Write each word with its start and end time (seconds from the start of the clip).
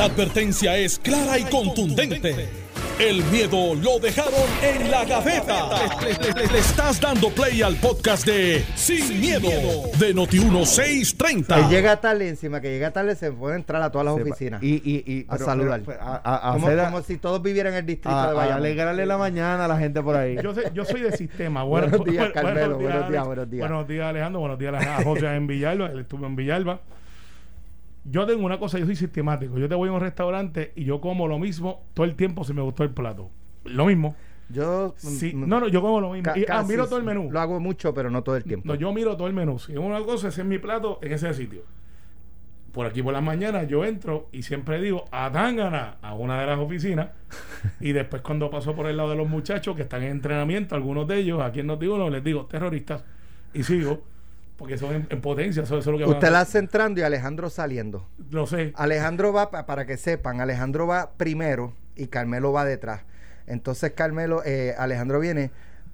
La 0.00 0.06
advertencia 0.06 0.78
es 0.78 0.98
clara 0.98 1.38
y 1.38 1.44
contundente. 1.44 2.48
El 2.98 3.22
miedo 3.24 3.74
lo 3.74 3.98
dejaron 3.98 4.32
en 4.62 4.90
la 4.90 5.04
gaveta. 5.04 5.68
Le, 6.00 6.12
le- 6.14 6.32
le- 6.40 6.52
le 6.54 6.58
estás 6.58 6.98
dando 6.98 7.28
play 7.28 7.60
al 7.60 7.76
podcast 7.76 8.24
de 8.24 8.64
Sin, 8.76 9.20
miedo, 9.20 9.50
de 9.98 10.14
Noti1630. 10.14 11.68
Que 11.68 11.74
llega 11.74 12.00
tarde, 12.00 12.30
encima 12.30 12.62
que 12.62 12.70
llega 12.70 12.92
tarde 12.92 13.14
se 13.14 13.30
puede 13.30 13.56
entrar 13.56 13.82
a 13.82 13.90
todas 13.92 14.06
las 14.06 14.14
Sepa. 14.16 14.30
oficinas 14.30 14.62
Y, 14.62 14.76
y, 14.76 15.04
y, 15.06 15.26
a 15.28 15.32
pero- 15.32 15.44
saludar. 15.44 15.82
pero, 15.84 16.00
a, 16.00 16.16
a- 16.24 16.48
a 16.48 16.52
como, 16.54 16.66
hacer 16.68 16.80
a- 16.80 16.84
como 16.86 17.02
si 17.02 17.18
todos 17.18 17.42
vivieran 17.42 17.74
en 17.74 17.80
el 17.80 17.86
distrito 17.86 18.16
a- 18.16 18.28
de 18.28 18.34
Bayamón. 18.34 18.56
alegrarle 18.64 19.04
la 19.04 19.18
mañana 19.18 19.66
a 19.66 19.68
la 19.68 19.76
gente 19.78 20.00
por 20.02 20.16
ahí. 20.16 20.36
Yo, 20.42 20.54
sé- 20.54 20.70
yo 20.72 20.86
soy 20.86 21.02
de 21.02 21.14
sistema. 21.14 21.62
Buenos 21.64 21.90
Bueno, 21.90 22.04
días, 22.10 22.24
bueno, 22.32 22.34
Carmelo, 22.34 22.78
buenos 22.78 23.10
días, 23.10 23.26
buenos 23.26 23.50
días. 23.50 23.68
Buenos 23.68 23.86
días, 23.86 24.06
Alejandro. 24.06 24.40
Buenos 24.40 24.58
días, 24.58 24.74
a 24.74 25.02
José 25.04 25.26
en 25.26 25.46
Villalba. 25.46 25.90
Él 25.90 26.00
estuvo 26.00 26.24
en 26.26 26.36
Villalba. 26.36 26.80
Yo 28.04 28.26
tengo 28.26 28.44
una 28.44 28.58
cosa, 28.58 28.78
yo 28.78 28.86
soy 28.86 28.96
sistemático. 28.96 29.58
Yo 29.58 29.68
te 29.68 29.74
voy 29.74 29.88
a 29.88 29.92
un 29.92 30.00
restaurante 30.00 30.72
y 30.74 30.84
yo 30.84 31.00
como 31.00 31.28
lo 31.28 31.38
mismo 31.38 31.84
todo 31.94 32.06
el 32.06 32.16
tiempo 32.16 32.44
si 32.44 32.52
me 32.52 32.62
gustó 32.62 32.82
el 32.82 32.90
plato. 32.90 33.30
Lo 33.64 33.86
mismo. 33.86 34.16
Yo 34.48 34.94
Sí, 34.96 35.32
mm, 35.34 35.48
no, 35.48 35.60
no, 35.60 35.68
yo 35.68 35.80
como 35.80 36.00
lo 36.00 36.12
mismo. 36.12 36.32
Y, 36.34 36.44
ah, 36.48 36.64
miro 36.66 36.86
todo 36.86 36.98
el 36.98 37.04
menú. 37.04 37.30
Lo 37.30 37.40
hago 37.40 37.60
mucho, 37.60 37.94
pero 37.94 38.10
no 38.10 38.22
todo 38.22 38.36
el 38.36 38.44
tiempo. 38.44 38.66
No, 38.66 38.74
yo 38.74 38.92
miro 38.92 39.16
todo 39.16 39.28
el 39.28 39.34
menú. 39.34 39.58
Si 39.58 39.72
es 39.72 39.78
una 39.78 40.00
cosa, 40.00 40.28
ese 40.28 40.40
es 40.40 40.46
mi 40.46 40.58
plato 40.58 40.98
en 41.02 41.12
ese 41.12 41.32
sitio. 41.34 41.62
Por 42.72 42.86
aquí 42.86 43.02
por 43.02 43.12
las 43.12 43.22
mañanas 43.22 43.66
yo 43.66 43.84
entro 43.84 44.28
y 44.30 44.42
siempre 44.42 44.80
digo 44.80 45.04
a 45.10 45.30
Tangana 45.32 45.96
a 46.02 46.14
una 46.14 46.40
de 46.40 46.46
las 46.46 46.58
oficinas 46.58 47.08
y 47.80 47.92
después 47.92 48.22
cuando 48.22 48.48
paso 48.48 48.76
por 48.76 48.86
el 48.86 48.96
lado 48.96 49.10
de 49.10 49.16
los 49.16 49.28
muchachos 49.28 49.74
que 49.74 49.82
están 49.82 50.04
en 50.04 50.12
entrenamiento, 50.12 50.76
algunos 50.76 51.08
de 51.08 51.18
ellos 51.18 51.40
aquí 51.42 51.60
en 51.60 51.66
Notiuno 51.66 52.08
les 52.10 52.22
digo 52.22 52.46
terroristas 52.46 53.02
y 53.52 53.64
sigo 53.64 54.04
porque 54.60 54.76
son 54.76 54.94
en, 54.94 55.06
en 55.08 55.20
potencia, 55.22 55.62
eso, 55.62 55.78
eso 55.78 55.90
es 55.90 55.98
lo 55.98 56.04
que 56.06 56.12
Usted 56.12 56.30
la 56.30 56.40
hace 56.40 56.58
entrando 56.58 57.00
y 57.00 57.02
Alejandro 57.02 57.48
saliendo. 57.48 58.06
Lo 58.30 58.46
sé. 58.46 58.72
Alejandro 58.76 59.32
va, 59.32 59.50
pa- 59.50 59.64
para 59.64 59.86
que 59.86 59.96
sepan, 59.96 60.42
Alejandro 60.42 60.86
va 60.86 61.12
primero 61.16 61.72
y 61.96 62.08
Carmelo 62.08 62.52
va 62.52 62.66
detrás. 62.66 63.00
Entonces 63.46 63.92
Carmelo, 63.92 64.42
eh, 64.44 64.74
Alejandro 64.76 65.18
viene, 65.18 65.50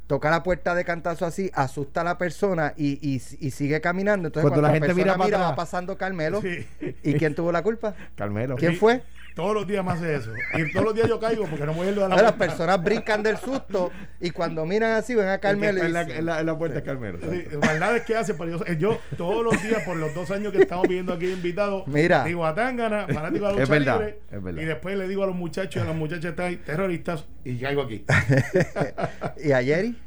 toca 0.08 0.30
la 0.30 0.42
puerta 0.42 0.74
de 0.74 0.84
cantazo 0.84 1.26
así, 1.26 1.48
asusta 1.54 2.00
a 2.00 2.04
la 2.04 2.18
persona 2.18 2.74
y, 2.76 2.94
y- 3.00 3.22
y 3.38 3.50
sigue 3.52 3.80
caminando. 3.80 4.26
Entonces 4.28 4.50
Cuando 4.50 4.62
la 4.66 4.74
gente 4.74 4.94
mira 4.94 5.16
para 5.16 5.38
va 5.38 5.54
pasando 5.54 5.96
Carmelo. 5.96 6.42
Sí. 6.42 6.66
¿Y 7.10 7.14
quién 7.14 7.34
tuvo 7.34 7.52
la 7.52 7.62
culpa? 7.62 7.94
Carmelo. 8.14 8.56
¿Quién 8.56 8.76
fue? 8.76 9.02
Todos 9.34 9.52
los 9.52 9.66
días 9.66 9.84
me 9.84 9.92
hace 9.92 10.14
eso. 10.14 10.32
Y 10.54 10.72
todos 10.72 10.86
los 10.86 10.94
días 10.94 11.08
yo 11.10 11.20
caigo 11.20 11.44
porque 11.46 11.66
no 11.66 11.74
voy 11.74 11.88
a 11.88 11.90
ir 11.90 11.94
de 11.94 12.00
la 12.00 12.08
Las 12.08 12.18
puerta. 12.22 12.38
personas 12.38 12.82
brincan 12.82 13.22
del 13.22 13.36
susto 13.36 13.92
y 14.18 14.30
cuando 14.30 14.64
miran 14.64 14.92
así 14.92 15.14
ven 15.14 15.28
a 15.28 15.36
Carmelo 15.36 15.82
y 15.82 15.86
en, 15.86 15.92
la, 15.92 16.02
en 16.02 16.24
la- 16.24 16.40
en 16.40 16.46
la 16.46 16.56
puerta 16.56 16.78
es 16.78 16.84
Carmelo. 16.84 17.18
Sí, 17.20 17.44
que 18.06 18.16
hace, 18.16 18.32
pero 18.32 18.58
yo, 18.64 18.64
yo 18.78 18.98
todos 19.18 19.44
los 19.44 19.62
días, 19.62 19.82
por 19.84 19.98
los 19.98 20.14
dos 20.14 20.30
años 20.30 20.52
que 20.54 20.60
estamos 20.62 20.88
viviendo 20.88 21.12
aquí 21.12 21.26
invitados, 21.30 21.86
Mira. 21.86 22.24
digo 22.24 22.46
a 22.46 22.54
Tangana, 22.54 23.06
fanático 23.12 23.34
de 23.34 23.40
la 23.40 23.50
lucha 23.50 23.62
Es 23.64 23.68
verdad, 23.68 23.98
libre, 23.98 24.18
es 24.32 24.42
verdad. 24.42 24.62
y 24.62 24.64
después 24.64 24.96
le 24.96 25.06
digo 25.06 25.22
a 25.24 25.26
los 25.26 25.36
muchachos 25.36 25.76
y 25.76 25.84
a 25.84 25.84
las 25.88 25.96
muchachas 25.96 26.24
están 26.30 26.46
ahí, 26.46 26.56
terroristas, 26.56 27.26
y 27.44 27.58
caigo 27.58 27.82
aquí. 27.82 28.06
¿y 29.44 29.52
a 29.52 29.62
Jerry? 29.62 29.98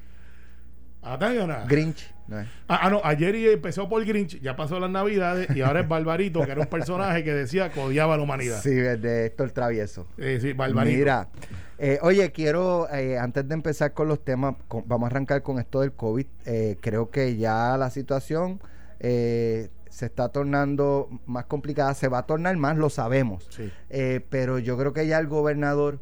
A 1.04 1.20
Tangana. 1.20 1.66
Grinch. 1.68 2.12
No. 2.30 2.38
Ah, 2.68 2.80
ah, 2.84 2.90
no, 2.90 3.02
ayer 3.04 3.36
empezó 3.36 3.90
por 3.90 4.06
Grinch, 4.06 4.40
ya 4.42 4.56
pasó 4.56 4.80
las 4.80 4.90
navidades, 4.92 5.48
y 5.56 5.62
ahora 5.62 5.80
es 5.82 5.88
Barbarito, 5.88 6.46
que 6.46 6.52
era 6.52 6.62
un 6.62 6.68
personaje 6.68 7.24
que 7.24 7.34
decía 7.34 7.72
que 7.72 7.80
odiaba 7.80 8.14
a 8.14 8.18
la 8.18 8.24
humanidad. 8.24 8.62
Sí, 8.62 8.70
de 8.72 9.26
Héctor 9.26 9.52
Travieso. 9.52 10.08
Eh, 10.18 10.38
sí, 10.42 10.54
Barbarito. 10.54 10.98
Mira, 10.98 11.28
eh, 11.80 11.98
oye, 12.02 12.32
quiero, 12.32 12.88
eh, 12.94 13.18
antes 13.18 13.48
de 13.48 13.54
empezar 13.54 13.94
con 13.94 14.08
los 14.08 14.24
temas, 14.24 14.56
con- 14.68 14.84
vamos 14.88 15.08
a 15.08 15.12
arrancar 15.12 15.42
con 15.42 15.60
esto 15.60 15.82
del 15.82 15.94
COVID. 15.94 16.26
Eh, 16.46 16.78
creo 16.82 17.10
que 17.10 17.36
ya 17.38 17.76
la 17.78 17.90
situación 17.90 18.60
se 19.02 19.70
está 20.06 20.30
tornando 20.30 21.10
más 21.26 21.46
complicada, 21.46 21.94
se 21.94 22.10
va 22.10 22.20
a 22.20 22.26
tornar 22.28 22.56
más, 22.58 22.78
lo 22.78 22.90
sabemos. 22.90 23.48
Sí. 23.50 23.72
Pero 24.30 24.60
yo 24.60 24.78
creo 24.78 24.94
que 24.94 25.08
ya 25.08 25.18
el 25.20 25.28
gobernador 25.28 26.00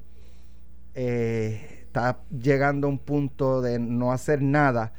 está 0.93 2.19
llegando 2.31 2.87
a 2.87 2.89
un 2.89 2.99
punto 2.99 3.61
de 3.61 3.79
no 3.79 4.11
hacer 4.11 4.41
nada, 4.41 4.93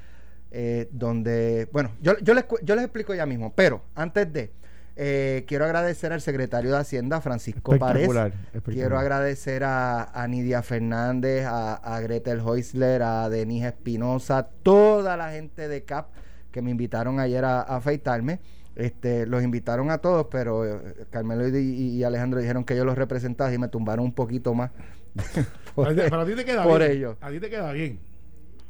eh, 0.50 0.88
donde, 0.92 1.68
bueno, 1.72 1.90
yo, 2.00 2.18
yo, 2.20 2.34
les, 2.34 2.44
cu- 2.44 2.58
yo 2.62 2.74
les 2.74 2.84
explico 2.84 3.14
ya 3.14 3.26
mismo, 3.26 3.52
pero 3.54 3.82
antes 3.94 4.32
de, 4.32 4.50
eh, 4.96 5.44
quiero 5.46 5.64
agradecer 5.64 6.12
al 6.12 6.20
secretario 6.20 6.70
de 6.72 6.78
Hacienda, 6.78 7.20
Francisco 7.20 7.78
Párez. 7.78 8.02
Espectacular, 8.02 8.26
espectacular. 8.46 8.74
Quiero 8.74 8.98
agradecer 8.98 9.62
a, 9.64 10.04
a 10.04 10.26
Nidia 10.26 10.62
Fernández, 10.62 11.44
a, 11.46 11.74
a 11.74 12.00
Gretel 12.00 12.40
Heusler, 12.40 13.02
a 13.02 13.28
Denise 13.28 13.68
Espinosa, 13.68 14.48
toda 14.62 15.16
la 15.16 15.30
gente 15.30 15.68
de 15.68 15.84
CAP 15.84 16.08
que 16.50 16.62
me 16.62 16.70
invitaron 16.70 17.20
ayer 17.20 17.44
a, 17.44 17.60
a 17.60 17.76
afeitarme. 17.76 18.40
Este, 18.74 19.26
los 19.26 19.42
invitaron 19.42 19.90
a 19.90 19.98
todos, 19.98 20.28
pero 20.30 20.64
eh, 20.64 20.94
Carmelo 21.10 21.48
y, 21.48 21.56
y 21.58 22.04
Alejandro 22.04 22.40
dijeron 22.40 22.64
que 22.64 22.76
yo 22.76 22.84
los 22.84 22.96
representaba 22.96 23.52
y 23.52 23.58
me 23.58 23.66
tumbaron 23.68 24.04
un 24.04 24.12
poquito 24.12 24.54
más. 24.54 24.70
por, 25.74 25.94
Pero 25.94 26.20
a 26.20 26.24
ti 26.26 26.34
te 26.34 26.44
queda 26.44 26.62
por 26.62 26.78
bien. 26.80 26.92
ello. 26.92 27.16
A 27.20 27.30
ti 27.30 27.40
te 27.40 27.50
queda 27.50 27.72
bien. 27.72 27.98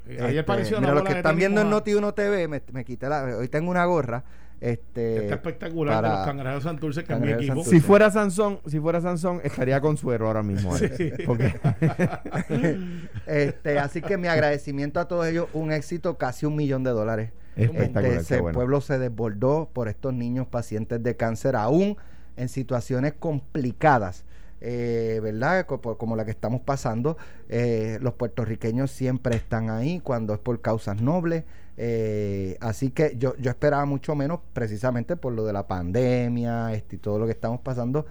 Eh, 0.09 0.13
Este, 0.13 0.25
Ayer 0.25 0.45
pareció 0.45 0.79
una 0.79 0.89
mira, 0.89 0.95
los 0.95 1.03
que 1.05 1.13
de 1.13 1.19
están 1.21 1.37
viendo 1.37 1.61
en 1.61 1.69
mojada. 1.69 1.85
Noti1 1.85 2.15
TV, 2.15 2.49
me, 2.49 2.63
me 2.73 2.85
quité 2.85 3.09
la, 3.09 3.25
hoy 3.37 3.49
tengo 3.49 3.71
una 3.71 3.85
gorra. 3.85 4.25
Este, 4.61 5.19
Está 5.23 5.37
espectacular 5.37 5.95
de 5.97 6.03
para- 6.03 6.17
los 6.19 6.27
cangrejos 6.27 6.63
Santurce, 6.65 7.05
que 7.05 7.13
es 7.13 7.21
mi 7.21 7.31
equipo. 7.31 7.47
Santurce. 7.55 7.71
Si 7.71 7.81
fuera 7.81 8.11
Sansón, 8.11 8.59
si 8.67 8.81
fuera 8.81 9.01
Sansón, 9.01 9.41
estaría 9.45 9.81
con 9.81 9.97
suero 9.97 10.27
ahora 10.27 10.43
mismo. 10.43 10.77
Sí. 10.77 10.89
Porque 11.27 11.55
este, 13.27 13.79
así 13.79 14.03
que 14.03 14.17
mi 14.17 14.29
agradecimiento 14.29 15.01
a 15.01 15.07
todos 15.09 15.27
ellos, 15.27 15.47
un 15.53 15.73
éxito, 15.73 16.17
casi 16.19 16.47
un 16.47 16.57
millón 16.57 16.83
de 16.85 16.91
dólares. 16.91 17.31
espectacular, 17.57 18.19
Este, 18.19 18.41
bueno. 18.41 18.55
pueblo 18.57 18.81
se 18.81 18.99
desbordó 18.99 19.71
por 19.73 19.89
estos 19.89 20.15
niños 20.15 20.47
pacientes 20.47 21.03
de 21.03 21.17
cáncer, 21.17 21.57
aún 21.57 21.97
en 22.37 22.49
situaciones 22.49 23.15
complicadas, 23.19 24.25
eh, 24.61 25.21
¿verdad? 25.23 25.67
Como 25.67 26.17
la 26.17 26.25
que 26.25 26.31
estamos 26.31 26.61
pasando. 26.63 27.17
Eh, 27.49 27.99
los 28.01 28.15
puertorriqueños 28.15 28.91
siempre 28.91 29.37
están 29.37 29.71
ahí 29.71 30.01
cuando 30.01 30.33
es 30.35 30.39
por 30.41 30.61
causas 30.61 31.01
nobles. 31.01 31.45
eh, 31.81 32.57
así 32.61 32.91
que 32.91 33.15
yo, 33.19 33.37
yo 33.37 33.51
esperaba 33.51 33.85
mucho 33.85 34.15
menos 34.17 34.41
precisamente 34.53 35.15
por 35.17 35.33
lo 35.33 35.45
de 35.47 35.53
la 35.53 35.67
pandemia 35.69 36.73
este, 36.75 36.97
y 36.97 36.99
todo 36.99 37.19
lo 37.19 37.27
que 37.27 37.33
estamos 37.33 37.61
pasando. 37.61 38.05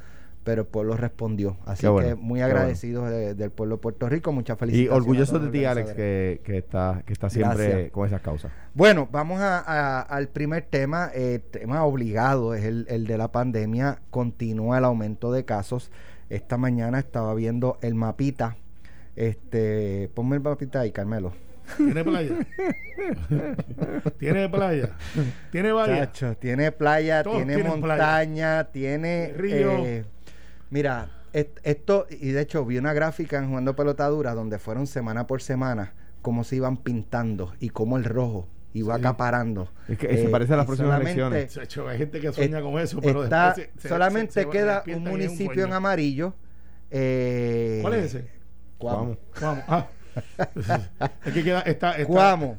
Pero 0.46 0.62
el 0.62 0.68
pueblo 0.70 0.96
respondió. 0.96 1.58
Así 1.66 1.86
bueno, 1.88 2.08
que 2.08 2.16
muy 2.16 2.40
agradecidos 2.40 3.10
de- 3.10 3.34
del 3.36 3.52
pueblo 3.52 3.76
de 3.76 3.82
Puerto 3.82 4.08
Rico. 4.08 4.32
Muchas 4.32 4.56
y 4.56 4.60
felicidades. 4.62 4.92
orgulloso 4.98 5.40
de 5.40 5.50
ti, 5.50 5.66
Alex, 5.66 5.92
que, 5.92 6.40
que 6.46 6.58
está, 6.60 7.04
que 7.06 7.12
está 7.12 7.30
siempre 7.30 7.68
Gracias. 7.68 7.92
con 7.92 8.08
esas 8.08 8.22
causas. 8.22 8.50
Bueno, 8.74 9.10
vamos 9.12 9.42
a- 9.42 9.60
a- 9.60 10.02
al 10.04 10.30
primer 10.30 10.64
tema, 10.64 11.12
eh, 11.14 11.40
tema 11.52 11.84
obligado, 11.84 12.54
es 12.54 12.64
el, 12.64 12.86
el 12.88 13.08
de 13.08 13.18
la 13.18 13.30
pandemia. 13.30 14.00
Continúa 14.10 14.78
el 14.78 14.86
aumento 14.86 15.34
de 15.34 15.44
casos. 15.44 15.92
Esta 16.30 16.58
mañana 16.58 17.00
estaba 17.00 17.34
viendo 17.34 17.78
el 17.82 17.96
mapita. 17.96 18.58
Este, 19.16 20.10
ponme 20.14 20.36
el 20.36 20.42
mapita 20.42 20.82
ahí, 20.82 20.92
Carmelo. 20.92 21.34
¿Tiene 21.78 22.04
playa? 22.04 22.36
¿Tiene 24.20 24.50
playa? 24.50 24.92
¿Tiene? 25.52 25.70
Chacho, 25.74 26.36
tiene 26.38 26.72
playa, 26.72 27.24
Todos 27.24 27.38
tiene 27.38 27.64
montaña, 27.64 28.66
tiene 28.66 29.34
Río. 29.36 29.72
eh, 29.86 30.06
mira, 30.70 31.10
est- 31.34 31.60
esto, 31.64 32.08
y 32.10 32.30
de 32.32 32.42
hecho 32.42 32.66
vi 32.66 32.78
una 32.78 32.94
gráfica 32.94 33.38
en 33.38 33.50
Jugando 33.50 33.76
Pelotadura 33.76 34.34
donde 34.34 34.60
fueron 34.60 34.88
semana 34.88 35.28
por 35.28 35.42
semana 35.42 35.94
cómo 36.22 36.44
se 36.44 36.56
iban 36.58 36.78
pintando 36.78 37.54
y 37.60 37.70
cómo 37.70 37.98
el 37.98 38.04
rojo 38.06 38.48
iba 38.74 38.96
Sí. 38.96 39.00
acaparando. 39.02 39.70
Es 39.88 39.98
que 39.98 40.08
se 40.08 40.26
Eh, 40.26 40.30
parece 40.30 40.54
a 40.54 40.58
las 40.58 40.66
y 40.66 40.68
próximas 40.68 41.02
elecciones. 41.02 41.58
Hay 41.88 41.98
gente 41.98 42.20
que 42.20 42.32
sueña 42.32 42.60
Eh, 42.60 42.62
con 42.62 42.80
eso, 42.80 43.00
pero 43.02 43.24
Está- 43.24 43.48
después 43.54 43.70
se- 43.76 43.82
se- 43.82 43.90
solamente 43.90 44.34
se- 44.34 44.44
se 44.44 44.50
queda 44.50 44.84
un 44.88 45.04
municipio 45.04 45.66
en 45.66 45.74
amarillo. 45.74 46.34
eh, 46.92 47.80
¿Cuál 47.82 47.94
es 47.96 48.06
ese? 48.16 48.28
Cuamo. 48.78 49.18
Vamos. 49.42 49.64
Ah. 49.68 49.88
es 51.26 51.34
que 51.34 51.44
queda, 51.44 51.62
está, 51.62 51.92
está- 51.94 52.06
Cuamo. 52.06 52.58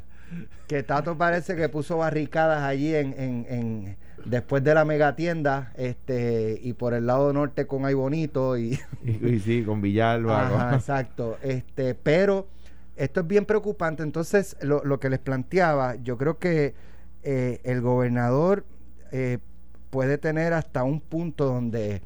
Que 0.67 0.83
Tato 0.83 1.17
parece 1.17 1.57
que 1.57 1.69
puso 1.71 1.97
barricadas 1.97 2.63
allí 2.63 2.95
en, 2.95 3.15
en, 3.19 3.47
en- 3.49 3.97
después 4.27 4.63
de 4.63 4.75
la 4.75 4.85
megatienda, 4.85 5.73
este, 5.77 6.59
y 6.63 6.75
por 6.75 6.93
el 6.93 7.07
lado 7.07 7.33
norte 7.33 7.67
con 7.67 7.87
Ay 7.87 7.95
Bonito 7.95 8.59
y 8.59 8.79
Y, 9.03 9.27
y 9.27 9.41
sí, 9.41 9.63
con 9.63 9.81
Villalba. 9.81 10.47
Ajá, 10.47 10.75
exacto. 10.77 11.39
Este, 11.43 11.95
pero 11.95 12.49
esto 12.99 13.21
es 13.21 13.27
bien 13.27 13.45
preocupante. 13.47 14.03
Entonces, 14.03 14.57
lo, 14.61 14.83
lo 14.85 15.01
que 15.01 15.09
les 15.11 15.19
planteaba, 15.19 15.95
yo 15.97 16.19
creo 16.19 16.39
que 16.39 16.75
eh, 17.23 17.61
el 17.65 17.81
gobernador 17.81 18.65
eh, 19.13 19.39
puede 19.91 20.19
tener 20.19 20.53
hasta 20.53 20.85
un 20.85 21.01
punto 21.01 21.47
donde 21.47 22.03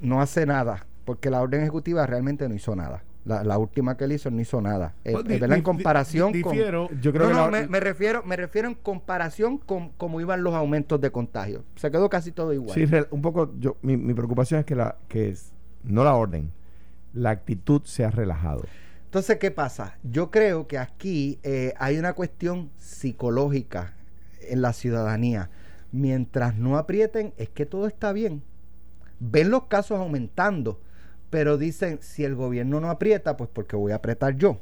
no 0.00 0.20
hace 0.20 0.46
nada, 0.46 0.86
porque 1.04 1.30
la 1.30 1.40
orden 1.42 1.62
ejecutiva 1.62 2.06
realmente 2.06 2.48
no 2.48 2.54
hizo 2.54 2.76
nada. 2.76 3.02
La, 3.24 3.44
la 3.44 3.58
última 3.58 3.96
que 3.96 4.04
él 4.04 4.12
hizo 4.12 4.30
no 4.30 4.40
hizo 4.40 4.60
nada. 4.62 4.94
Eh, 5.04 5.12
Pues, 5.12 5.28
eh, 5.28 5.40
en 5.44 5.62
comparación 5.62 6.32
di- 6.32 6.40
con... 6.40 6.52
difiero. 6.52 6.88
Yo 7.02 7.12
creo 7.12 7.24
no, 7.24 7.28
que 7.28 7.34
no, 7.34 7.50
la- 7.50 7.60
me, 7.62 7.66
me 7.68 7.80
refiero, 7.80 8.22
me 8.24 8.36
refiero 8.36 8.68
en 8.68 8.74
comparación 8.74 9.58
con 9.58 9.90
cómo 9.90 10.20
iban 10.20 10.42
los 10.42 10.54
aumentos 10.54 10.98
de 11.00 11.10
contagio. 11.10 11.62
Se 11.76 11.90
quedó 11.90 12.08
casi 12.08 12.32
todo 12.32 12.54
igual. 12.54 12.74
Sí, 12.74 12.86
un 13.10 13.20
poco, 13.20 13.52
yo, 13.58 13.76
mi, 13.82 13.96
mi 13.98 14.14
preocupación 14.14 14.60
es 14.60 14.66
que, 14.66 14.74
la, 14.76 14.96
que 15.08 15.28
es, 15.30 15.52
no 15.84 16.04
la 16.04 16.14
orden, 16.14 16.52
la 17.12 17.30
actitud 17.30 17.82
se 17.84 18.04
ha 18.04 18.10
relajado. 18.10 18.62
Entonces, 19.08 19.38
¿qué 19.38 19.50
pasa? 19.50 19.96
Yo 20.02 20.30
creo 20.30 20.66
que 20.66 20.76
aquí 20.76 21.38
eh, 21.42 21.72
hay 21.78 21.96
una 21.98 22.12
cuestión 22.12 22.70
psicológica 22.76 23.94
en 24.42 24.60
la 24.60 24.74
ciudadanía. 24.74 25.48
Mientras 25.92 26.56
no 26.56 26.76
aprieten, 26.76 27.32
es 27.38 27.48
que 27.48 27.64
todo 27.64 27.86
está 27.86 28.12
bien. 28.12 28.42
ven 29.18 29.50
los 29.50 29.64
casos 29.64 29.98
aumentando, 29.98 30.82
pero 31.30 31.56
dicen, 31.56 32.00
si 32.02 32.24
el 32.24 32.34
gobierno 32.34 32.80
no 32.80 32.90
aprieta, 32.90 33.38
pues 33.38 33.48
porque 33.50 33.76
voy 33.76 33.92
a 33.92 33.96
apretar 33.96 34.36
yo. 34.36 34.60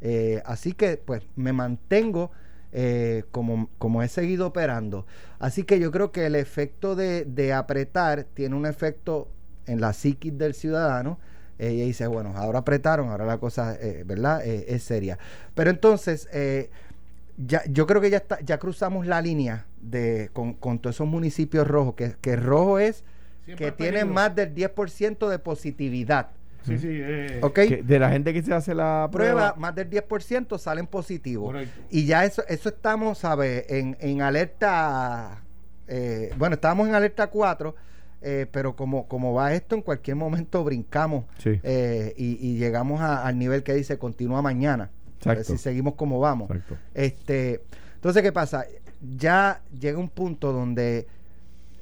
Eh, 0.00 0.40
así 0.46 0.72
que 0.72 0.96
pues 0.96 1.22
me 1.34 1.52
mantengo 1.52 2.30
eh, 2.72 3.24
como, 3.32 3.70
como 3.78 4.02
he 4.04 4.08
seguido 4.08 4.46
operando. 4.46 5.04
Así 5.40 5.64
que 5.64 5.80
yo 5.80 5.90
creo 5.90 6.12
que 6.12 6.26
el 6.26 6.36
efecto 6.36 6.94
de, 6.94 7.24
de 7.24 7.52
apretar 7.52 8.22
tiene 8.34 8.54
un 8.54 8.66
efecto 8.66 9.28
en 9.66 9.80
la 9.80 9.92
psiquis 9.94 10.38
del 10.38 10.54
ciudadano. 10.54 11.18
Eh, 11.62 11.72
y 11.74 11.82
dice, 11.82 12.06
bueno, 12.06 12.32
ahora 12.36 12.60
apretaron, 12.60 13.10
ahora 13.10 13.26
la 13.26 13.36
cosa, 13.36 13.76
eh, 13.78 14.02
¿verdad? 14.06 14.42
Eh, 14.46 14.64
es 14.68 14.82
seria. 14.82 15.18
Pero 15.54 15.68
entonces, 15.68 16.26
eh, 16.32 16.70
ya, 17.36 17.62
yo 17.66 17.86
creo 17.86 18.00
que 18.00 18.08
ya 18.08 18.16
está, 18.16 18.40
ya 18.40 18.58
cruzamos 18.58 19.06
la 19.06 19.20
línea 19.20 19.66
de 19.82 20.30
con, 20.32 20.54
con 20.54 20.78
todos 20.78 20.96
esos 20.96 21.06
municipios 21.06 21.68
rojos, 21.68 21.94
que, 21.94 22.14
que 22.20 22.36
rojo 22.36 22.78
es 22.78 23.04
Siempre 23.44 23.66
que 23.66 23.72
tienen 23.72 23.92
peligro. 24.08 24.14
más 24.14 24.34
del 24.34 24.54
10% 24.54 25.28
de 25.28 25.38
positividad. 25.38 26.30
Sí, 26.66 26.78
sí. 26.78 26.88
eh, 26.90 27.40
¿Ok? 27.42 27.54
Que 27.54 27.82
de 27.82 27.98
la 27.98 28.10
gente 28.10 28.32
que 28.34 28.42
se 28.42 28.52
hace 28.54 28.74
la 28.74 29.08
Prueba, 29.12 29.52
prueba, 29.52 29.54
más 29.56 29.74
del 29.74 29.88
10% 29.90 30.58
salen 30.58 30.86
positivos. 30.86 31.52
Correcto. 31.52 31.80
Y 31.90 32.04
ya 32.06 32.24
eso, 32.24 32.42
eso 32.48 32.68
estamos, 32.70 33.18
¿sabes? 33.18 33.64
En, 33.68 33.96
en 34.00 34.20
alerta, 34.22 35.42
eh, 35.88 36.32
bueno, 36.36 36.54
estábamos 36.54 36.88
en 36.88 36.94
alerta 36.94 37.26
4, 37.28 37.74
eh, 38.22 38.46
pero 38.50 38.76
como, 38.76 39.06
como 39.08 39.32
va 39.34 39.54
esto, 39.54 39.74
en 39.74 39.82
cualquier 39.82 40.16
momento 40.16 40.62
brincamos 40.64 41.24
Sí. 41.38 41.60
eh, 41.62 42.14
y, 42.16 42.38
y 42.46 42.56
llegamos 42.58 43.00
a- 43.00 43.26
al 43.26 43.38
nivel 43.38 43.62
que 43.62 43.74
dice 43.74 43.98
continúa 43.98 44.42
mañana. 44.42 44.90
A 45.24 45.28
ver 45.30 45.38
Exacto. 45.38 45.52
si 45.52 45.58
seguimos 45.58 45.94
como 45.94 46.18
vamos. 46.20 46.50
Exacto. 46.50 46.76
Este, 46.94 47.62
entonces, 47.94 48.22
¿qué 48.22 48.32
pasa? 48.32 48.64
Ya 49.16 49.60
llega 49.78 49.98
un 49.98 50.08
punto 50.08 50.52
donde 50.52 51.06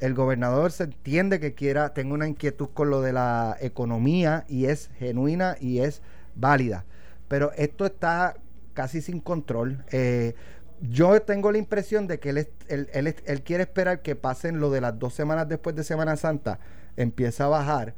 el 0.01 0.15
gobernador 0.15 0.71
se 0.71 0.85
entiende 0.85 1.41
que 1.41 1.55
quiera, 1.55 1.93
tenga 1.93 2.15
una 2.15 2.29
inquietud 2.29 2.69
con 2.73 2.91
lo 2.91 3.01
de 3.01 3.13
la 3.13 3.57
economía 3.61 4.45
y 4.49 4.67
es 4.67 4.91
genuina 4.99 5.57
y 5.61 5.81
es 5.81 6.03
válida. 6.37 6.85
Pero 7.27 7.51
esto 7.57 7.85
está 7.87 8.35
casi 8.75 9.03
sin 9.03 9.19
control. 9.21 9.85
Eh, 9.91 10.35
yo 10.81 11.21
tengo 11.23 11.51
la 11.53 11.59
impresión 11.59 12.07
de 12.07 12.19
que 12.19 12.31
él, 12.31 12.49
él, 12.69 12.89
él 12.93 13.17
él 13.25 13.43
quiere 13.43 13.65
esperar 13.65 14.03
que 14.03 14.17
pasen 14.17 14.61
lo 14.61 14.71
de 14.71 14.81
las 14.81 14.99
dos 14.99 15.15
semanas 15.15 15.49
después 15.49 15.75
de 15.77 15.85
Semana 15.85 16.17
Santa, 16.17 16.59
empieza 16.97 17.45
a 17.45 17.49
bajar. 17.49 17.95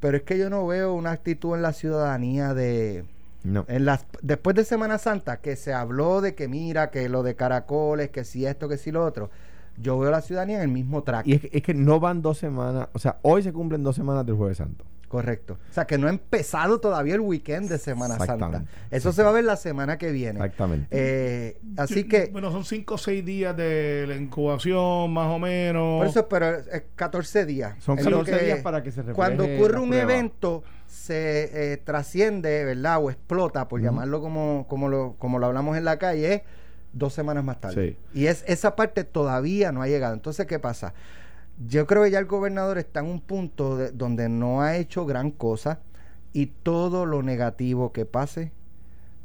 Pero 0.00 0.16
es 0.16 0.22
que 0.24 0.38
yo 0.38 0.50
no 0.50 0.66
veo 0.66 0.94
una 0.94 1.12
actitud 1.12 1.54
en 1.54 1.62
la 1.62 1.72
ciudadanía 1.72 2.52
de, 2.54 3.04
No. 3.42 3.64
en 3.68 3.84
las, 3.84 4.06
después 4.22 4.54
de 4.56 4.64
Semana 4.64 4.98
Santa, 4.98 5.38
que 5.38 5.56
se 5.56 5.72
habló 5.72 6.20
de 6.20 6.34
que 6.34 6.48
mira, 6.48 6.90
que 6.90 7.08
lo 7.08 7.22
de 7.22 7.36
caracoles, 7.36 8.10
que 8.10 8.24
si 8.24 8.44
esto, 8.46 8.68
que 8.68 8.76
si 8.76 8.90
lo 8.90 9.04
otro, 9.04 9.30
yo 9.76 9.98
veo 9.98 10.08
a 10.08 10.12
la 10.12 10.20
ciudadanía 10.20 10.58
en 10.58 10.62
el 10.62 10.68
mismo 10.68 11.02
track. 11.02 11.26
Y 11.26 11.34
es 11.34 11.40
que, 11.40 11.50
es 11.52 11.62
que 11.62 11.74
no 11.74 12.00
van 12.00 12.20
dos 12.22 12.38
semanas, 12.38 12.88
o 12.92 12.98
sea, 12.98 13.18
hoy 13.22 13.42
se 13.42 13.52
cumplen 13.52 13.82
dos 13.82 13.96
semanas 13.96 14.26
del 14.26 14.36
Jueves 14.36 14.58
Santo. 14.58 14.84
Correcto. 15.14 15.58
O 15.70 15.72
sea, 15.72 15.86
que 15.86 15.96
no 15.96 16.08
ha 16.08 16.10
empezado 16.10 16.80
todavía 16.80 17.14
el 17.14 17.20
weekend 17.20 17.68
de 17.68 17.78
Semana 17.78 18.18
Santa. 18.18 18.64
Eso 18.90 19.12
se 19.12 19.22
va 19.22 19.28
a 19.28 19.32
ver 19.32 19.44
la 19.44 19.54
semana 19.54 19.96
que 19.96 20.10
viene. 20.10 20.40
Exactamente. 20.40 20.88
Eh, 20.90 21.60
así 21.76 21.94
sí, 21.94 22.08
que, 22.08 22.26
Bueno, 22.32 22.50
son 22.50 22.64
5 22.64 22.94
o 22.94 22.98
6 22.98 23.24
días 23.24 23.56
de 23.56 24.06
la 24.08 24.16
incubación, 24.16 25.12
más 25.12 25.28
o 25.28 25.38
menos. 25.38 25.98
por 26.00 26.06
eso, 26.08 26.28
pero 26.28 26.56
es 26.56 26.82
14 26.96 27.46
días. 27.46 27.76
Son 27.78 27.96
Es 27.96 28.04
lo 28.06 28.18
14 28.18 28.38
que- 28.40 28.44
días 28.46 28.58
para 28.60 28.82
que 28.82 28.90
se 28.90 29.02
refleje 29.02 29.14
Cuando 29.14 29.44
ocurre 29.44 29.78
un 29.78 29.90
prueba. 29.90 30.02
evento, 30.12 30.64
se 30.88 31.72
eh, 31.74 31.76
trasciende, 31.76 32.64
¿verdad? 32.64 32.98
O 33.00 33.08
explota, 33.08 33.68
por 33.68 33.80
llamarlo 33.80 34.20
como, 34.20 34.66
como, 34.68 34.88
lo, 34.88 35.14
como 35.18 35.38
lo 35.38 35.46
hablamos 35.46 35.76
en 35.76 35.84
la 35.84 35.96
calle, 35.98 36.34
es 36.34 36.42
dos 36.92 37.12
semanas 37.14 37.44
más 37.44 37.60
tarde. 37.60 37.96
Sí. 38.12 38.20
Y 38.20 38.26
es 38.26 38.42
esa 38.48 38.74
parte 38.74 39.04
todavía 39.04 39.70
no 39.70 39.80
ha 39.80 39.86
llegado. 39.86 40.14
Entonces, 40.14 40.44
¿qué 40.46 40.58
pasa? 40.58 40.92
Yo 41.68 41.86
creo 41.86 42.02
que 42.04 42.10
ya 42.10 42.18
el 42.18 42.26
gobernador 42.26 42.78
está 42.78 43.00
en 43.00 43.06
un 43.06 43.20
punto 43.20 43.76
de- 43.76 43.90
donde 43.92 44.28
no 44.28 44.62
ha 44.62 44.76
hecho 44.76 45.06
gran 45.06 45.30
cosa 45.30 45.80
y 46.32 46.46
todo 46.46 47.06
lo 47.06 47.22
negativo 47.22 47.92
que 47.92 48.06
pase 48.06 48.52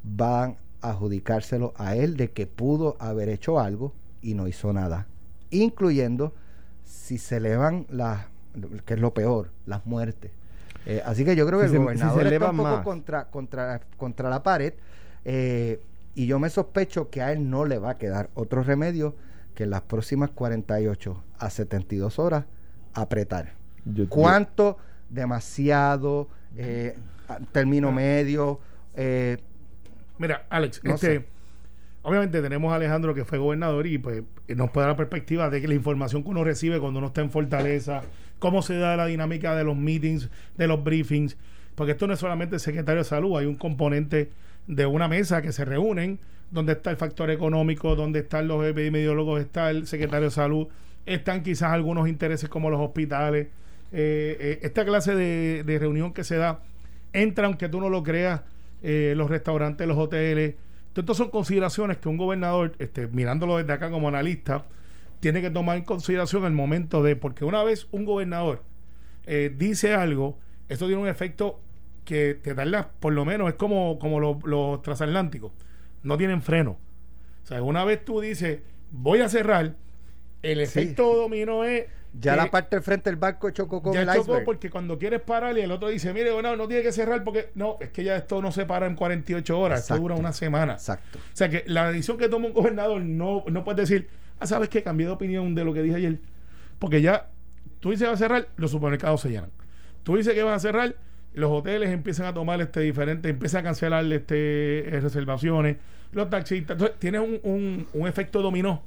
van 0.04 0.52
a 0.82 0.92
adjudicárselo 0.92 1.74
a 1.76 1.96
él 1.98 2.16
de 2.16 2.32
que 2.32 2.48
pudo 2.48 2.96
haber 3.00 3.28
hecho 3.28 3.60
algo 3.60 3.94
y 4.22 4.34
no 4.34 4.48
hizo 4.48 4.72
nada, 4.72 5.08
incluyendo 5.50 6.34
si 6.86 7.18
se 7.18 7.38
elevan 7.38 7.86
las, 7.90 8.28
que 8.86 8.94
es 8.94 9.00
lo 9.02 9.14
peor, 9.14 9.50
las 9.66 9.86
muertes. 9.86 10.32
Eh, 10.86 11.02
así 11.06 11.26
que 11.26 11.36
yo 11.36 11.46
creo 11.46 11.60
que 11.60 11.66
Si 11.68 11.72
el 11.74 11.80
se- 11.80 11.84
gobernador 11.84 12.22
si 12.22 12.34
está 12.34 12.50
un 12.52 12.58
poco 12.58 12.84
contra, 12.84 13.26
contra, 13.26 13.82
contra 13.98 14.30
la 14.30 14.42
pared 14.42 14.74
eh, 15.26 15.82
y 16.16 16.28
yo 16.28 16.40
me 16.40 16.50
sospecho 16.50 17.10
que 17.10 17.22
a 17.22 17.34
él 17.34 17.50
no 17.50 17.66
le 17.66 17.78
va 17.78 17.92
a 17.92 17.98
quedar 17.98 18.30
otro 18.36 18.64
remedio 18.64 19.16
que 19.60 19.64
en 19.66 19.72
las 19.72 19.82
próximas 19.82 20.30
48 20.30 21.22
a 21.38 21.50
72 21.50 22.18
horas 22.18 22.46
apretar. 22.94 23.52
Yo- 23.84 24.06
yo- 24.06 24.10
¿Cuánto? 24.10 24.78
Demasiado, 25.10 26.30
eh, 26.56 26.96
término 27.52 27.92
medio. 27.92 28.62
eh, 28.96 29.38
Mira, 30.18 30.46
Alex, 30.50 30.82
No 30.84 30.96
este, 30.96 31.08
sé. 31.20 31.26
obviamente 32.04 32.42
tenemos 32.42 32.72
a 32.72 32.76
Alejandro 32.76 33.14
que 33.14 33.26
fue 33.26 33.38
gobernador 33.38 33.86
y 33.86 33.98
pues 33.98 34.24
nos 34.48 34.70
puede 34.72 34.88
dar 34.88 34.94
la 34.94 34.98
perspectiva 34.98 35.50
de 35.50 35.60
que 35.60 35.68
la 35.68 35.74
información 35.76 36.24
que 36.24 36.30
uno 36.30 36.44
recibe 36.46 36.80
cuando 36.80 37.00
uno 37.00 37.08
está 37.08 37.20
en 37.20 37.30
Fortaleza, 37.30 38.02
cómo 38.40 38.62
se 38.62 38.78
da 38.78 38.96
la 38.96 39.08
dinámica 39.08 39.56
de 39.56 39.66
los 39.66 39.76
meetings, 39.76 40.30
de 40.58 40.68
los 40.68 40.82
briefings, 40.84 41.36
porque 41.76 41.92
esto 41.94 42.08
no 42.08 42.14
es 42.14 42.20
solamente 42.20 42.56
el 42.56 42.62
secretario 42.62 43.00
de 43.04 43.10
salud, 43.10 43.38
hay 43.38 43.46
un 43.46 43.56
componente 43.56 44.30
de 44.68 44.86
una 44.86 45.10
mesa 45.10 45.42
que 45.42 45.52
se 45.52 45.66
reúnen, 45.66 46.20
donde 46.52 46.74
está 46.74 46.92
el 46.92 46.98
factor 46.98 47.30
económico, 47.30 47.96
donde 47.96 48.20
están 48.20 48.48
los 48.48 48.66
epidemiólogos, 48.66 49.42
está 49.42 49.70
el 49.70 49.88
secretario 49.88 50.26
de 50.26 50.32
salud, 50.32 50.68
están 51.06 51.44
quizás 51.44 51.72
algunos 51.72 52.08
intereses 52.08 52.50
como 52.50 52.70
los 52.70 52.80
hospitales. 52.80 53.48
Eh, 53.92 54.38
eh, 54.40 54.60
esta 54.62 54.86
clase 54.86 55.16
de, 55.16 55.64
de 55.64 55.80
reunión 55.80 56.14
que 56.14 56.24
se 56.24 56.38
da, 56.38 56.62
entra 57.14 57.48
aunque 57.48 57.70
tú 57.70 57.80
no 57.80 57.90
lo 57.90 58.04
creas, 58.04 58.42
eh, 58.82 59.14
los 59.16 59.30
restaurantes, 59.30 59.86
los 59.88 59.98
hoteles. 59.98 60.56
Entonces, 60.88 61.18
son 61.18 61.30
consideraciones 61.30 61.98
que 61.98 62.10
un 62.10 62.18
gobernador, 62.18 62.74
este, 62.80 63.08
mirándolo 63.08 63.58
desde 63.58 63.74
acá 63.74 63.92
como 63.92 64.08
analista, 64.08 64.66
tiene 65.20 65.42
que 65.42 65.50
tomar 65.50 65.78
en 65.78 65.84
consideración 65.84 66.46
el 66.46 66.54
momento 66.54 67.04
de, 67.04 67.16
porque 67.16 67.44
una 67.44 67.64
vez 67.64 67.88
un 67.92 68.06
gobernador 68.06 68.64
eh, 69.26 69.54
dice 69.56 69.94
algo, 69.94 70.40
eso 70.70 70.88
tiene 70.88 71.02
un 71.02 71.10
efecto 71.10 71.60
que 72.06 72.36
te 72.36 72.56
tarda, 72.56 72.90
por 73.00 73.14
lo 73.14 73.26
menos 73.26 73.50
es 73.50 73.56
como, 73.56 74.00
como 74.00 74.20
los, 74.20 74.38
los 74.44 74.82
transatlánticos, 74.82 75.52
no 76.04 76.18
tienen 76.18 76.42
freno. 76.42 76.78
O 77.44 77.48
sea, 77.48 77.62
una 77.64 77.84
vez 77.86 78.04
tú 78.06 78.20
dices, 78.22 78.60
voy 78.92 79.20
a 79.22 79.30
cerrar, 79.30 79.76
el 80.42 80.58
Sí. 80.68 80.80
efecto 80.80 81.16
dominó 81.16 81.64
es... 81.64 81.86
ya 82.14 82.32
que- 82.34 82.38
la 82.38 82.52
parte 82.52 82.76
del 82.76 82.84
frente 82.84 83.10
del 83.10 83.18
barco 83.18 83.50
chocó 83.52 83.82
con 83.82 83.94
ya 83.94 84.02
el 84.02 84.08
chocó 84.08 84.22
iceberg. 84.22 84.46
porque 84.46 84.70
cuando 84.70 84.98
quieres 84.98 85.22
parar 85.22 85.58
y 85.58 85.62
el 85.62 85.72
otro 85.72 85.90
dice, 85.90 86.14
mire, 86.14 86.32
no, 86.42 86.56
no 86.56 86.68
tiene 86.68 86.82
que 86.84 86.92
cerrar 86.92 87.24
porque 87.24 87.50
no, 87.56 87.78
es 87.80 87.90
que 87.90 88.04
ya 88.04 88.16
esto 88.16 88.42
no 88.42 88.52
se 88.52 88.66
para 88.66 88.88
en 88.88 88.96
48 88.96 89.60
horas, 89.60 89.80
Exacto. 89.82 89.96
esto 89.96 90.02
dura 90.04 90.16
una 90.16 90.32
semana. 90.34 90.74
Exacto. 90.74 91.20
O 91.20 91.36
sea 91.36 91.50
que 91.50 91.64
la 91.68 91.92
decisión 91.92 92.18
que 92.18 92.30
toma 92.30 92.48
un 92.48 92.54
gobernador 92.54 93.02
no, 93.02 93.44
no 93.48 93.64
puedes 93.64 93.90
decir, 93.90 94.08
ah, 94.40 94.48
sabes 94.48 94.70
que 94.70 94.82
cambié 94.84 95.06
de 95.08 95.12
opinión 95.14 95.54
de 95.56 95.64
lo 95.66 95.74
que 95.74 95.82
dije 95.84 95.96
ayer. 95.98 96.20
Porque 96.80 97.02
ya 97.02 97.30
tú 97.80 97.92
dices 97.92 98.08
va 98.08 98.14
a 98.14 98.18
cerrar, 98.18 98.48
los 98.56 98.72
supermercados 98.72 99.22
se 99.22 99.30
llenan. 99.30 99.52
Tú 100.04 100.16
dices 100.16 100.34
que 100.34 100.42
vas 100.44 100.56
a 100.56 100.60
cerrar, 100.60 100.96
los 101.34 101.52
hoteles 101.52 101.90
empiezan 101.92 102.26
a 102.26 102.34
tomar 102.34 102.60
este 102.62 102.80
diferente, 102.80 103.30
empiezan 103.30 103.60
a 103.62 103.64
cancelar 103.66 104.04
este 104.12 104.96
eh, 104.96 105.00
reservaciones, 105.00 105.78
los 106.12 106.30
taxistas. 106.30 106.76
Entonces 106.76 106.98
tienes 107.00 107.22
un, 107.22 107.88
un, 107.94 108.08
efecto 108.08 108.42
dominó 108.42 108.82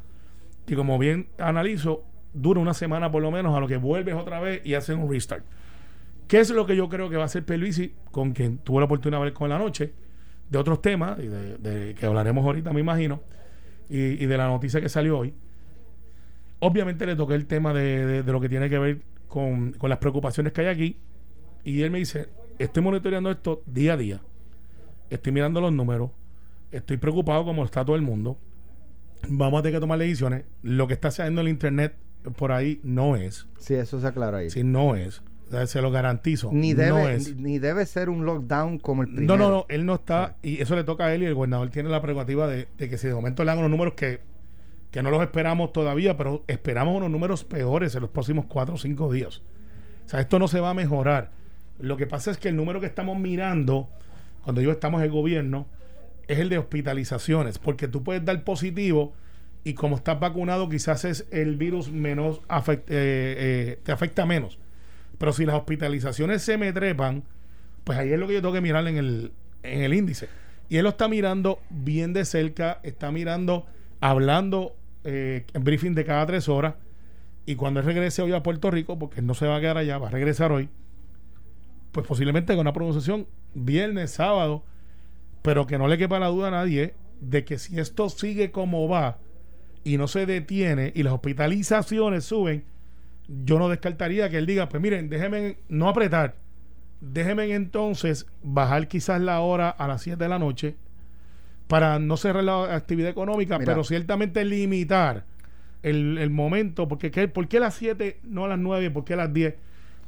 que 0.67 0.77
como 0.77 0.99
bien 0.99 1.29
analizo, 1.39 2.05
dura 2.33 2.61
una 2.61 2.75
semana 2.75 3.11
por 3.11 3.23
lo 3.23 3.31
menos 3.31 3.57
a 3.57 3.61
lo 3.61 3.69
que 3.69 3.77
vuelves 3.77 4.15
otra 4.15 4.41
vez 4.41 4.65
y 4.65 4.75
hacen 4.75 4.99
un 4.99 5.11
restart. 5.11 5.45
¿Qué 6.29 6.41
es 6.41 6.51
lo 6.51 6.67
que 6.67 6.77
yo 6.77 6.89
creo 6.89 7.11
que 7.11 7.17
va 7.17 7.23
a 7.23 7.27
hacer 7.27 7.45
Peluisi, 7.45 7.95
con 8.11 8.33
quien 8.33 8.59
tuve 8.59 8.79
la 8.79 8.87
oportunidad 8.87 9.19
de 9.21 9.25
ver 9.25 9.33
con 9.35 9.51
la 9.51 9.59
noche, 9.59 9.93
de 10.49 10.59
otros 10.59 10.81
temas, 10.81 11.19
y 11.19 11.27
de, 11.27 11.59
de- 11.59 11.95
que 11.95 12.07
hablaremos 12.07 12.45
ahorita, 12.45 12.73
me 12.73 12.81
imagino, 12.81 13.21
y, 13.91 13.99
y 14.23 14.27
de 14.27 14.37
la 14.39 14.47
noticia 14.47 14.81
que 14.81 14.89
salió 14.89 15.19
hoy? 15.19 15.35
Obviamente 16.61 17.05
le 17.07 17.17
toqué 17.17 17.35
el 17.35 17.47
tema 17.47 17.75
de, 17.75 18.07
de- 18.07 18.23
de 18.23 18.33
lo 18.33 18.41
que 18.41 18.49
tiene 18.49 18.71
que 18.71 18.79
ver 18.79 18.99
con, 19.29 19.73
con 19.73 19.91
las 19.91 19.99
preocupaciones 19.99 20.53
que 20.53 20.61
hay 20.63 20.67
aquí, 20.69 20.97
y 21.65 21.83
él 21.83 21.91
me 21.91 21.99
dice, 21.99 22.29
estoy 22.59 22.83
monitoreando 22.83 23.31
esto 23.31 23.63
día 23.67 23.95
a 23.95 23.97
día, 23.97 24.21
estoy 25.11 25.33
mirando 25.33 25.61
los 25.61 25.73
números, 25.73 26.11
estoy 26.73 26.97
preocupado 26.97 27.45
como 27.45 27.65
está 27.65 27.85
todo 27.85 27.97
el 27.97 28.03
mundo, 28.03 28.39
vamos 29.29 29.61
a 29.61 29.63
tener 29.63 29.77
que 29.77 29.81
tomar 29.81 29.99
decisiones, 29.99 30.45
lo 30.63 30.87
que 30.89 30.95
está 30.95 31.09
haciendo 31.09 31.41
el 31.41 31.49
Internet 31.49 31.95
por 32.37 32.53
ahí 32.53 32.81
no 32.85 33.17
es, 33.17 33.47
Sí, 33.59 33.75
eso 33.75 34.01
se 34.01 34.07
aclara 34.07 34.39
ahí. 34.39 34.51
si 34.51 34.63
no 34.65 34.95
es, 34.97 35.23
O 35.49 35.51
sea, 35.51 35.67
se 35.67 35.83
lo 35.83 35.91
garantizo, 35.91 36.51
Ni 36.53 36.73
no 36.73 36.79
debe, 36.83 37.15
es. 37.15 37.35
ni, 37.37 37.43
ni 37.43 37.59
debe 37.59 37.85
ser 37.87 38.09
un 38.09 38.25
lockdown 38.25 38.79
como 38.79 39.03
el 39.03 39.11
No, 39.11 39.17
primero. 39.17 39.37
no, 39.37 39.51
no, 39.51 39.67
él 39.69 39.85
no 39.87 39.95
está, 39.97 40.37
y 40.43 40.61
eso 40.63 40.75
le 40.77 40.85
toca 40.85 41.07
a 41.07 41.15
él 41.15 41.23
y 41.23 41.27
el 41.27 41.35
gobernador 41.35 41.69
tiene 41.71 41.89
la 41.89 42.01
prerrogativa 42.01 42.47
de, 42.47 42.69
de 42.79 42.89
que 42.89 42.97
si 42.99 43.09
de 43.09 43.15
momento 43.15 43.43
le 43.45 43.49
dan 43.51 43.59
unos 43.59 43.71
números 43.71 43.95
que, 43.95 44.21
que 44.91 45.03
no 45.03 45.11
los 45.11 45.23
esperamos 45.23 45.73
todavía, 45.73 46.17
pero 46.17 46.45
esperamos 46.47 46.97
unos 46.97 47.11
números 47.11 47.45
peores 47.45 47.95
en 47.95 48.03
los 48.03 48.11
próximos 48.11 48.47
cuatro 48.47 48.75
o 48.75 48.79
cinco 48.79 49.13
días. 49.13 49.43
O 50.07 50.09
sea, 50.09 50.21
esto 50.21 50.39
no 50.39 50.49
se 50.49 50.61
va 50.61 50.71
a 50.71 50.75
mejorar. 50.75 51.31
Lo 51.81 51.97
que 51.97 52.07
pasa 52.07 52.31
es 52.31 52.39
que 52.39 52.49
el 52.51 52.57
número 52.57 52.81
que 52.81 52.87
estamos 52.87 53.19
mirando, 53.19 53.89
cuando 54.45 54.61
yo 54.61 54.71
estamos 54.71 55.01
en 55.01 55.07
el 55.07 55.11
gobierno, 55.13 55.67
es 56.33 56.39
el 56.39 56.49
de 56.49 56.59
hospitalizaciones, 56.59 57.59
porque 57.59 57.89
tú 57.89 58.03
puedes 58.03 58.25
dar 58.25 58.45
positivo 58.45 59.15
y 59.65 59.75
como 59.75 59.97
estás 59.97 60.19
vacunado, 60.19 60.69
quizás 60.69 61.05
es 61.05 61.27
el 61.31 61.57
virus 61.57 61.91
menos 61.91 62.41
eh, 62.49 62.83
eh, 62.89 63.79
te 63.83 63.93
afecta 63.93 64.27
menos. 64.27 64.59
Pero 65.19 65.33
si 65.33 65.47
las 65.47 65.55
hospitalizaciones 65.55 66.43
se 66.43 66.59
me 66.59 66.73
trepan, 66.73 67.23
pues 67.85 67.99
ahí 67.99 68.13
es 68.13 68.19
lo 68.19 68.27
que 68.27 68.35
yo 68.35 68.41
tengo 68.41 68.55
que 68.55 68.61
mirar 68.61 68.87
en 68.89 68.97
el, 68.97 69.33
en 69.63 69.83
el 69.83 69.95
índice. 69.95 70.29
Y 70.69 70.79
él 70.79 70.85
lo 70.85 70.91
está 70.91 71.07
mirando 71.07 71.61
bien 71.71 72.13
de 72.13 72.25
cerca, 72.25 72.81
está 72.83 73.13
mirando, 73.13 73.67
hablando 74.01 74.75
eh, 75.05 75.45
en 75.53 75.65
briefing 75.65 75.95
de 75.95 76.05
cada 76.05 76.27
tres 76.27 76.49
horas. 76.49 76.75
Y 77.47 77.57
cuando 77.57 77.81
él 77.81 77.87
regrese 77.87 78.23
hoy 78.23 78.33
a 78.33 78.43
Puerto 78.43 78.71
Rico, 78.71 78.99
porque 78.99 79.21
él 79.21 79.27
no 79.27 79.35
se 79.35 79.47
va 79.47 79.57
a 79.57 79.61
quedar 79.61 79.77
allá, 79.77 79.99
va 79.99 80.09
a 80.09 80.11
regresar 80.11 80.51
hoy, 80.51 80.69
pues 81.93 82.07
posiblemente 82.07 82.55
con 82.55 82.61
una 82.63 82.73
pronunciación 82.73 83.27
viernes, 83.55 84.13
sábado, 84.13 84.65
pero 85.43 85.67
que 85.67 85.79
no 85.79 85.89
le 85.89 85.99
quepa 85.99 86.19
la 86.19 86.29
duda 86.29 86.49
a 86.49 86.53
nadie 86.53 86.95
de 87.21 87.45
que 87.45 87.59
si 87.59 87.79
esto 87.79 88.09
sigue 88.09 88.51
como 88.51 88.89
va 88.89 89.19
y 89.85 89.97
no 89.97 90.09
se 90.09 90.27
detiene 90.27 90.93
y 90.95 91.03
las 91.03 91.13
hospitalizaciones 91.13 92.25
suben, 92.25 92.65
yo 93.29 93.59
no 93.59 93.69
descartaría 93.69 94.29
que 94.31 94.39
él 94.39 94.47
diga, 94.47 94.69
pues 94.69 94.83
miren, 94.83 95.09
déjenme 95.09 95.59
no 95.69 95.89
apretar, 95.89 96.37
déjenme 97.01 97.53
entonces 97.55 98.27
bajar 98.43 98.89
quizás 98.89 99.21
la 99.21 99.41
hora 99.41 99.71
a 99.71 99.89
las 99.89 100.03
7 100.03 100.23
de 100.23 100.29
la 100.29 100.39
noche 100.39 100.77
para 101.67 101.99
no 101.99 102.17
cerrar 102.17 102.45
la 102.45 102.75
actividad 102.75 103.11
económica, 103.11 103.59
pero 103.59 103.83
ciertamente 103.85 104.45
limitar 104.45 105.25
el, 105.83 106.31
momento, 106.31 106.87
porque 106.87 107.11
¿por 107.29 107.49
qué 107.49 107.59
las 107.59 107.75
7, 107.75 108.21
no 108.25 108.45
a 108.45 108.49
las 108.49 108.59
9, 108.59 108.91
por 108.91 109.05
qué 109.05 109.15
a 109.15 109.17
las 109.17 109.33
10? 109.33 109.55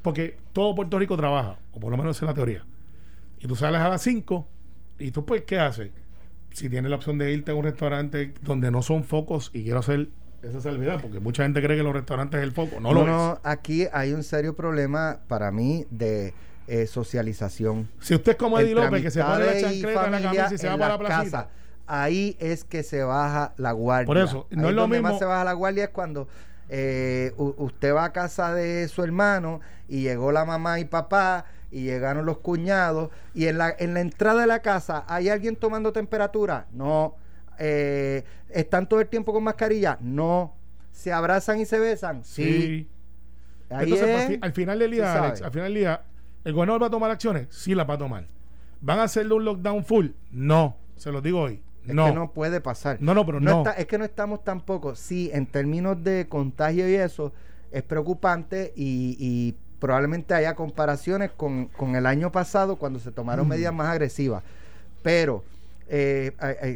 Porque 0.02 0.36
todo 0.52 0.74
Puerto 0.74 0.98
Rico 0.98 1.16
trabaja, 1.16 1.58
o 1.72 1.80
por 1.80 1.90
lo 1.90 1.96
menos 1.96 2.16
esa 2.16 2.26
es 2.26 2.28
la 2.28 2.34
teoría. 2.34 2.64
Y 3.40 3.46
tú 3.46 3.56
sales 3.56 3.80
a 3.80 3.88
las 3.88 4.02
5 4.02 4.46
y 4.98 5.10
tú 5.10 5.24
pues, 5.24 5.42
¿qué 5.42 5.58
haces? 5.58 5.90
Si 6.52 6.68
tienes 6.68 6.90
la 6.90 6.96
opción 6.96 7.18
de 7.18 7.32
irte 7.32 7.50
a 7.50 7.54
un 7.54 7.64
restaurante 7.64 8.32
donde 8.42 8.70
no 8.70 8.82
son 8.82 9.04
focos 9.04 9.50
y 9.52 9.64
quiero 9.64 9.80
hacer 9.80 10.08
esa 10.42 10.60
salvedad, 10.60 11.00
porque 11.00 11.20
mucha 11.20 11.42
gente 11.42 11.62
cree 11.62 11.76
que 11.76 11.82
los 11.82 11.92
restaurantes 11.92 12.38
es 12.38 12.44
el 12.44 12.52
foco. 12.52 12.80
No, 12.80 12.92
lo 12.92 13.06
no, 13.06 13.40
aquí 13.42 13.86
hay 13.92 14.12
un 14.12 14.22
serio 14.22 14.54
problema 14.54 15.20
para 15.26 15.50
mí 15.50 15.86
de 15.90 16.34
eh, 16.66 16.86
socialización. 16.86 17.88
Si 18.00 18.14
usted 18.14 18.32
es 18.32 18.38
como 18.38 18.58
Eddie 18.58 18.74
López, 18.74 19.02
que 19.02 19.10
se 19.10 19.22
pone 19.22 19.46
la 19.46 19.60
chancleta 19.60 20.06
en 20.06 20.12
la 20.12 20.22
camisa 20.22 20.54
y 20.54 20.58
se 20.58 20.68
va 20.68 20.78
para 20.78 20.96
la 20.96 20.98
placita. 20.98 21.48
ahí 21.86 22.36
es 22.38 22.64
que 22.64 22.82
se 22.82 23.02
baja 23.02 23.54
la 23.56 23.72
guardia. 23.72 24.06
Por 24.06 24.18
eso, 24.18 24.46
no 24.50 24.68
es 24.68 24.74
lo 24.74 24.86
mismo. 24.86 25.08
más 25.08 25.18
se 25.18 25.24
baja 25.24 25.44
la 25.44 25.54
guardia 25.54 25.84
es 25.84 25.90
cuando 25.90 26.28
eh, 26.68 27.32
usted 27.36 27.94
va 27.94 28.04
a 28.04 28.12
casa 28.12 28.54
de 28.54 28.86
su 28.88 29.02
hermano 29.02 29.60
y 29.88 30.02
llegó 30.02 30.32
la 30.32 30.44
mamá 30.44 30.78
y 30.80 30.84
papá 30.84 31.46
y 31.74 31.82
llegaron 31.82 32.24
los 32.24 32.38
cuñados 32.38 33.10
y 33.34 33.46
en 33.48 33.58
la, 33.58 33.74
en 33.76 33.94
la 33.94 34.00
entrada 34.00 34.42
de 34.42 34.46
la 34.46 34.62
casa 34.62 35.04
hay 35.08 35.28
alguien 35.28 35.56
tomando 35.56 35.92
temperatura. 35.92 36.66
No 36.72 37.16
eh, 37.58 38.24
¿Están 38.48 38.88
todo 38.88 39.00
el 39.00 39.08
tiempo 39.08 39.32
con 39.32 39.42
mascarilla? 39.42 39.98
No. 40.00 40.54
¿Se 40.92 41.12
abrazan 41.12 41.58
y 41.60 41.66
se 41.66 41.78
besan? 41.78 42.24
Sí. 42.24 42.88
Entonces, 43.68 44.38
al 44.40 44.52
final 44.52 44.78
del 44.78 44.92
día, 44.92 45.24
Alex, 45.24 45.42
al 45.42 45.50
final 45.50 45.66
del 45.72 45.74
día, 45.74 46.02
¿el 46.44 46.52
gobernador 46.52 46.82
va 46.82 46.86
a 46.86 46.90
tomar 46.90 47.10
acciones? 47.10 47.48
Sí 47.50 47.74
las 47.74 47.88
va 47.88 47.94
a 47.94 47.98
tomar. 47.98 48.26
¿Van 48.80 49.00
a 49.00 49.04
hacerle 49.04 49.34
un 49.34 49.44
lockdown 49.44 49.84
full? 49.84 50.08
No. 50.30 50.76
Se 50.94 51.10
lo 51.10 51.20
digo 51.20 51.40
hoy. 51.40 51.62
Es 51.84 51.94
no. 51.94 52.06
que 52.06 52.12
no 52.12 52.32
puede 52.32 52.60
pasar. 52.60 52.98
No, 53.00 53.14
no, 53.14 53.26
pero 53.26 53.40
no. 53.40 53.64
es 53.76 53.86
que 53.86 53.98
no 53.98 54.04
estamos 54.04 54.44
tampoco. 54.44 54.94
Sí, 54.94 55.30
en 55.32 55.46
términos 55.46 56.02
de 56.04 56.28
contagio 56.28 56.88
y 56.88 56.94
eso, 56.94 57.32
es 57.72 57.82
preocupante 57.82 58.72
y, 58.76 59.56
probablemente 59.84 60.32
haya 60.32 60.54
comparaciones 60.54 61.30
con, 61.30 61.68
el 61.94 62.06
año 62.06 62.32
pasado 62.32 62.76
cuando 62.76 62.98
se 63.00 63.12
tomaron 63.12 63.46
medidas 63.46 63.74
más 63.74 63.88
agresivas. 63.88 64.42
Pero 65.02 65.44
eh, 65.88 66.32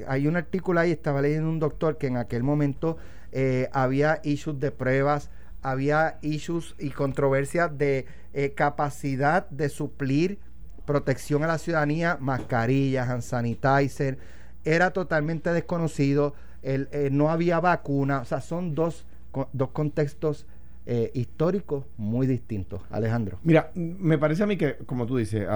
hay, 0.06 0.26
un 0.26 0.36
artículo 0.36 0.78
ahí, 0.78 0.92
estaba 0.92 1.22
leyendo 1.22 1.48
un 1.48 1.58
doctor 1.58 1.96
que 1.96 2.08
en 2.08 2.18
aquel 2.18 2.42
momento 2.42 2.98
eh, 3.32 3.70
había 3.72 4.20
issues 4.24 4.60
de 4.60 4.72
pruebas, 4.72 5.30
había 5.62 6.18
issues 6.20 6.74
y 6.78 6.90
controversias 6.90 7.78
de 7.78 8.04
eh, 8.34 8.52
capacidad 8.54 9.48
de 9.48 9.70
suplir 9.70 10.38
protección 10.84 11.42
a 11.42 11.46
la 11.46 11.56
ciudadanía, 11.56 12.18
mascarillas, 12.20 13.08
hand 13.08 13.22
sanitizer, 13.22 14.18
era 14.66 14.90
totalmente 14.90 15.50
desconocido, 15.54 16.34
el, 16.60 16.90
no 17.12 17.30
había 17.30 17.58
vacuna, 17.58 18.20
o 18.20 18.26
sea, 18.26 18.42
son 18.42 18.74
dos, 18.74 19.06
dos 19.54 19.70
contextos 19.70 20.44
eh, 20.90 21.10
históricos 21.12 21.84
muy 21.98 22.26
distintos. 22.26 22.80
Alejandro. 22.88 23.38
Mira, 23.44 23.70
me 23.74 24.16
parece 24.16 24.42
a 24.42 24.46
mí 24.46 24.56
que, 24.56 24.76
como 24.86 25.04
tú 25.06 25.18
dices, 25.18 25.46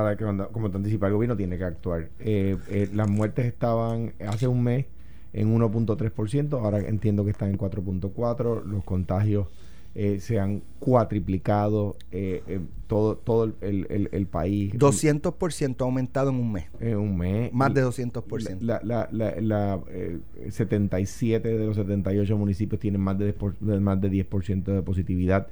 como 0.52 0.70
te 0.70 0.76
anticipa, 0.76 1.06
el 1.06 1.14
gobierno 1.14 1.38
tiene 1.38 1.56
que 1.56 1.64
actuar. 1.64 2.10
Eh, 2.20 2.58
eh, 2.68 2.90
las 2.92 3.08
muertes 3.08 3.46
estaban 3.46 4.12
hace 4.28 4.46
un 4.46 4.62
mes 4.62 4.84
en 5.32 5.58
1.3%, 5.58 6.62
ahora 6.62 6.80
entiendo 6.80 7.24
que 7.24 7.30
están 7.30 7.48
en 7.48 7.56
4.4%, 7.56 8.62
los 8.62 8.84
contagios 8.84 9.46
eh, 9.94 10.20
se 10.20 10.40
han 10.40 10.62
cuatriplicado 10.78 11.96
eh, 12.10 12.42
eh, 12.46 12.60
todo, 12.86 13.16
todo 13.16 13.44
el, 13.44 13.86
el, 13.90 14.08
el, 14.10 14.26
país. 14.26 14.72
200% 14.74 15.80
ha 15.80 15.84
aumentado 15.84 16.30
en 16.30 16.36
un 16.36 16.52
mes. 16.52 16.66
En 16.80 16.96
un 16.96 17.16
mes. 17.16 17.52
Más 17.52 17.74
de 17.74 17.84
200%. 17.84 18.60
La, 18.60 18.80
la, 18.82 19.08
la, 19.12 19.34
la 19.40 19.80
77 20.48 21.46
de 21.46 21.66
los 21.66 21.76
78 21.76 22.36
municipios 22.38 22.80
tienen 22.80 23.02
más 23.02 23.18
de, 23.18 23.34
más 23.80 24.00
de 24.00 24.10
10% 24.10 24.64
de 24.64 24.82
positividad. 24.82 25.46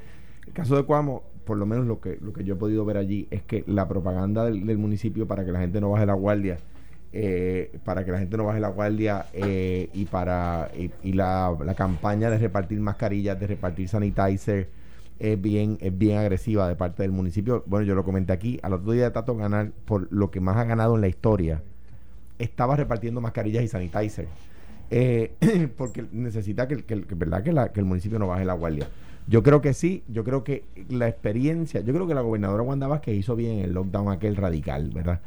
El 0.47 0.55
caso 0.55 0.75
de 0.75 0.85
Cuamo, 0.85 1.23
por 1.45 1.59
lo 1.59 1.67
menos 1.67 1.87
lo 1.87 2.01
que, 2.01 2.17
lo 2.21 2.33
que 2.33 2.43
yo 2.43 2.55
he 2.55 2.57
podido 2.57 2.85
ver 2.87 2.97
allí, 2.97 3.29
es 3.31 3.43
que 3.43 3.63
la 3.67 3.89
propaganda 3.89 4.47
del, 4.47 4.67
del 4.67 4.79
municipio 4.79 5.27
para 5.27 5.45
que 5.45 5.53
la 5.53 5.61
gente 5.61 5.83
no 5.83 5.91
baje 5.91 6.07
la 6.07 6.15
guardia 6.15 6.57
eh, 7.13 7.79
para 7.85 8.05
que 8.05 8.13
la 8.13 8.19
gente 8.19 8.37
no 8.37 8.45
baje 8.45 8.61
la 8.61 8.69
guardia 8.69 9.27
eh, 9.33 9.91
y 9.93 10.05
para 10.05 10.71
y, 11.03 11.13
la, 11.13 11.57
campaña 11.77 12.31
de 12.31 12.39
repartir 12.39 12.79
mascarillas, 12.81 13.39
de 13.41 13.49
repartir 13.49 13.89
sanitizer 13.89 14.69
es 15.19 15.41
bien, 15.41 15.77
es 15.81 15.97
bien 15.97 16.19
agresiva 16.19 16.69
de 16.69 16.77
parte 16.77 17.03
del 17.03 17.13
municipio. 17.13 17.65
Bueno, 17.67 17.85
yo 17.85 17.95
lo 17.95 18.05
comenté 18.05 18.33
aquí, 18.33 18.59
al 18.63 18.75
otro 18.75 18.93
día 18.93 19.05
de 19.05 19.11
Tato 19.11 19.37
ganar 19.37 19.73
por 19.85 20.07
lo 20.13 20.31
que 20.31 20.41
más 20.41 20.57
ha 20.57 20.65
ganado 20.65 20.95
en 20.95 21.01
la 21.01 21.09
historia, 21.09 21.63
estaba 22.39 22.77
repartiendo 22.77 23.21
mascarillas 23.21 23.65
y 23.65 23.69
sanitizer. 23.69 24.29
Eh, 24.91 25.35
porque 25.77 26.07
necesita 26.13 26.67
que, 26.69 26.85
que, 26.85 26.95
¿verdad? 27.15 27.43
Que, 27.43 27.53
la, 27.53 27.73
que 27.73 27.81
el 27.81 27.87
municipio 27.87 28.19
no 28.19 28.29
baje 28.29 28.45
la 28.45 28.55
guardia. 28.55 28.89
Yo 29.31 29.45
creo 29.45 29.61
que 29.61 29.75
sí, 29.75 30.03
yo 30.09 30.25
creo 30.25 30.43
que 30.43 30.65
la 30.89 31.07
experiencia, 31.07 31.83
yo 31.83 31.95
creo 31.95 32.09
que 32.09 32.15
la 32.15 32.21
gobernadora 32.21 32.65
Wanda 32.65 33.01
que 33.01 33.15
hizo 33.15 33.37
bien 33.37 33.61
el 33.61 33.73
lockdown 33.73 34.11
aquel 34.11 34.35
radical, 34.35 34.91
¿verdad? 34.91 35.21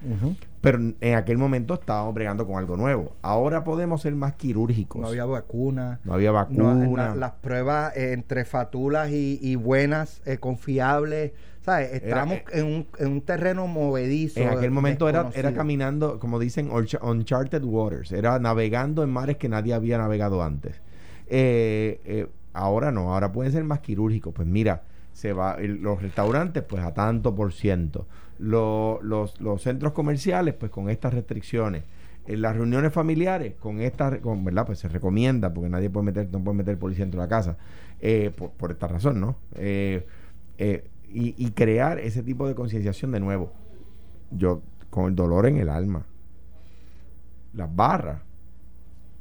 Pero 0.60 0.78
en 1.00 1.16
aquel 1.16 1.38
momento 1.38 1.76
estábamos 1.76 2.14
bregando 2.14 2.46
con 2.46 2.58
algo 2.58 2.76
nuevo. 2.76 3.16
Ahora 3.22 3.64
podemos 3.64 4.02
ser 4.02 4.14
más 4.14 4.34
quirúrgicos. 4.34 5.02
No 5.02 5.08
había 5.08 5.24
vacuna. 5.24 6.02
No 6.04 6.14
había 6.16 6.32
vacuna. 6.32 7.16
las 7.16 7.32
pruebas 7.32 7.96
eh, 7.96 8.12
entre 8.12 8.44
fatulas 8.44 9.10
y, 9.10 9.56
buenas, 9.56 10.22
eh, 10.26 10.38
confiables. 10.38 11.32
¿Sabes? 11.62 11.94
Estábamos 11.94 12.40
eh, 12.40 12.44
en, 12.56 12.66
un, 12.66 12.88
en, 13.00 13.08
un, 13.08 13.22
terreno 13.22 13.68
movedizo. 13.68 14.42
En 14.42 14.50
aquel 14.50 14.72
momento 14.72 15.08
era, 15.08 15.30
era 15.34 15.54
caminando, 15.54 16.20
como 16.20 16.40
dicen, 16.40 16.70
uncharted 16.72 17.64
waters. 17.64 18.12
Era 18.12 18.38
navegando 18.38 19.02
en 19.02 19.12
mares 19.12 19.38
que 19.38 19.48
nadie 19.48 19.74
había 19.74 19.98
navegado 19.98 20.44
antes. 20.44 20.82
Eh, 21.28 22.28
Ahora 22.54 22.92
no, 22.92 23.14
ahora 23.14 23.32
pueden 23.32 23.52
ser 23.52 23.64
más 23.64 23.80
quirúrgicos. 23.80 24.34
Pues 24.34 24.48
mira, 24.48 24.84
se 25.12 25.34
va 25.34 25.58
los 25.60 26.02
restaurantes 26.02 26.64
pues 26.64 26.84
a 26.84 26.94
tanto 26.94 27.36
por 27.36 27.54
ciento. 27.54 28.08
los, 28.40 29.02
los, 29.04 29.62
centros 29.62 29.94
comerciales 29.94 30.54
pues 30.54 30.72
con 30.72 30.90
estas 30.90 31.14
restricciones. 31.14 31.84
En 32.26 32.42
las 32.42 32.56
reuniones 32.56 32.94
familiares 32.94 33.56
con 33.60 33.82
estas, 33.82 34.20
con, 34.20 34.46
¿verdad? 34.46 34.66
Pues 34.66 34.80
se 34.80 34.88
recomienda 34.88 35.54
porque 35.54 35.70
nadie 35.70 35.90
puede 35.90 36.06
meter, 36.06 36.30
no 36.32 36.42
puede 36.42 36.58
meter 36.58 36.80
policía 36.80 37.04
dentro 37.04 37.20
de 37.20 37.26
la 37.26 37.30
casa. 37.30 37.58
Eh, 38.00 38.32
por, 38.32 38.72
esta 38.72 38.88
razón, 38.88 39.20
¿no? 39.20 39.38
Eh, 39.56 40.06
eh, 40.58 40.90
y, 41.10 41.52
crear 41.52 42.00
ese 42.00 42.24
tipo 42.24 42.48
de 42.48 42.56
concienciación 42.56 43.12
de 43.12 43.20
nuevo. 43.20 43.52
Yo, 44.32 44.62
con 44.90 45.06
el 45.10 45.16
dolor 45.16 45.46
en 45.46 45.58
el 45.58 45.70
alma, 45.70 46.06
las 47.54 47.74
barras, 47.76 48.22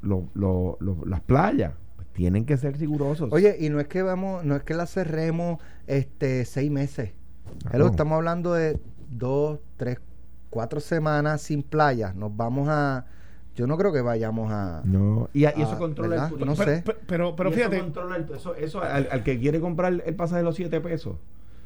las 0.02 1.20
playas, 1.20 1.74
tienen 2.12 2.44
que 2.44 2.56
ser 2.56 2.78
rigurosos. 2.78 3.32
Oye, 3.32 3.56
y 3.58 3.68
no 3.68 3.80
es 3.80 3.88
que 3.88 4.02
vamos, 4.02 4.44
no 4.44 4.56
es 4.56 4.62
que 4.62 4.74
la 4.74 4.86
cerremos 4.86 5.60
este 5.86 6.44
seis 6.44 6.70
meses. 6.70 7.12
estamos 7.72 8.16
hablando 8.16 8.54
de 8.54 8.78
dos, 9.10 9.60
tres, 9.76 9.98
cuatro 10.50 10.80
semanas 10.80 11.42
sin 11.42 11.62
playa. 11.62 12.12
Nos 12.14 12.36
vamos 12.36 12.68
a 12.68 13.06
yo 13.54 13.66
no 13.66 13.76
creo 13.76 13.92
que 13.92 14.00
vayamos 14.00 14.50
a. 14.50 14.82
No, 14.84 15.28
y, 15.34 15.44
eso 15.44 15.76
controla 15.78 16.28
el 16.28 16.46
No 16.46 16.56
sé. 16.56 16.82
Pero, 17.06 17.36
pero, 17.36 17.52
fíjate. 17.52 17.82
Eso, 18.34 18.54
eso, 18.54 18.80
al, 18.82 19.22
que 19.22 19.38
quiere 19.38 19.60
comprar 19.60 20.02
el 20.04 20.14
pasaje 20.14 20.38
de 20.38 20.44
los 20.44 20.56
siete 20.56 20.80
pesos, 20.80 21.16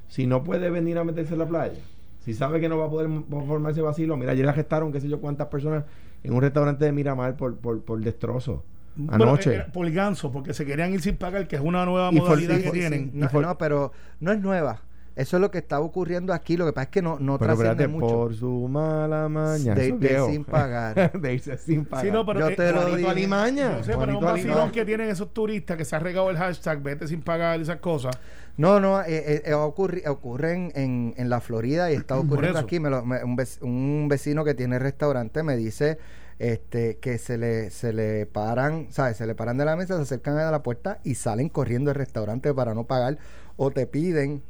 si 0.08 0.26
no 0.26 0.42
puede 0.42 0.68
venir 0.70 0.98
a 0.98 1.04
meterse 1.04 1.34
en 1.34 1.38
la 1.38 1.46
playa, 1.46 1.78
si 2.24 2.34
sabe 2.34 2.60
que 2.60 2.68
no 2.68 2.76
va 2.76 2.86
a 2.86 2.90
poder 2.90 3.08
formarse 3.28 3.82
vacilo, 3.82 4.16
mira, 4.16 4.32
ayer 4.32 4.48
arrestaron 4.48 4.90
qué 4.90 5.00
sé 5.00 5.08
yo 5.08 5.20
cuántas 5.20 5.46
personas 5.46 5.84
en 6.24 6.34
un 6.34 6.40
restaurante 6.40 6.84
de 6.84 6.90
Miramar 6.90 7.36
por, 7.36 7.56
por, 7.56 7.80
por 7.82 8.00
destrozo. 8.00 8.64
Anoche. 9.08 9.60
por 9.72 9.90
ganso, 9.90 10.32
porque 10.32 10.54
se 10.54 10.64
querían 10.64 10.92
ir 10.92 11.00
sin 11.02 11.16
pagar, 11.16 11.46
que 11.48 11.56
es 11.56 11.62
una 11.62 11.84
nueva 11.84 12.10
modalidad 12.10 12.58
que 12.60 12.70
tienen. 12.70 13.10
No, 13.14 13.58
pero 13.58 13.92
no 14.20 14.32
es 14.32 14.40
nueva. 14.40 14.80
Eso 15.16 15.38
es 15.38 15.40
lo 15.40 15.50
que 15.50 15.56
está 15.56 15.80
ocurriendo 15.80 16.34
aquí. 16.34 16.58
Lo 16.58 16.66
que 16.66 16.74
pasa 16.74 16.82
es 16.84 16.88
que 16.90 17.00
no, 17.00 17.18
no 17.18 17.38
Pero 17.38 17.56
trasciende 17.56 17.84
espérate, 17.84 17.88
mucho. 17.88 18.14
por 18.16 18.34
su 18.34 18.68
mala 18.68 19.30
maña. 19.30 19.74
De 19.74 19.92
viejo. 19.92 20.28
sin 20.30 20.44
pagar. 20.44 21.10
de 21.18 21.32
irse 21.34 21.56
sin 21.56 21.86
pagar. 21.86 22.04
Sí, 22.04 22.10
no, 22.12 22.26
pero 22.26 22.40
Yo 22.40 22.48
eh, 22.48 22.56
te 22.56 22.70
lo 22.70 22.94
digo. 22.94 23.08
Alimaña. 23.08 23.78
Yo 23.78 23.84
sé, 23.84 23.92
pero 23.98 24.12
es 24.12 24.18
un 24.18 24.24
vacilón 24.24 24.50
Alimaña. 24.52 24.72
que 24.72 24.84
tienen 24.84 25.08
esos 25.08 25.32
turistas 25.32 25.78
que 25.78 25.86
se 25.86 25.96
ha 25.96 26.00
regado 26.00 26.28
el 26.28 26.36
hashtag 26.36 26.82
vete 26.82 27.08
sin 27.08 27.22
pagar 27.22 27.58
y 27.58 27.62
esas 27.62 27.78
cosas. 27.78 28.14
No, 28.58 28.78
no, 28.78 29.00
eh, 29.00 29.06
eh, 29.08 29.42
eh, 29.46 29.52
ocurri- 29.54 30.06
ocurre 30.06 30.52
en, 30.52 30.72
en- 30.74 31.14
en 31.16 31.30
la 31.30 31.40
Florida 31.40 31.90
y 31.90 31.94
está 31.94 32.18
ocurriendo 32.18 32.58
aquí. 32.58 32.78
Me 32.78 32.90
lo- 32.90 33.02
me- 33.02 33.24
un, 33.24 33.38
vec- 33.38 33.62
un 33.62 34.08
vecino 34.10 34.44
que 34.44 34.52
tiene 34.52 34.78
restaurante 34.78 35.42
me 35.42 35.56
dice 35.56 35.96
este 36.38 36.98
que 36.98 37.18
se 37.18 37.38
le, 37.38 37.70
se 37.70 37.92
le 37.92 38.26
paran, 38.26 38.88
¿sabes? 38.90 39.16
Se 39.16 39.26
le 39.26 39.34
paran 39.34 39.56
de 39.56 39.64
la 39.64 39.76
mesa, 39.76 39.96
se 39.96 40.02
acercan 40.02 40.38
a 40.38 40.50
la 40.50 40.62
puerta 40.62 41.00
y 41.04 41.14
salen 41.14 41.48
corriendo 41.48 41.90
del 41.90 41.96
restaurante 41.96 42.52
para 42.52 42.74
no 42.74 42.84
pagar 42.84 43.18
o 43.56 43.70
te 43.70 43.86
piden 43.86 44.42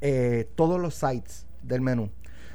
eh, 0.00 0.48
todos 0.54 0.80
los 0.80 0.94
sites 0.94 1.46
del 1.62 1.80
menú. 1.80 2.10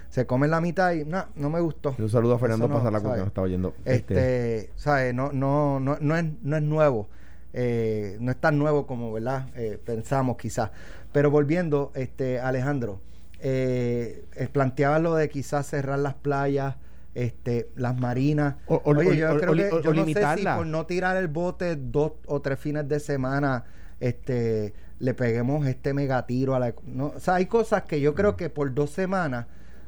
Se 0.10 0.26
comen 0.26 0.52
la 0.52 0.60
mitad 0.60 0.92
y 0.92 1.06
no, 1.06 1.26
no 1.36 1.50
me 1.50 1.62
gustó. 1.62 1.96
Un 1.98 2.10
saludo 2.10 2.36
a 2.36 2.40
Fernando 2.40 2.68
no, 2.68 2.76
Pasarlaco 2.76 3.12
que 3.14 3.20
nos 3.20 3.28
está 3.28 3.42
oyendo. 3.42 3.74
Este, 3.86 4.70
¿sabes? 4.76 5.14
No, 5.14 5.32
no, 5.32 5.80
no, 5.80 5.98
no 6.02 6.18
es, 6.18 6.26
no 6.42 6.58
es 6.58 6.64
nuevo. 6.64 7.08
Eh, 7.54 8.18
no 8.20 8.32
es 8.32 8.38
tan 8.38 8.58
nuevo 8.58 8.86
como, 8.86 9.12
¿verdad? 9.14 9.48
Eh, 9.56 9.80
pensamos 9.84 10.38
quizás. 10.38 10.72
Pero 11.14 11.32
volviendo, 11.32 11.92
este, 11.96 12.40
Alejandro, 12.40 13.00
eh, 13.40 14.26
planteabas 14.52 15.02
lo 15.02 15.16
de 15.16 15.30
quizás 15.30 15.68
cerrar 15.68 16.00
las 16.00 16.14
playas, 16.14 16.76
este, 17.14 17.70
las 17.76 17.98
marinas. 18.00 18.56
O- 18.68 18.76
o- 18.84 18.92
Oye, 18.98 19.18
yo 19.18 19.34
o- 19.34 19.38
creo 19.38 19.54
que 19.54 19.70
yo 19.84 19.94
no 19.94 20.06
sé 20.06 20.26
si 20.38 20.44
por 20.46 20.66
no 20.68 20.86
tirar 20.86 21.18
el 21.18 21.28
bote 21.28 21.76
dos 21.76 22.14
o 22.28 22.42
tres 22.42 22.60
fines 22.60 22.88
de 22.88 23.00
semana, 23.00 23.66
este, 24.00 24.74
le 25.00 25.14
peguemos 25.14 25.66
este 25.68 25.94
megatiro 25.94 26.56
a 26.56 26.60
la, 26.60 26.74
no, 26.86 27.08
o 27.16 27.20
sea, 27.20 27.36
hay 27.36 27.46
cosas 27.48 27.84
que 27.84 28.00
yo 28.02 28.16
creo 28.16 28.36
que 28.38 28.50
por 28.50 28.74
dos 28.74 28.90
semanas, 28.92 29.48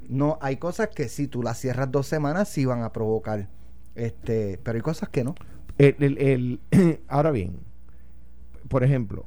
no, 0.10 0.38
hay 0.42 0.58
cosas 0.58 0.90
que 0.90 1.08
si 1.08 1.28
tú 1.28 1.42
las 1.44 1.58
cierras 1.60 1.90
dos 1.92 2.08
semanas 2.08 2.50
sí 2.50 2.66
van 2.66 2.82
a 2.84 2.92
provocar, 2.92 3.48
este, 3.96 4.60
pero 4.64 4.76
hay 4.78 4.82
cosas 4.82 5.10
que 5.10 5.24
no. 5.24 5.36
El- 5.78 5.96
el- 6.00 6.18
el- 6.72 7.00
ahora 7.08 7.32
bien, 7.32 7.60
por 8.68 8.84
ejemplo, 8.84 9.26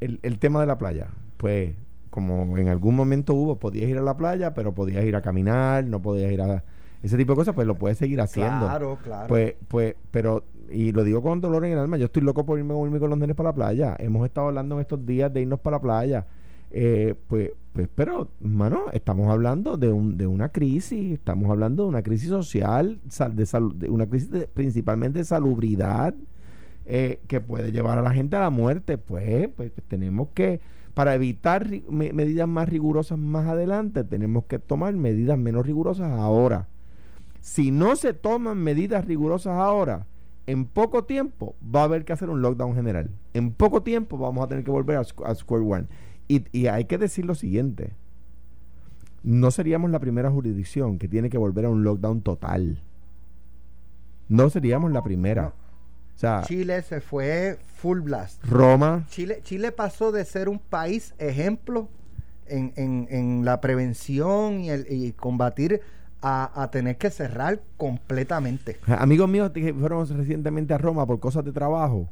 el, 0.00 0.20
el 0.22 0.38
tema 0.38 0.60
de 0.60 0.66
la 0.66 0.78
playa, 0.78 1.08
pues 1.36 1.74
como 2.10 2.56
en 2.56 2.68
algún 2.68 2.94
momento 2.96 3.34
hubo, 3.34 3.58
podías 3.58 3.90
ir 3.90 3.98
a 3.98 4.02
la 4.02 4.16
playa, 4.16 4.54
pero 4.54 4.74
podías 4.74 5.04
ir 5.04 5.16
a 5.16 5.22
caminar, 5.22 5.84
no 5.84 6.00
podías 6.00 6.32
ir 6.32 6.40
a 6.40 6.64
ese 7.02 7.16
tipo 7.16 7.32
de 7.32 7.36
cosas, 7.36 7.54
pues 7.54 7.66
lo 7.66 7.74
puedes 7.76 7.98
seguir 7.98 8.20
haciendo. 8.20 8.66
Claro, 8.66 8.98
claro. 9.02 9.28
Pues, 9.28 9.54
pues, 9.68 9.94
pero, 10.10 10.44
y 10.70 10.92
lo 10.92 11.04
digo 11.04 11.22
con 11.22 11.40
dolor 11.40 11.64
en 11.64 11.72
el 11.72 11.78
alma, 11.78 11.96
yo 11.96 12.06
estoy 12.06 12.22
loco 12.22 12.44
por 12.44 12.58
irme 12.58 12.74
con, 12.74 12.84
irme 12.86 12.98
con 12.98 13.10
los 13.10 13.18
nenes 13.18 13.36
para 13.36 13.50
la 13.50 13.54
playa. 13.54 13.96
Hemos 13.98 14.26
estado 14.26 14.48
hablando 14.48 14.74
en 14.76 14.80
estos 14.80 15.04
días 15.06 15.32
de 15.32 15.42
irnos 15.42 15.60
para 15.60 15.76
la 15.76 15.82
playa. 15.82 16.26
Eh, 16.72 17.14
pues, 17.28 17.52
pues, 17.72 17.88
pero, 17.94 18.28
mano, 18.40 18.84
estamos 18.92 19.28
hablando 19.30 19.76
de, 19.76 19.92
un, 19.92 20.16
de 20.16 20.26
una 20.26 20.48
crisis, 20.48 21.12
estamos 21.12 21.48
hablando 21.50 21.84
de 21.84 21.88
una 21.90 22.02
crisis 22.02 22.28
social, 22.28 22.98
sal- 23.08 23.36
de, 23.36 23.46
salud, 23.46 23.74
de 23.74 23.88
una 23.88 24.06
crisis 24.06 24.30
de- 24.30 24.48
principalmente 24.48 25.20
de 25.20 25.24
salubridad, 25.24 26.14
eh, 26.86 27.20
que 27.28 27.40
puede 27.40 27.70
llevar 27.72 27.98
a 27.98 28.02
la 28.02 28.10
gente 28.12 28.36
a 28.36 28.40
la 28.40 28.50
muerte. 28.50 28.98
Pues, 28.98 29.48
pues, 29.56 29.70
pues, 29.70 29.86
tenemos 29.86 30.28
que, 30.34 30.60
para 30.94 31.14
evitar 31.14 31.68
me- 31.88 32.12
medidas 32.12 32.48
más 32.48 32.68
rigurosas 32.68 33.18
más 33.18 33.46
adelante, 33.46 34.02
tenemos 34.02 34.44
que 34.46 34.58
tomar 34.58 34.92
medidas 34.94 35.38
menos 35.38 35.64
rigurosas 35.66 36.10
ahora. 36.10 36.66
Si 37.46 37.70
no 37.70 37.94
se 37.94 38.12
toman 38.12 38.58
medidas 38.58 39.04
rigurosas 39.04 39.52
ahora, 39.56 40.04
en 40.48 40.64
poco 40.64 41.04
tiempo 41.04 41.54
va 41.64 41.82
a 41.82 41.84
haber 41.84 42.04
que 42.04 42.12
hacer 42.12 42.28
un 42.28 42.42
lockdown 42.42 42.74
general. 42.74 43.08
En 43.34 43.52
poco 43.52 43.84
tiempo 43.84 44.18
vamos 44.18 44.44
a 44.44 44.48
tener 44.48 44.64
que 44.64 44.70
volver 44.72 44.96
a, 44.96 45.02
squ- 45.02 45.24
a 45.24 45.32
Square 45.32 45.62
One. 45.64 45.86
Y, 46.26 46.44
y 46.50 46.66
hay 46.66 46.86
que 46.86 46.98
decir 46.98 47.24
lo 47.24 47.36
siguiente. 47.36 47.92
No 49.22 49.52
seríamos 49.52 49.92
la 49.92 50.00
primera 50.00 50.28
jurisdicción 50.28 50.98
que 50.98 51.06
tiene 51.06 51.30
que 51.30 51.38
volver 51.38 51.66
a 51.66 51.68
un 51.70 51.84
lockdown 51.84 52.20
total. 52.20 52.82
No 54.28 54.50
seríamos 54.50 54.90
la 54.90 55.04
primera. 55.04 55.42
No. 55.42 55.48
O 55.48 56.18
sea, 56.18 56.42
Chile 56.46 56.82
se 56.82 57.00
fue 57.00 57.58
full 57.76 58.00
blast. 58.00 58.44
Roma, 58.44 59.04
Chile, 59.08 59.38
Chile 59.44 59.70
pasó 59.70 60.10
de 60.10 60.24
ser 60.24 60.48
un 60.48 60.58
país 60.58 61.14
ejemplo 61.18 61.88
en, 62.48 62.72
en- 62.74 63.06
en 63.08 63.44
la 63.44 63.60
prevención 63.60 64.58
y, 64.62 64.70
el, 64.70 64.86
y 64.90 65.12
combatir 65.12 65.80
a, 66.22 66.62
a 66.62 66.70
tener 66.70 66.96
que 66.96 67.10
cerrar 67.10 67.60
completamente. 67.76 68.78
Amigos 68.86 69.28
míos 69.28 69.50
que 69.50 69.72
fueron 69.74 70.06
recientemente 70.16 70.74
a 70.74 70.78
Roma 70.78 71.06
por 71.06 71.20
cosas 71.20 71.44
de 71.44 71.52
trabajo, 71.52 72.08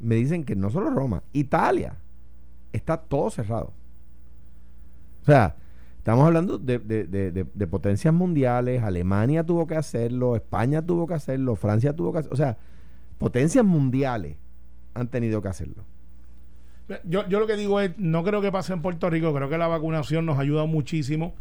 me 0.00 0.14
dicen 0.16 0.44
que 0.44 0.54
no 0.56 0.70
solo 0.70 0.90
Roma, 0.90 1.22
Italia, 1.32 1.94
está 2.72 2.96
todo 2.96 3.30
cerrado. 3.30 3.72
O 5.22 5.24
sea, 5.26 5.56
estamos 5.98 6.26
hablando 6.26 6.58
de, 6.58 6.78
de- 6.78 7.04
de- 7.04 7.32
de- 7.32 7.46
de 7.52 7.66
potencias 7.66 8.12
mundiales, 8.14 8.82
Alemania 8.82 9.44
tuvo 9.44 9.66
que 9.66 9.76
hacerlo, 9.76 10.36
España 10.36 10.82
tuvo 10.82 11.06
que 11.06 11.14
hacerlo, 11.14 11.54
Francia 11.56 11.94
tuvo 11.94 12.12
que 12.12 12.18
hacerlo, 12.20 12.34
o 12.34 12.36
sea, 12.36 12.56
potencias 13.18 13.64
mundiales 13.64 14.36
han 14.94 15.08
tenido 15.08 15.42
que 15.42 15.48
hacerlo. 15.48 15.84
Yo, 17.04 17.28
yo 17.28 17.38
lo 17.40 17.46
que 17.46 17.56
digo 17.56 17.80
es, 17.80 17.98
no 17.98 18.24
creo 18.24 18.40
que 18.40 18.50
pase 18.50 18.72
en 18.72 18.80
Puerto 18.80 19.10
Rico, 19.10 19.34
creo 19.34 19.50
que 19.50 19.58
la 19.58 19.66
vacunación 19.68 20.24
nos 20.24 20.38
ayuda 20.38 20.64
muchísimo. 20.64 21.34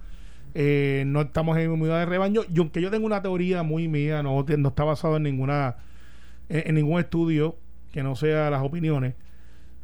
Eh, 0.53 1.03
no 1.07 1.21
estamos 1.21 1.57
en 1.57 1.65
inmunidad 1.65 1.99
de 1.99 2.05
rebaño. 2.05 2.41
Y 2.53 2.59
aunque 2.59 2.81
yo 2.81 2.89
tengo 2.91 3.05
una 3.05 3.21
teoría 3.21 3.63
muy 3.63 3.87
mía, 3.87 4.23
no, 4.23 4.45
está 4.47 4.83
basado 4.83 5.17
en 5.17 5.23
ninguna 5.23 5.77
en, 6.49 6.69
en 6.69 6.75
ningún 6.75 6.99
estudio 6.99 7.55
que 7.91 8.03
no 8.03 8.15
sea 8.15 8.49
las 8.49 8.61
opiniones. 8.61 9.15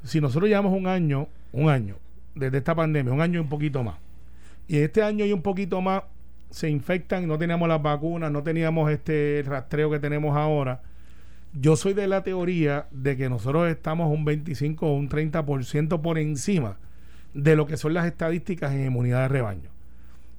Si 0.03 0.19
nosotros 0.19 0.49
llevamos 0.49 0.73
un 0.73 0.87
año, 0.87 1.27
un 1.51 1.69
año, 1.69 1.97
desde 2.35 2.57
esta 2.57 2.75
pandemia, 2.75 3.13
un 3.13 3.21
año 3.21 3.39
y 3.39 3.43
un 3.43 3.49
poquito 3.49 3.83
más, 3.83 3.95
y 4.67 4.77
este 4.77 5.03
año 5.03 5.25
y 5.25 5.33
un 5.33 5.41
poquito 5.41 5.81
más 5.81 6.03
se 6.49 6.69
infectan, 6.69 7.27
no 7.27 7.37
teníamos 7.37 7.67
las 7.67 7.81
vacunas, 7.81 8.31
no 8.31 8.43
teníamos 8.43 8.91
este 8.91 9.43
rastreo 9.45 9.89
que 9.89 9.99
tenemos 9.99 10.37
ahora, 10.37 10.81
yo 11.53 11.75
soy 11.75 11.93
de 11.93 12.07
la 12.07 12.23
teoría 12.23 12.87
de 12.91 13.15
que 13.15 13.29
nosotros 13.29 13.69
estamos 13.69 14.11
un 14.11 14.25
25 14.25 14.87
o 14.87 14.95
un 14.95 15.09
30% 15.09 16.01
por 16.01 16.17
encima 16.17 16.77
de 17.33 17.55
lo 17.55 17.65
que 17.65 17.77
son 17.77 17.93
las 17.93 18.05
estadísticas 18.05 18.73
en 18.73 18.85
inmunidad 18.85 19.23
de 19.23 19.27
rebaño. 19.27 19.72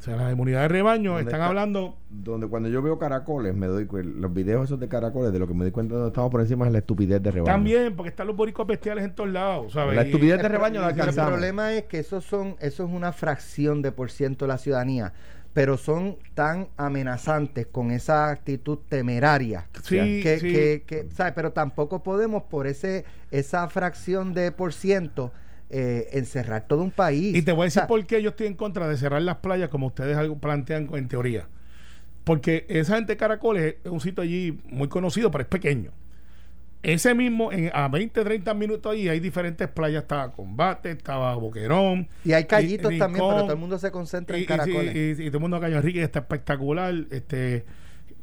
O 0.05 0.07
sea, 0.07 0.17
las 0.17 0.33
inmunidades 0.33 0.69
de 0.69 0.73
rebaño 0.75 1.13
¿Dónde 1.13 1.23
están 1.23 1.41
está? 1.41 1.47
hablando 1.47 1.97
Donde 2.11 2.47
cuando 2.47 2.69
yo 2.69 2.83
veo 2.83 2.99
caracoles, 2.99 3.55
me 3.55 3.67
doy 3.69 3.89
los 3.91 4.35
videos 4.35 4.65
esos 4.67 4.79
de 4.79 4.87
caracoles, 4.87 5.33
de 5.33 5.39
lo 5.39 5.47
que 5.49 5.55
me 5.55 5.65
doy 5.65 5.71
cuenta 5.71 5.95
de 5.95 6.01
donde 6.01 6.11
estamos 6.13 6.31
por 6.31 6.43
encima 6.43 6.67
es 6.67 6.73
la 6.73 6.79
estupidez 6.79 7.23
de 7.23 7.31
rebaño. 7.31 7.51
también, 7.51 7.97
porque 7.97 8.11
están 8.11 8.27
los 8.27 8.37
boricos 8.37 8.67
bestiales 8.67 9.03
en 9.05 9.15
todos 9.15 9.31
lados, 9.31 9.73
¿sabes? 9.73 9.97
La 9.97 10.03
estupidez 10.03 10.43
de 10.43 10.49
rebaño 10.49 10.83
la 10.83 10.89
pro- 10.89 10.95
el 10.97 11.01
alcanzamos. 11.01 11.31
problema 11.33 11.73
es 11.73 11.85
que 11.85 12.01
esos 12.01 12.23
son, 12.25 12.57
eso 12.61 12.85
es 12.85 12.91
una 12.93 13.13
fracción 13.13 13.81
de 13.81 13.93
por 13.93 14.11
ciento 14.11 14.45
de 14.45 14.49
la 14.51 14.59
ciudadanía, 14.59 15.15
pero 15.55 15.79
son 15.79 16.19
tan 16.35 16.69
amenazantes 16.77 17.67
con 17.67 17.91
esa 17.91 18.29
actitud 18.29 18.79
temeraria. 18.89 19.69
Sí, 19.85 20.21
que, 20.23 20.39
sí. 20.39 20.53
que, 20.53 20.83
que, 20.87 21.09
¿sabes? 21.15 21.33
Pero 21.35 21.53
tampoco 21.53 22.03
podemos 22.03 22.43
por 22.43 22.67
ese 22.67 23.07
esa 23.31 23.67
fracción 23.69 24.35
de 24.35 24.53
por 24.53 24.75
ciento 24.75 25.33
eh, 25.71 26.09
encerrar 26.13 26.67
todo 26.67 26.83
un 26.83 26.91
país. 26.91 27.35
Y 27.37 27.43
te 27.43 27.53
voy 27.53 27.63
a 27.63 27.65
decir 27.65 27.81
O 27.81 27.83
sea, 27.83 27.87
por 27.89 28.05
qué 28.07 28.23
yo 28.23 28.31
estoy 28.31 28.47
en 28.47 28.55
contra 28.55 28.89
de 28.89 28.97
cerrar 28.97 29.23
las 29.23 29.37
playas 29.39 29.69
como 29.71 29.87
ustedes 29.89 30.17
algo 30.17 30.39
plantean 30.39 30.89
en 30.95 31.09
teoría. 31.09 31.49
Porque 32.25 32.65
esa 32.69 32.97
gente 32.97 33.13
de 33.13 33.17
Caracoles 33.17 33.77
es 33.85 33.91
un 33.91 34.01
sitio 34.01 34.23
allí 34.23 34.59
muy 34.71 34.89
conocido, 34.89 35.31
pero 35.31 35.43
es 35.43 35.49
pequeño. 35.49 35.91
Ese 36.83 37.15
mismo, 37.15 37.51
en, 37.51 37.71
a 37.73 37.89
20, 37.89 38.25
30 38.25 38.53
minutos 38.55 38.93
ahí 38.93 39.09
hay 39.09 39.19
diferentes 39.21 39.69
playas. 39.69 40.03
Estaba 40.03 40.33
Combate, 40.33 40.91
estaba 40.91 41.35
Boquerón. 41.35 42.09
Y 42.25 42.33
hay 42.33 42.45
callitos 42.45 42.93
Ri- 42.93 42.99
también, 42.99 43.21
Rincón, 43.23 43.35
pero 43.35 43.43
todo 43.45 43.53
el 43.55 43.59
mundo 43.59 43.79
se 43.79 43.91
concentra 43.91 44.37
y, 44.37 44.43
en 44.43 44.47
caracoles. 44.47 45.19
y- 45.19 45.27
todo 45.29 45.39
el 45.39 45.41
mundo 45.41 45.61
Caño 45.61 45.77
Enrique 45.77 46.03
está 46.03 46.21
espectacular. 46.21 46.95
Este, 47.11 47.65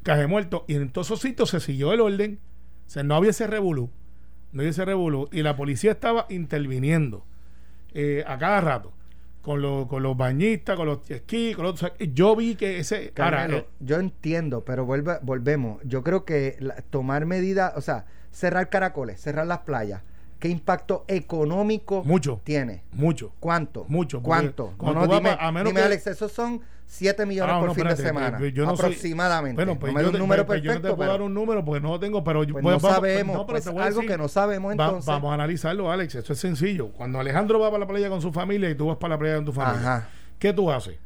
Caje 0.04 0.28
Muerto. 0.28 0.64
Y 0.68 0.76
en 0.76 0.90
todos 0.92 1.08
esos 1.08 1.22
sitios 1.22 1.50
se 1.50 1.60
siguió 1.60 1.92
el 1.92 2.02
orden. 2.02 2.40
O 2.86 2.90
sea, 2.90 3.02
no 3.04 3.16
había 3.16 3.32
ese 3.32 3.48
revolú. 3.48 3.90
No 4.52 4.62
había 4.62 4.70
ese 4.72 4.86
revolú. 4.86 5.28
Y 5.32 5.42
la 5.42 5.56
policía 5.56 5.92
estaba 5.92 6.28
interviniendo 6.30 7.26
eh, 7.94 8.24
a 8.28 8.38
cada 8.38 8.62
rato. 8.62 8.94
Con, 9.42 9.60
los 9.60 9.88
con 9.88 10.04
los 10.04 10.16
bañistas, 10.16 10.76
con 10.78 10.86
los 10.86 11.10
esquí, 11.10 11.56
con 11.56 11.66
los... 11.66 11.74
o 11.74 11.78
sea, 11.78 11.94
yo 11.98 12.36
vi 12.36 12.54
que 12.54 12.78
ese... 12.78 13.12
ahora, 13.18 13.38
Carmelo, 13.38 13.58
eh, 13.58 13.68
yo 13.80 14.00
entiendo, 14.00 14.64
pero 14.64 14.86
vuelve, 14.86 15.18
volvemos. 15.24 15.82
Yo 15.84 16.04
creo 16.04 16.26
que 16.26 16.58
la- 16.60 16.76
tomar 16.76 17.26
medidas, 17.26 17.74
o 17.76 17.82
sea, 17.82 18.06
cerrar 18.30 18.70
caracoles, 18.70 19.20
cerrar 19.20 19.48
las 19.48 19.60
playas, 19.60 20.04
¿qué 20.38 20.48
impacto 20.48 21.06
económico 21.08 22.04
Mucho. 22.04 22.40
tiene? 22.44 22.84
mucho. 22.92 23.34
¿Cuánto? 23.40 23.86
Mucho, 23.88 24.22
¿Cuánto? 24.22 24.76
No, 24.80 25.08
dime, 25.08 25.36
a 25.40 25.52
menos 25.52 25.70
dime, 25.70 25.80
que- 25.82 25.86
Alex, 25.88 26.06
esos 26.06 26.32
son 26.32 26.62
7 26.92 27.26
millones 27.26 27.56
Ah, 27.56 27.60
por 27.60 27.70
no, 27.70 27.74
fin 27.74 27.86
de 27.86 27.90
espérate, 27.92 28.16
semana. 28.20 28.38
pues, 28.38 28.54
yo 28.54 28.66
no 28.66 28.76
soy- 28.76 28.86
aproximadamente. 28.88 29.56
Bueno, 29.56 29.80
pues 29.80 29.94
no 29.94 29.98
me 30.00 30.04
yo, 30.04 30.12
un 30.12 30.20
número 30.20 30.46
pues, 30.46 30.62
yo 30.62 30.72
no 30.72 30.74
te 30.76 30.82
perfecto, 30.82 30.96
puedo 30.98 31.08
pero 31.10 31.12
dar 31.14 31.22
un 31.22 31.34
número 31.34 31.64
porque 31.64 31.80
no 31.82 31.90
lo 31.92 32.00
tengo, 32.02 32.22
pero 32.22 32.40
pues 32.42 32.52
voy- 32.52 32.62
no 32.64 32.68
vamos- 32.80 32.82
sabemos. 32.96 33.38
no, 33.38 33.46
pero 33.46 33.54
pues 33.64 33.68
algo 33.68 33.80
decir- 34.02 34.08
que 34.10 34.18
no 34.18 34.28
sabemos 34.28 34.70
Va- 34.78 34.86
entonces. 34.86 35.06
vamos 35.08 35.32
a 35.32 35.34
analizarlo, 35.36 35.90
Alex. 35.90 36.16
Esto 36.16 36.34
es 36.34 36.40
sencillo. 36.40 36.90
Cuando 36.90 37.20
Alejandro 37.22 37.60
va 37.62 37.68
para 37.72 37.80
la 37.80 37.88
playa 37.88 38.10
con 38.10 38.22
su 38.22 38.34
familia 38.34 38.70
y 38.70 38.76
tú 38.76 38.88
vas 38.88 38.98
para 38.98 39.16
la 39.16 39.20
playa 39.20 39.36
con 39.38 39.46
tu 39.46 39.54
familia, 39.54 39.80
Ajá. 39.80 40.10
¿qué 40.38 40.52
tú 40.52 40.70
haces? 40.70 40.98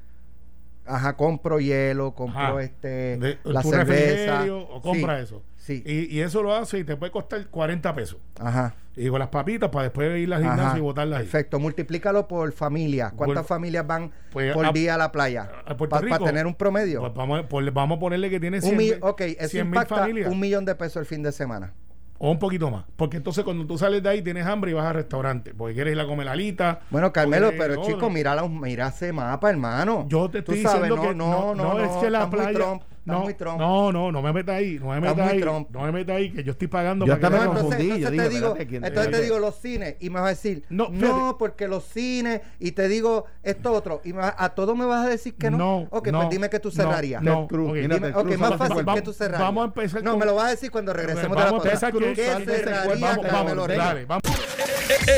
Ajá, 0.88 1.15
compro 1.15 1.60
hielo, 1.60 2.13
compro 2.15 2.39
Ajá. 2.39 2.62
este 2.63 3.17
De- 3.17 3.38
la 3.43 3.62
cerveza. 3.62 4.43
o 4.52 4.82
compra 4.82 5.17
Sí, 5.17 5.24
eso. 5.24 5.43
Sí. 5.65 5.82
Y, 5.84 6.15
y 6.15 6.21
eso 6.21 6.43
lo 6.43 6.54
hace 6.54 6.78
y 6.78 6.84
te 6.84 6.95
puede 6.95 7.12
costar 7.12 7.47
40 7.47 7.95
pesos. 7.95 8.19
Ajá. 8.39 8.75
Y 8.95 9.10
con 9.10 9.17
las 9.17 9.30
papitas 9.30 9.71
para 9.71 9.84
después 9.86 10.15
ir 10.19 10.32
al 10.32 10.39
gimnasio 10.41 10.63
ajá. 10.67 10.78
y 10.78 10.82
botarlas 10.82 11.19
ahí. 11.19 11.25
Perfecto, 11.25 11.60
multiplícalo 11.60 12.28
por 12.28 12.51
familia. 12.51 13.12
¿Cuántas 13.15 13.39
Por- 13.45 13.47
familias 13.58 13.88
van 13.88 14.12
Pues, 14.32 14.54
por 14.54 14.63
a- 14.67 14.71
día 14.71 14.93
a 14.93 14.97
la 14.99 15.12
playa? 15.12 15.49
Para 15.89 16.19
tener 16.19 16.45
un 16.45 16.54
promedio. 16.54 16.99
Pues 16.99 17.13
vamos, 17.15 17.39
a- 17.39 17.49
por- 17.49 17.71
vamos 17.71 17.97
a 17.97 17.99
ponerle 17.99 18.30
que 18.30 18.39
tiene 18.39 18.62
100 18.62 18.73
un 18.73 18.78
mi- 18.78 18.89
mil- 18.91 18.99
ok, 19.01 19.21
eso 19.21 19.49
100 19.49 19.65
mil 19.67 19.75
impacta 19.75 19.95
familias. 19.95 20.32
un 20.32 20.39
millón 20.39 20.65
de 20.65 20.75
pesos 20.75 20.97
el 20.97 21.08
fin 21.08 21.23
de 21.23 21.32
semana. 21.32 21.73
O 22.19 22.30
un 22.32 22.38
poquito 22.39 22.69
más. 22.69 22.86
Porque 22.95 23.17
entonces 23.17 23.43
cuando 23.43 23.65
tú 23.65 23.78
sales 23.78 24.01
de 24.04 24.08
ahí 24.10 24.21
tienes 24.21 24.45
hambre 24.45 24.69
y 24.71 24.73
vas 24.75 24.86
al 24.86 24.93
restaurante. 24.93 25.54
Porque 25.54 25.73
quieres 25.73 25.93
ir 25.95 25.99
a 25.99 26.06
comer 26.06 26.30
alita. 26.30 26.80
Bueno, 26.91 27.12
Carmelo, 27.12 27.51
pero 27.58 27.84
chico, 27.84 28.10
mira, 28.12 28.36
la- 28.36 28.47
mira 28.47 28.88
ese 28.89 29.12
mapa, 29.12 29.49
hermano. 29.49 30.06
Yo 30.08 30.30
te 30.30 30.41
Tú 30.43 30.54
estoy 30.54 30.62
sabes, 30.63 30.89
diciendo 30.89 30.95
no, 30.95 31.10
que 31.10 31.15
no, 31.15 31.56
no, 31.56 31.73
no, 31.73 31.80
es 31.84 31.91
que 32.04 32.10
la 32.12 32.30
playa. 32.30 32.80
No, 33.06 33.20
muy 33.22 33.34
Trump. 33.36 33.60
no, 33.60 33.91
no, 33.91 34.12
no 34.12 34.22
me 34.22 34.34
metas 34.34 34.56
ahí, 34.56 34.80
no 34.80 34.88
me 34.89 35.00
metas 35.00 35.20
ahí, 35.32 35.39
Trump. 35.39 35.70
no 35.70 35.82
me 35.82 35.91
metas 35.91 36.15
ahí, 36.15 36.32
que 36.32 36.44
yo 36.44 36.54
estoy 36.54 36.68
pagando 36.68 37.06
Yo 37.06 37.20
para 37.20 37.28
que 37.30 37.30
me 37.30 37.38
entonces, 37.46 37.62
confundí, 37.63 37.88
yo 37.88 37.96
entonces 37.96 38.18
te 38.18 38.30
digo, 38.30 38.30
digo, 38.34 38.48
espérate, 38.48 38.68
¿quién- 38.70 38.86
entonces 38.86 39.12
te 39.12 39.22
digo 39.22 39.39
los 39.39 39.56
cines 39.62 39.96
y 40.00 40.10
me 40.10 40.15
vas 40.20 40.26
a 40.26 40.30
decir, 40.30 40.63
No, 40.70 40.89
no, 40.89 41.36
porque 41.38 41.68
los 41.68 41.84
cines 41.86 42.41
y 42.60 42.72
te 42.72 42.88
digo 42.88 43.26
esto 43.44 43.72
otro 43.74 44.02
y 44.04 44.13
me 44.13 44.20
vas- 44.22 44.34
a 44.38 44.50
todo 44.50 44.76
me 44.76 44.86
vas 44.86 45.06
a 45.06 45.10
decir 45.10 45.36
que 45.36 45.52
no. 45.52 45.58
No, 45.58 45.78
ok, 45.91 46.08
no, 46.08 46.18
pues 46.22 46.30
dime 46.32 46.50
que 46.50 46.60
tú 46.60 46.72
cerrarías. 46.72 47.22
no, 47.22 47.48
Cruz, 47.48 47.70
ok. 47.70 47.76
mira, 47.76 47.96
Dime, 47.96 48.08
Ted 48.10 48.15
ok, 48.18 48.26
Cruz 48.26 48.38
más 48.39 48.50
fácil, 48.58 48.68
50. 48.78 48.94
¿qué 48.96 49.02
tú 49.04 49.13
cerrarías? 49.13 49.41
Vamos 49.41 49.62
a 49.62 49.65
empezar 49.68 50.04
No, 50.04 50.10
con- 50.12 50.20
me 50.20 50.26
lo 50.26 50.36
vas 50.36 50.46
a 50.48 50.50
decir 50.52 50.72
cuando 50.72 50.94
regresemos 50.94 51.30
de 51.30 51.36
la 51.36 51.46
Vamos 51.46 51.60
a 51.65 51.70
pausa. 51.70 51.88
empezar 51.88 51.94
con- 51.94 52.13
¿Qué 52.15 52.26
sal 52.26 52.46
de 52.46 52.54
ese 52.56 52.63
cerraría 52.63 52.96
Vamos, 53.08 53.26
Carmelo 53.28 53.62
vamos, 53.62 53.78
dale, 53.78 54.06
vamos. 54.06 54.24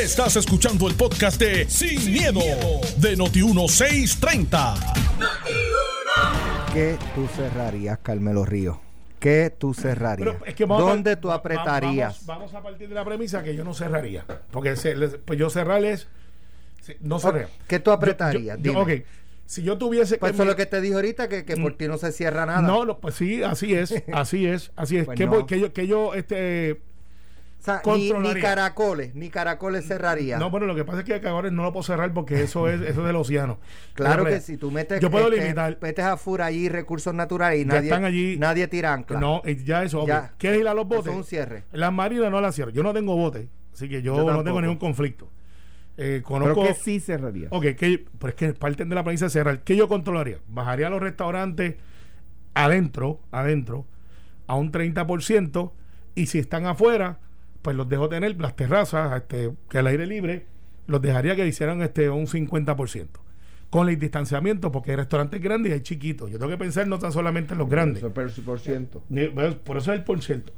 Estás 0.02 0.36
escuchando 0.36 0.88
el 0.88 0.95
podcast 0.95 1.39
de 1.39 1.69
Sin, 1.69 2.12
miedo, 2.12 2.39
de 2.97 3.17
Noti1630. 3.17 4.76
¿Qué 6.77 6.95
tú 7.15 7.25
cerrarías, 7.25 7.97
Carmelo 8.03 8.45
Ríos? 8.45 8.77
¿Qué 9.19 9.51
tú 9.57 9.73
cerrarías? 9.73 10.35
Pero 10.35 10.45
es 10.45 10.53
que 10.53 10.65
vamos 10.65 10.85
a- 10.85 10.89
¿Dónde 10.91 11.15
tú 11.15 11.31
apretarías? 11.31 12.23
Vamos, 12.27 12.51
vamos 12.51 12.53
a 12.53 12.61
partir 12.61 12.87
de 12.87 12.93
la 12.93 13.03
premisa 13.03 13.41
que 13.41 13.55
yo 13.55 13.63
no 13.63 13.73
cerraría. 13.73 14.23
Porque 14.51 14.75
se- 14.75 14.93
pues 14.93 15.39
yo 15.39 15.49
cerrar 15.49 15.83
es. 15.83 16.07
No 16.99 17.17
cerré. 17.17 17.47
¿Qué 17.67 17.79
tú 17.79 17.89
apretarías? 17.89 18.57
Yo- 18.59 18.63
yo- 18.73 18.79
Dime. 18.79 18.95
ok. 18.99 19.03
Si 19.47 19.63
yo 19.63 19.79
tuviese 19.79 20.19
Pues 20.19 20.33
que. 20.33 20.35
eso 20.35 20.43
es 20.43 20.49
lo 20.49 20.55
que 20.55 20.67
te 20.67 20.79
dije 20.79 20.93
ahorita, 20.93 21.27
que, 21.27 21.45
que 21.45 21.57
por 21.57 21.75
ti 21.75 21.87
no 21.87 21.97
se 21.97 22.11
cierra 22.11 22.45
nada. 22.45 22.61
No, 22.61 22.85
no, 22.85 22.99
pues 22.99 23.15
sí, 23.15 23.41
así 23.41 23.73
es. 23.73 23.91
Así 24.13 24.45
es. 24.45 24.71
Así 24.75 24.97
es. 24.99 25.05
Pues 25.05 25.17
que, 25.17 25.25
no. 25.25 25.31
voy- 25.31 25.45
que 25.47 25.59
yo, 25.59 25.73
que 25.73 25.87
yo, 25.87 26.13
este. 26.13 26.79
O 27.60 27.63
sea, 27.67 27.82
ni, 27.86 28.39
caracoles, 28.39 29.13
ni 29.15 29.30
caracoles 29.30 29.86
cerraría. 29.86 30.38
No, 30.38 30.50
bueno, 30.50 30.65
lo 30.67 30.76
que 30.76 30.86
pasa 30.86 31.00
es 31.00 31.06
que 31.06 31.28
ahora 31.28 31.50
no 31.52 31.63
lo 31.63 31.74
puedo 31.74 31.84
cerrar 31.84 32.13
porque 32.13 32.41
eso 32.41 32.70
es, 32.70 32.80
eso 32.82 33.02
es 33.02 33.08
del 33.08 33.15
océano. 33.15 33.60
Claro 33.93 34.24
Pero, 34.24 34.36
que 34.36 34.41
si 34.41 34.58
tú 34.58 34.72
metes, 34.72 35.02
Yo 35.02 35.10
puedo 35.12 35.30
este, 35.30 35.41
limitar. 35.41 35.78
metes 35.82 36.06
a 36.06 36.15
FUR 36.17 36.41
allí 36.43 36.70
recursos 36.70 37.13
naturales 37.13 37.60
y 37.60 37.65
Ya 37.65 37.74
nadie, 37.74 37.88
están 37.89 38.06
allí. 38.06 38.38
nadie 38.38 38.67
tira 38.67 38.93
ancla. 38.93 39.20
No, 39.20 39.41
ya 39.43 39.84
eso. 39.84 40.06
Ya. 40.08 40.34
¿Quieres 40.38 40.62
ir 40.62 40.67
a 40.67 40.74
los 40.74 40.86
Eso 40.86 40.96
botes? 40.96 41.12
es 41.12 41.17
un 41.17 41.24
cierre. 41.24 41.63
Las 41.72 41.91
marinas 41.91 42.32
no 42.32 42.39
las 42.39 42.56
cierro. 42.56 42.72
Yo 42.72 42.84
no 42.84 42.93
tengo 42.93 43.15
bote. 43.17 43.50
Así 43.74 43.89
que 43.89 44.02
yo, 44.02 44.15
Yo 44.15 44.32
no 44.34 44.43
tengo 44.43 44.62
ningún 44.62 44.78
conflicto. 44.78 45.30
Eh, 46.00 46.22
Pero 46.22 46.24
conozco. 46.24 46.63
que 46.63 46.74
sí 46.76 47.00
cerraría. 47.00 47.48
Ok, 47.52 47.65
que, 47.76 48.06
pero 48.20 48.30
es 48.30 48.36
que 48.36 48.54
parten 48.54 48.88
de 48.88 48.96
la 48.96 49.04
premisa 49.04 49.26
de 49.26 49.32
cerrar. 49.32 49.63
¿Qué 49.63 49.76
yo 49.76 49.88
controlaría? 49.88 50.38
Bajaría 50.48 50.89
los 50.91 51.02
restaurantes 51.02 51.76
adentro, 52.54 53.20
adentro, 53.32 53.86
a 54.48 54.56
un 54.56 54.72
30%, 54.72 55.72
y 56.15 56.28
si 56.28 56.39
están 56.39 56.65
afuera, 56.65 57.20
pues 57.67 57.75
los 57.75 57.89
dejo 57.89 58.08
tener 58.08 58.39
las 58.39 58.56
terrazas, 58.56 59.13
este, 59.17 59.51
que 59.69 59.77
al 59.80 59.88
aire 59.88 60.08
libre, 60.08 60.45
los 60.86 61.01
dejaría 61.01 61.36
que 61.36 61.45
hicieran 61.45 61.82
este 61.82 62.10
un 62.10 62.25
50%. 62.25 63.08
Con 63.69 63.89
el 63.89 63.99
distanciamiento, 63.99 64.71
porque 64.71 64.91
hay 64.91 64.95
restaurantes 64.95 65.41
grandes 65.41 65.71
y 65.71 65.73
hay 65.73 65.82
chiquitos. 65.82 66.32
Yo 66.32 66.38
tengo 66.39 66.49
que 66.49 66.58
pensar 66.58 66.88
no 66.88 66.97
tan 66.97 67.12
solamente 67.12 67.51
en 67.56 67.58
los 67.58 67.67
grandes. 67.67 67.97
Eso 67.97 68.08
es 68.39 68.39
por 68.45 68.62
ciento. 68.62 69.03
Por 69.65 69.75
eso 69.75 69.91
es 69.91 69.99
el 69.99 70.06
por 70.06 70.21
ciento. 70.21 70.53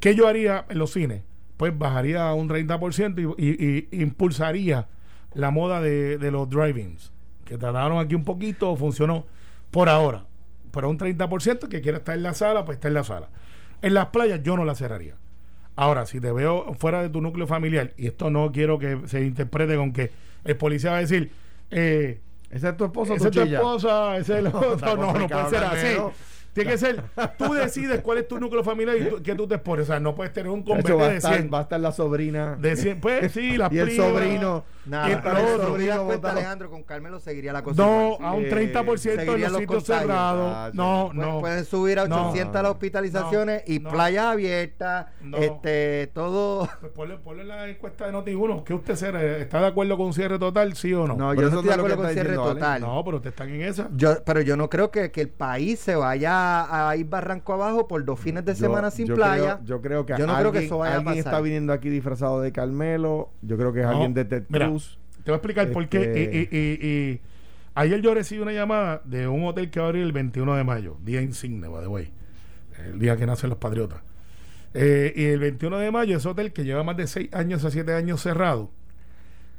¿Qué 0.00 0.16
yo 0.16 0.26
haría 0.26 0.64
en 0.68 0.78
los 0.78 0.90
cines? 0.92 1.22
Pues 1.56 1.78
bajaría 1.78 2.28
a 2.28 2.34
un 2.34 2.48
30% 2.48 3.36
y, 3.38 3.44
y- 3.46 3.88
y 3.92 4.02
impulsaría 4.02 4.88
la 5.34 5.52
moda 5.52 5.80
de, 5.80 6.18
de 6.18 6.30
los 6.32 6.50
drive-ins, 6.50 7.12
que 7.44 7.58
trataron 7.58 8.00
aquí 8.04 8.16
un 8.16 8.24
poquito, 8.24 8.74
funcionó 8.74 9.24
por 9.70 9.88
ahora. 9.88 10.26
Pero 10.72 10.90
un 10.90 10.98
30% 10.98 11.68
que 11.68 11.80
quiera 11.80 11.98
estar 11.98 12.16
en 12.16 12.24
la 12.24 12.34
sala, 12.34 12.64
pues 12.64 12.78
está 12.78 12.88
en 12.88 12.94
la 12.94 13.04
sala. 13.04 13.28
En 13.82 13.94
las 13.94 14.06
playas 14.06 14.42
yo 14.42 14.56
no 14.56 14.64
la 14.64 14.74
cerraría. 14.74 15.14
Ahora, 15.76 16.06
si 16.06 16.20
te 16.20 16.30
veo 16.32 16.74
fuera 16.74 17.02
de 17.02 17.08
tu 17.08 17.20
núcleo 17.20 17.46
familiar, 17.46 17.92
y 17.96 18.06
esto 18.06 18.30
no 18.30 18.52
quiero 18.52 18.78
que 18.78 19.00
se 19.06 19.24
interprete 19.24 19.76
con 19.76 19.92
que 19.92 20.12
el 20.44 20.56
policía 20.56 20.92
va 20.92 20.98
a 20.98 21.00
decir, 21.00 21.32
eh, 21.70 22.20
¿Esa 22.50 22.68
es 22.68 22.76
tu 22.76 22.84
esposa 22.84 23.14
o 23.14 23.16
esa 23.16 23.30
tu 23.30 23.40
es 23.40 23.48
tu 23.48 23.54
esposa, 23.54 24.16
ese 24.16 24.32
es 24.34 24.38
el 24.38 24.46
otro. 24.54 24.96
No, 24.96 25.12
no, 25.12 25.28
puede 25.28 25.50
ser 25.50 25.64
así. 25.64 25.96
Tiene 26.54 26.70
que 26.70 26.78
ser, 26.78 27.02
tú 27.36 27.52
decides 27.52 28.00
cuál 28.00 28.18
es 28.18 28.28
tu 28.28 28.38
núcleo 28.40 28.62
familiar 28.64 28.96
y 28.96 29.04
tú- 29.10 29.22
que 29.22 29.34
tú 29.34 29.46
te 29.46 29.56
expones. 29.56 29.84
O 29.84 29.86
sea, 29.92 30.00
no 30.00 30.14
puedes 30.14 30.32
tener 30.32 30.50
un 30.50 30.64
De 30.64 30.72
hecho, 30.72 30.82
convete 30.82 30.92
va 30.94 31.04
a, 31.06 31.08
de 31.10 31.16
estar, 31.16 31.34
100. 31.34 31.50
va 31.52 31.58
a 31.58 31.62
estar 31.62 31.80
la 31.80 31.92
sobrina. 31.92 32.56
De 32.56 32.76
100, 32.76 33.00
pues 33.00 33.32
sí, 33.32 33.56
las 33.56 33.72
y 33.72 33.78
el 33.78 33.90
sobrino. 33.96 34.64
Nada, 34.86 35.08
Y 35.10 35.14
va 35.14 35.18
el 35.40 35.46
te 35.56 35.62
sobrino 35.64 35.94
cuenta, 36.04 36.14
votado. 36.16 36.36
Alejandro, 36.38 36.70
con 36.70 36.82
Carmelo 36.82 37.18
seguiría 37.18 37.54
la 37.54 37.62
cosa 37.62 37.82
No, 37.82 38.12
igual. 38.16 38.28
a 38.28 38.32
un 38.34 38.44
Eh, 38.44 38.50
30% 38.50 38.90
en 38.92 38.98
seguirían 38.98 39.40
los 39.40 39.52
los 39.52 39.60
sitios 39.62 39.84
cerrados. 39.84 40.52
Ah, 40.54 40.70
No, 40.74 41.10
no. 41.14 41.40
Pueden 41.40 41.64
subir 41.64 41.98
a 41.98 42.06
No. 42.06 42.28
800 42.28 42.62
las 42.62 42.70
hospitalizaciones 42.72 43.62
y 43.66 43.78
no. 43.80 43.90
playa 43.90 44.30
abierta, 44.32 45.12
No. 45.22 45.38
este, 45.38 46.10
todo... 46.14 46.68
Pues 46.80 46.92
ponle, 46.92 47.16
ponle 47.16 47.42
en 47.42 47.48
la 47.48 47.66
encuesta 47.68 48.06
de 48.06 48.12
Noti1. 48.12 48.62
¿Qué 48.64 48.74
usted 48.74 48.94
se- 48.94 49.40
está 49.40 49.60
de 49.62 49.66
acuerdo 49.68 49.96
con 49.96 50.06
un 50.06 50.12
cierre 50.12 50.38
total, 50.38 50.74
sí 50.76 50.92
o 50.92 51.06
no? 51.06 51.16
No, 51.16 51.30
Pero 51.30 51.42
yo 51.42 51.50
no 51.50 51.56
estoy 51.60 51.68
de 51.68 51.74
acuerdo 51.74 51.96
con 51.96 52.10
cierre 52.12 52.34
total. 52.34 52.80
No, 52.82 53.02
pero 53.04 53.16
usted 53.16 53.30
están 53.30 53.48
en 53.48 53.62
esa. 53.62 53.88
Yo, 53.96 54.22
pero 54.22 54.42
yo 54.42 54.54
no 54.56 54.68
creo 54.68 54.90
que, 54.90 55.10
que 55.10 55.22
el 55.22 55.30
país 55.30 55.80
se 55.80 55.96
vaya 55.96 56.43
a 56.88 56.96
ir 56.96 57.06
barranco 57.06 57.52
abajo 57.52 57.86
por 57.88 58.04
dos 58.04 58.18
fines 58.20 58.44
de 58.44 58.52
Yo- 58.54 58.58
semana 58.66 58.90
sin 58.90 59.06
yo 59.06 59.14
playa. 59.14 59.56
Creo, 59.56 59.64
yo 59.66 59.80
creo 59.82 60.06
que 60.06 60.12
Yo 60.18 60.26
no 60.26 60.34
creo 60.34 60.52
que 60.52 60.58
alguien, 60.58 60.64
eso 60.64 60.78
vaya 60.78 60.94
a 60.94 60.96
alguien 60.98 61.16
pasar. 61.18 61.32
está 61.32 61.40
viniendo 61.40 61.72
aquí 61.72 61.88
disfrazado 61.90 62.40
de 62.40 62.52
Carmelo. 62.52 63.30
Yo 63.42 63.56
creo 63.56 63.72
que 63.72 63.80
es 63.80 63.86
No, 63.86 63.92
alguien 63.92 64.14
de 64.14 64.24
Ted 64.24 64.44
mira, 64.48 64.66
Cruz. 64.68 64.98
Te 65.24 65.30
voy 65.30 65.34
a 65.34 65.36
explicar 65.36 65.70
por 65.72 65.88
qué. 65.88 66.48
Y 66.50 67.20
ayer 67.74 68.00
yo 68.00 68.14
recibí 68.14 68.40
una 68.40 68.52
llamada 68.52 69.00
de 69.04 69.26
un 69.26 69.44
hotel 69.44 69.70
que 69.70 69.80
va 69.80 69.86
a 69.86 69.88
abrir 69.88 70.02
el 70.04 70.12
21 70.12 70.54
de 70.54 70.64
mayo, 70.64 70.96
día 71.04 71.22
insigne, 71.22 71.66
by 71.68 71.82
the 71.82 71.88
way, 71.88 72.12
el 72.86 72.98
día 72.98 73.16
que 73.16 73.26
nacen 73.26 73.50
los 73.50 73.58
patriotas. 73.58 74.00
Eh, 74.74 75.12
y 75.16 75.24
el 75.26 75.38
21 75.38 75.78
de 75.78 75.90
mayo, 75.90 76.16
ese 76.16 76.28
hotel 76.28 76.52
que 76.52 76.64
lleva 76.64 76.82
más 76.82 76.96
de 76.96 77.06
6 77.06 77.32
años 77.32 77.64
a 77.64 77.70
7 77.70 77.94
años 77.94 78.20
cerrado 78.20 78.70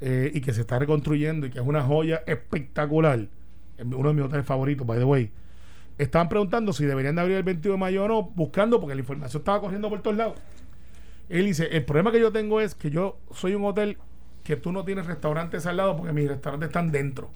eh, 0.01 0.29
y 0.33 0.41
que 0.41 0.53
se 0.53 0.61
está 0.61 0.77
reconstruyendo 0.77 1.47
y 1.47 1.49
que 1.51 1.59
es 1.59 1.65
una 1.65 1.81
joya 1.83 2.21
espectacular, 2.27 3.19
es 3.77 3.85
uno 3.85 4.09
de 4.09 4.13
mis 4.13 4.23
hoteles 4.25 4.45
favoritos, 4.45 4.85
by 4.85 4.99
the 4.99 5.05
way. 5.05 5.31
Estaban 5.97 6.27
preguntando 6.27 6.73
si 6.73 6.85
deberían 6.85 7.15
de 7.15 7.21
abrir 7.21 7.37
el 7.37 7.43
21 7.43 7.73
de 7.73 7.79
mayo 7.79 8.03
o 8.03 8.07
no, 8.07 8.23
buscando 8.23 8.79
porque 8.79 8.95
la 8.95 9.01
información 9.01 9.41
estaba 9.41 9.61
corriendo 9.61 9.89
por 9.89 10.01
todos 10.01 10.17
lados. 10.17 10.35
Él 11.29 11.45
dice, 11.45 11.69
el 11.71 11.85
problema 11.85 12.11
que 12.11 12.19
yo 12.19 12.31
tengo 12.31 12.61
es 12.61 12.75
que 12.75 12.89
yo 12.89 13.17
soy 13.31 13.55
un 13.55 13.65
hotel 13.65 13.97
que 14.43 14.55
tú 14.55 14.71
no 14.71 14.85
tienes 14.85 15.07
restaurantes 15.07 15.65
al 15.65 15.77
lado 15.77 15.97
porque 15.97 16.13
mis 16.13 16.27
restaurantes 16.27 16.67
están 16.67 16.91
dentro. 16.91 17.31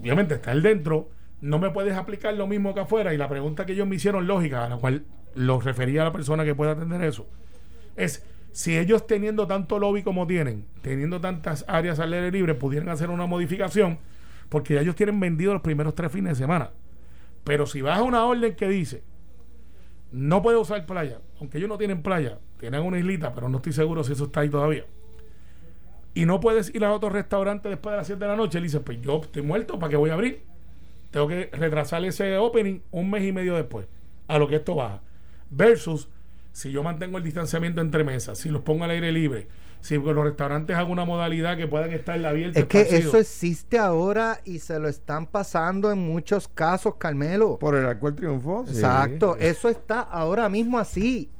Obviamente 0.00 0.34
está 0.34 0.52
el 0.52 0.62
dentro, 0.62 1.10
no 1.40 1.58
me 1.58 1.70
puedes 1.70 1.94
aplicar 1.94 2.32
lo 2.34 2.46
mismo 2.46 2.74
que 2.74 2.80
afuera 2.80 3.12
y 3.12 3.18
la 3.18 3.28
pregunta 3.28 3.66
que 3.66 3.72
ellos 3.72 3.86
me 3.86 3.96
hicieron 3.96 4.26
lógica, 4.26 4.64
a 4.64 4.68
la 4.68 4.76
cual 4.76 5.04
lo 5.34 5.60
refería 5.60 6.02
a 6.02 6.04
la 6.06 6.12
persona 6.12 6.44
que 6.44 6.54
pueda 6.54 6.72
atender 6.72 7.02
eso, 7.02 7.26
es 7.96 8.24
si 8.52 8.76
ellos 8.76 9.06
teniendo 9.06 9.46
tanto 9.46 9.78
lobby 9.78 10.02
como 10.02 10.26
tienen, 10.26 10.64
teniendo 10.82 11.20
tantas 11.20 11.64
áreas 11.68 12.00
al 12.00 12.12
aire 12.12 12.30
libre, 12.32 12.54
pudieran 12.54 12.88
hacer 12.88 13.10
una 13.10 13.26
modificación, 13.26 13.98
porque 14.48 14.74
ya 14.74 14.80
ellos 14.80 14.96
tienen 14.96 15.20
vendido 15.20 15.52
los 15.52 15.62
primeros 15.62 15.94
tres 15.94 16.10
fines 16.10 16.38
de 16.38 16.44
semana. 16.44 16.70
Pero 17.44 17.66
si 17.66 17.82
vas 17.82 17.98
a 17.98 18.02
una 18.02 18.24
orden 18.24 18.54
que 18.54 18.68
dice 18.68 19.02
no 20.12 20.42
puede 20.42 20.56
usar 20.56 20.84
playa, 20.86 21.20
aunque 21.38 21.58
ellos 21.58 21.68
no 21.68 21.78
tienen 21.78 22.02
playa, 22.02 22.38
tienen 22.58 22.82
una 22.82 22.98
islita, 22.98 23.34
pero 23.34 23.48
no 23.48 23.58
estoy 23.58 23.72
seguro 23.72 24.02
si 24.04 24.12
eso 24.12 24.24
está 24.24 24.40
ahí 24.40 24.48
todavía. 24.48 24.84
Y 26.14 26.26
no 26.26 26.40
puedes 26.40 26.74
ir 26.74 26.84
a 26.84 26.92
otro 26.92 27.10
restaurante 27.10 27.68
después 27.68 27.92
de 27.92 27.96
las 27.98 28.06
7 28.08 28.20
de 28.20 28.26
la 28.26 28.36
noche. 28.36 28.58
Él 28.58 28.64
dice, 28.64 28.80
pues 28.80 29.00
yo 29.00 29.20
estoy 29.22 29.42
muerto, 29.42 29.78
¿para 29.78 29.90
qué 29.90 29.96
voy 29.96 30.10
a 30.10 30.14
abrir? 30.14 30.42
Tengo 31.12 31.28
que 31.28 31.50
retrasar 31.52 32.04
ese 32.04 32.36
opening 32.36 32.80
un 32.90 33.10
mes 33.10 33.24
y 33.24 33.32
medio 33.32 33.54
después, 33.54 33.86
a 34.26 34.38
lo 34.38 34.48
que 34.48 34.56
esto 34.56 34.74
baja. 34.74 35.02
Versus, 35.50 36.08
si 36.52 36.72
yo 36.72 36.82
mantengo 36.82 37.18
el 37.18 37.24
distanciamiento 37.24 37.80
entre 37.80 38.02
mesas, 38.02 38.38
si 38.38 38.48
los 38.48 38.62
pongo 38.62 38.84
al 38.84 38.90
aire 38.90 39.12
libre, 39.12 39.46
si 39.80 39.96
los 39.96 40.24
restaurantes 40.24 40.76
hago 40.76 40.92
una 40.92 41.04
modalidad 41.04 41.56
que 41.56 41.66
puedan 41.66 41.92
estar 41.92 42.24
abiertos. 42.24 42.56
Es 42.56 42.66
que 42.66 42.80
eso 42.80 43.18
existe 43.18 43.78
ahora 43.78 44.40
y 44.44 44.58
se 44.58 44.78
lo 44.78 44.88
están 44.88 45.26
pasando 45.26 45.90
en 45.90 45.98
muchos 45.98 46.48
casos, 46.48 46.94
Carmelo. 46.96 47.58
Por 47.58 47.76
el 47.76 47.86
alcohol 47.86 48.14
triunfó. 48.14 48.64
sí. 48.66 48.74
Exacto, 48.74 49.36
eso 49.36 49.68
está 49.68 50.00
ahora 50.00 50.48
mismo 50.48 50.78
así. 50.78 51.30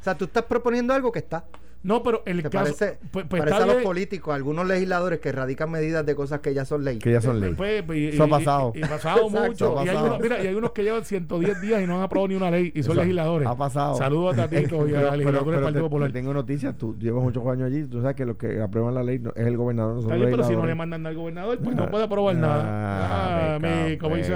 O 0.00 0.02
sea, 0.02 0.16
tú 0.16 0.24
estás 0.24 0.44
proponiendo 0.44 0.94
algo 0.94 1.12
que 1.12 1.18
está. 1.18 1.44
No, 1.82 2.02
pero 2.02 2.22
el 2.26 2.42
Que 2.42 2.50
caso... 2.50 2.64
parece, 2.76 2.98
pues- 3.10 3.24
pues 3.26 3.40
parece 3.42 3.62
a 3.62 3.66
los 3.66 3.76
políticos, 3.76 4.34
algunos 4.34 4.66
legisladores 4.66 5.18
que 5.20 5.32
radican 5.32 5.70
medidas 5.70 6.04
de 6.04 6.14
cosas 6.14 6.40
que 6.40 6.52
ya 6.52 6.66
son 6.66 6.84
ley. 6.84 6.98
Que 6.98 7.10
ya 7.12 7.22
son 7.22 7.40
ley. 7.40 7.54
Pues, 7.54 7.82
pues, 7.84 7.98
y- 7.98 8.08
Eso 8.08 8.24
ha 8.24 8.26
y- 8.26 8.30
pasado. 8.30 8.72
Y, 8.74 8.78
y 8.78 8.82
pasado 8.82 9.20
Exacto, 9.28 9.46
mucho. 9.48 9.78
ha 9.78 9.84
Y 9.84 9.88
hay, 9.88 9.96
unos, 9.96 10.20
mira, 10.20 10.44
y 10.44 10.46
hay 10.46 10.54
unos 10.54 10.72
que 10.72 10.82
llevan 10.82 11.04
110 11.06 11.60
días 11.62 11.82
y 11.82 11.86
no 11.86 11.96
han 11.96 12.02
aprobado 12.02 12.28
ni 12.28 12.34
una 12.34 12.50
ley 12.50 12.70
y 12.74 12.82
son 12.82 12.92
Eso 12.92 13.00
legisladores. 13.00 13.48
ha 13.48 13.56
pasado. 13.56 13.94
Saludos 13.96 14.36
a 14.38 14.46
Tatito 14.46 14.86
y 14.86 14.94
a 14.94 15.00
la 15.02 15.16
legislatura 15.16 15.56
del 15.56 15.64
Partido 15.64 15.82
te- 15.84 15.88
Popular. 15.88 16.08
te 16.10 16.12
tengo 16.18 16.34
noticias. 16.34 16.76
Tú 16.76 16.96
llevas 16.98 17.22
muchos 17.22 17.46
años 17.46 17.66
allí. 17.68 17.84
Tú 17.86 18.02
sabes 18.02 18.14
que 18.16 18.26
los 18.26 18.36
que 18.36 18.60
aprueban 18.60 18.94
la 18.94 19.02
ley 19.02 19.18
no- 19.18 19.32
es 19.34 19.46
el 19.46 19.56
gobernador. 19.56 19.94
No 19.94 20.02
son 20.02 20.10
Está 20.12 20.16
los 20.18 20.26
bien, 20.26 20.36
pero 20.38 20.48
si 20.48 20.56
no 20.56 20.66
le 20.66 20.74
mandan 20.74 21.06
al 21.06 21.14
gobernador, 21.16 21.58
pues 21.64 21.74
no 21.76 21.90
puede 21.90 22.04
aprobar 22.04 22.36
ah, 22.36 22.38
nada. 22.38 23.56
Ah, 23.56 23.86
Sí, 23.88 23.96
como 23.96 24.16
dice. 24.16 24.34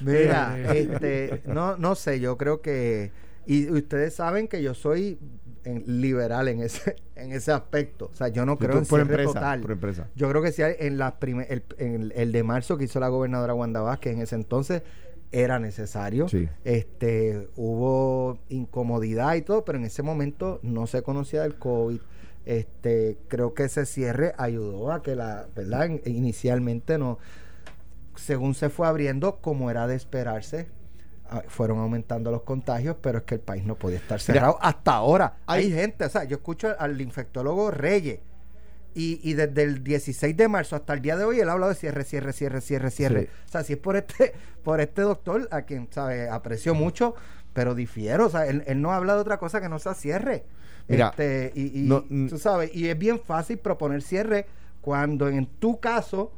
Mira, 0.00 0.54
Eh. 0.58 0.88
este, 0.92 1.42
no, 1.46 1.76
no 1.76 1.94
sé, 1.94 2.20
yo 2.20 2.36
creo 2.36 2.60
que, 2.60 3.10
y 3.48 3.70
ustedes 3.70 4.14
saben 4.14 4.46
que 4.48 4.62
yo 4.62 4.74
soy 4.74 5.18
en- 5.64 5.82
liberal 6.00 6.48
en 6.48 6.60
ese, 6.62 6.96
en 7.16 7.32
ese 7.32 7.50
aspecto. 7.52 8.10
O 8.12 8.14
sea, 8.14 8.28
yo 8.28 8.44
no 8.46 8.58
creo 8.58 8.72
tú 8.72 8.78
en 8.78 8.84
por 8.86 9.00
empresa, 9.00 9.32
total. 9.32 9.60
por 9.60 9.70
empresa. 9.72 10.08
Yo 10.14 10.28
creo 10.28 10.42
que 10.42 10.52
si 10.52 10.62
hay- 10.62 10.76
en 10.78 10.98
la 10.98 11.18
prime- 11.18 11.46
el, 11.50 11.62
en 11.78 12.12
el 12.14 12.30
de 12.32 12.42
marzo 12.42 12.76
que 12.78 12.84
hizo 12.84 13.00
la 13.00 13.08
gobernadora 13.08 13.54
Wanda 13.54 13.80
Vázquez 13.80 14.14
en 14.14 14.20
ese 14.22 14.34
entonces 14.36 14.82
era 15.32 15.58
necesario. 15.58 16.28
Sí. 16.28 16.48
Este, 16.64 17.48
hubo 17.56 18.38
incomodidad 18.48 19.34
y 19.34 19.42
todo, 19.42 19.64
pero 19.64 19.78
en 19.78 19.84
ese 19.84 20.02
momento 20.02 20.58
no 20.62 20.86
se 20.86 21.02
conocía 21.02 21.42
del 21.42 21.56
COVID. 21.56 22.00
Este, 22.46 23.18
creo 23.28 23.52
que 23.52 23.64
ese 23.64 23.84
cierre 23.84 24.32
ayudó 24.38 24.90
a 24.92 25.02
que 25.02 25.14
la, 25.16 25.48
¿verdad? 25.54 25.86
In- 25.88 26.00
Inicialmente 26.06 26.96
no, 26.96 27.18
según 28.16 28.54
se 28.54 28.70
fue 28.70 28.86
abriendo, 28.86 29.36
como 29.40 29.70
era 29.70 29.86
de 29.86 29.96
esperarse, 29.96 30.66
fueron 31.48 31.78
aumentando 31.78 32.30
los 32.30 32.42
contagios, 32.42 32.96
pero 33.00 33.18
es 33.18 33.24
que 33.24 33.34
el 33.36 33.40
país 33.40 33.64
no 33.64 33.74
podía 33.74 33.98
estar 33.98 34.20
cerrado 34.20 34.58
hasta 34.60 34.94
ahora. 34.94 35.36
Hay, 35.46 35.64
hay- 35.64 35.72
gente, 35.72 36.04
o 36.04 36.08
sea, 36.08 36.24
yo 36.24 36.36
escucho 36.36 36.74
al 36.78 37.00
infectólogo 37.00 37.70
Reyes. 37.70 38.20
Y, 38.94 39.20
y 39.22 39.34
desde 39.34 39.62
el 39.62 39.84
16 39.84 40.36
de 40.36 40.48
marzo 40.48 40.74
hasta 40.74 40.92
el 40.94 41.00
día 41.02 41.16
de 41.16 41.22
hoy 41.24 41.38
él 41.38 41.48
ha 41.48 41.52
hablado 41.52 41.70
de 41.70 41.78
cierre, 41.78 42.02
cierre, 42.04 42.32
cierre, 42.32 42.60
cierre, 42.60 42.90
cierre. 42.90 43.20
Sí. 43.22 43.28
O 43.46 43.48
sea, 43.52 43.62
si 43.62 43.72
es 43.74 43.78
por 43.78 43.96
este, 43.96 44.32
por 44.64 44.80
este 44.80 45.02
doctor, 45.02 45.46
a 45.52 45.62
quien 45.62 45.86
sabe, 45.92 46.28
aprecio 46.28 46.74
mucho, 46.74 47.14
pero 47.52 47.74
difiero. 47.76 48.26
O 48.26 48.30
sea, 48.30 48.46
él, 48.46 48.64
él 48.66 48.80
no 48.80 48.92
habla 48.92 49.14
de 49.14 49.20
otra 49.20 49.38
cosa 49.38 49.60
que 49.60 49.68
no 49.68 49.78
sea 49.78 49.94
cierre. 49.94 50.44
Mira, 50.88 51.10
Este, 51.10 51.52
y, 51.54 51.80
y 51.84 51.88
no, 51.88 52.04
mm. 52.08 52.28
tú 52.28 52.38
sabes, 52.38 52.74
y 52.74 52.88
es 52.88 52.98
bien 52.98 53.20
fácil 53.20 53.58
proponer 53.58 54.02
cierre 54.02 54.46
cuando 54.80 55.28
en 55.28 55.46
tu 55.46 55.78
caso 55.78 56.32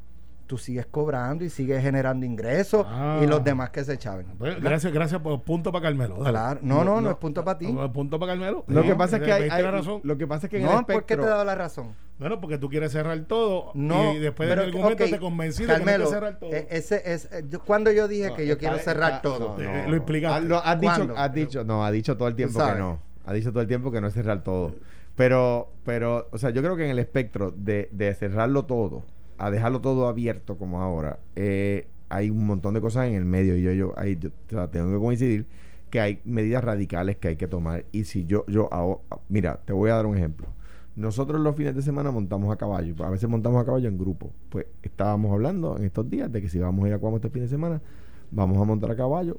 tú 0.51 0.59
sigues 0.59 0.85
cobrando 0.87 1.45
y 1.45 1.49
sigues 1.49 1.81
generando 1.81 2.27
ingresos 2.27 2.85
Ah. 2.89 3.21
y 3.23 3.27
los 3.29 3.45
demás 3.45 3.71
que 3.71 3.85
se 3.85 3.93
echaven. 3.93 4.27
Pues, 4.37 4.61
gracias, 4.61 4.93
gracias 4.93 5.21
por 5.21 5.41
punto 5.43 5.71
para 5.71 5.85
Carmelo. 5.85 6.17
dale. 6.17 6.31
Claro. 6.31 6.59
No, 6.65 6.83
no, 6.83 6.97
no, 6.97 7.01
no, 7.03 7.11
es 7.13 7.17
punto 7.19 7.45
para 7.45 7.57
ti. 7.57 7.73
No, 7.73 7.93
Punto 7.93 8.19
para 8.19 8.33
Carmelo. 8.33 8.65
Lo 8.67 8.83
que 8.83 8.97
pasa 8.97 9.19
es 9.19 9.23
que 9.23 9.33
hay, 9.33 9.43
¿viste 9.45 9.57
hay- 9.57 9.63
la 9.63 9.71
razón? 9.71 10.01
lo 10.03 10.19
que 10.19 10.27
pasa 10.27 10.47
es 10.47 10.51
que 10.51 10.57
en 10.57 10.65
el 10.65 10.69
No, 10.71 10.77
¿por 10.79 10.87
qué 10.87 10.93
te 10.93 10.99
espectro 10.99 11.25
he 11.27 11.29
dado 11.31 11.45
la 11.45 11.55
razón? 11.55 11.95
Bueno, 12.19 12.41
porque 12.41 12.59
tú 12.59 12.69
quieres 12.69 12.91
cerrar 12.91 13.19
todo 13.27 13.71
No. 13.75 14.13
y 14.13 14.19
después 14.19 14.49
pero, 14.49 14.63
en 14.63 14.67
algún 14.67 14.83
momento 14.83 15.05
ok, 15.05 15.11
te 15.11 15.19
convencí 15.21 15.63
de 15.63 15.67
que 15.67 15.73
no 15.73 15.73
hay 15.75 15.85
Carmelo, 15.85 16.05
que 16.07 16.11
cerrar 16.11 16.39
todo. 16.41 16.51
eh, 16.53 16.67
ese 16.71 17.03
es, 17.15 17.29
eh, 17.33 17.45
yo- 17.49 17.61
cuando 17.65 17.93
yo 17.93 18.09
dije 18.09 18.29
No, 18.31 18.35
que 18.35 18.47
yo 18.47 18.55
está- 18.55 18.61
quiero 18.69 18.79
cerrar 18.83 19.11
está- 19.13 19.23
todo. 19.23 19.57
no, 19.57 19.83
no. 19.85 19.89
lo 19.89 19.97
explicaste. 19.97 20.37
Ah, 20.37 20.41
lo- 20.41 20.59
has 20.65 20.81
dicho, 20.81 20.93
¿Cuándo? 20.97 21.17
has 21.17 21.33
dicho, 21.33 21.65
no, 21.65 21.85
ha 21.85 21.91
dicho 21.93 22.17
todo 22.17 22.27
el 22.29 22.35
tiempo 22.35 22.59
que 22.59 22.75
no. 22.79 22.99
Ha 23.25 23.33
dicho 23.33 23.51
todo 23.53 23.61
el 23.63 23.69
tiempo 23.69 23.93
que 23.93 24.01
no 24.01 24.09
es 24.09 24.15
cerrar 24.15 24.43
todo. 24.43 24.75
Pero, 25.17 25.71
pero, 25.85 26.29
o 26.33 26.39
sea, 26.39 26.51
yo 26.51 26.63
creo 26.63 26.77
que 26.77 26.85
en 26.85 26.91
el 26.91 26.99
espectro 26.99 27.53
de, 27.55 27.89
de 27.93 28.15
cerrarlo 28.15 28.65
todo, 28.65 29.05
a 29.47 29.51
dejarlo 29.51 29.81
todo 29.81 30.09
abierto 30.09 30.59
como 30.59 30.81
ahora, 30.83 31.19
eh, 31.37 31.89
hay 32.09 32.31
un 32.31 32.47
montón 32.47 32.75
de 32.75 32.81
cosas 32.81 33.07
en 33.09 33.15
el 33.15 33.25
medio 33.25 33.57
y 33.57 33.63
yo, 33.63 33.73
yo, 33.73 33.95
ahí 33.97 34.19
yo, 34.19 34.31
tengo 34.71 34.93
que 34.93 34.99
coincidir 34.99 35.47
que 35.91 36.01
hay 36.01 36.21
medidas 36.25 36.63
radicales 36.65 37.17
que 37.17 37.29
hay 37.29 37.37
que 37.37 37.49
tomar. 37.49 37.85
Y 37.93 38.05
si 38.05 38.25
yo, 38.27 38.45
yo, 38.47 38.69
hago- 38.73 39.03
mira, 39.29 39.61
te 39.65 39.73
voy 39.73 39.91
a 39.91 39.95
dar 39.97 40.07
un 40.07 40.17
ejemplo. 40.17 40.49
Nosotros 40.97 41.41
los 41.41 41.57
fines 41.57 41.75
de 41.75 41.83
semana 41.83 42.11
montamos 42.11 42.53
a 42.53 42.57
caballo, 42.57 42.95
a 43.05 43.11
veces 43.11 43.29
montamos 43.29 43.63
a 43.63 43.65
caballo 43.65 43.89
en 43.89 43.99
grupo. 43.99 44.33
Pues 44.51 44.67
estábamos 44.83 45.33
hablando 45.33 45.77
en 45.79 45.85
estos 45.85 46.09
días 46.11 46.31
de 46.33 46.43
que 46.43 46.49
si 46.49 46.59
vamos 46.59 46.85
a 46.85 46.89
ir 46.89 46.95
a 46.95 46.99
Cuamo 46.99 47.17
este 47.17 47.31
fin 47.31 47.43
de 47.43 47.49
semana, 47.49 47.81
vamos 48.31 48.59
a 48.61 48.65
montar 48.65 48.91
a 48.91 48.97
caballo 48.97 49.39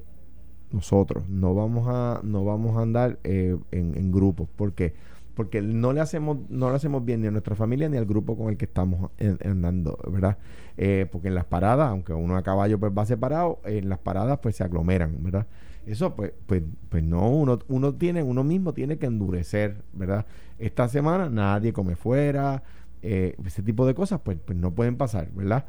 nosotros. 0.72 1.28
No 1.30 1.54
vamos 1.54 1.86
a, 1.88 2.22
no 2.24 2.46
vamos 2.46 2.78
a 2.78 2.82
andar 2.82 3.20
eh, 3.24 3.58
en, 3.72 3.98
en 3.98 4.12
grupos. 4.12 4.48
¿Por 4.56 4.74
qué? 4.74 4.94
Porque 5.42 5.60
no 5.60 5.92
le 5.92 6.02
hacemos, 6.02 6.38
no 6.50 6.70
le 6.70 6.76
hacemos 6.76 7.04
bien 7.04 7.22
ni 7.22 7.28
a 7.28 7.32
nuestra 7.32 7.56
familia 7.56 7.90
ni 7.90 7.98
al 7.98 8.06
grupo 8.06 8.38
con 8.38 8.50
el 8.50 8.58
que 8.58 8.66
estamos 8.66 9.10
andando, 9.44 9.98
¿verdad? 10.08 10.38
Eh, 10.78 11.08
porque 11.12 11.30
en 11.30 11.36
las 11.36 11.46
paradas, 11.46 11.90
aunque 11.90 12.14
uno 12.14 12.38
a 12.38 12.44
caballo 12.44 12.80
pues 12.80 12.92
va 12.96 13.08
separado, 13.08 13.60
en 13.66 13.90
las 13.90 13.98
paradas 13.98 14.38
pues 14.40 14.56
se 14.56 14.64
aglomeran, 14.64 15.16
¿verdad? 15.24 15.48
Eso 15.88 16.16
pues, 16.16 16.32
pues, 16.46 16.62
pues 16.90 17.04
no, 17.04 17.28
uno, 17.28 17.58
uno 17.70 17.96
tiene, 17.96 18.22
uno 18.22 18.44
mismo 18.44 18.74
tiene 18.74 19.00
que 19.00 19.08
endurecer, 19.08 19.78
¿verdad? 19.94 20.28
Esta 20.60 20.88
semana 20.88 21.28
nadie 21.28 21.74
come 21.74 21.96
fuera, 21.96 22.62
eh, 23.02 23.36
ese 23.44 23.64
tipo 23.64 23.88
de 23.88 23.96
cosas 23.96 24.22
pues, 24.24 24.38
pues 24.46 24.56
no 24.60 24.76
pueden 24.76 24.96
pasar, 24.96 25.32
¿verdad? 25.34 25.66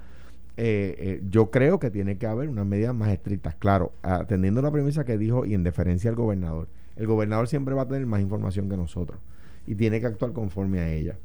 eh, 0.59 0.95
eh, 0.99 1.23
yo 1.31 1.51
creo 1.51 1.79
que 1.79 1.91
tiene 1.91 2.19
que 2.19 2.27
haber 2.27 2.51
unas 2.51 2.67
medidas 2.67 2.95
más 2.95 3.09
estrictas, 3.09 3.55
claro, 3.55 3.93
atendiendo 4.03 4.61
la 4.61 4.71
premisa 4.71 5.05
que 5.05 5.17
dijo 5.17 5.47
y 5.47 5.55
en 5.55 5.63
deferencia 5.63 6.11
al 6.11 6.17
gobernador. 6.17 6.69
El 6.97 7.07
gobernador 7.07 7.49
siempre 7.49 7.75
va 7.75 7.83
a 7.83 7.89
tener 7.89 8.07
más 8.07 8.21
información 8.21 8.69
que 8.69 8.77
nosotros 8.77 9.19
y 9.67 9.75
tiene 9.75 10.01
que 10.01 10.07
actuar 10.07 10.33
conforme 10.33 10.81
a 10.81 10.93
ella. 10.93 11.17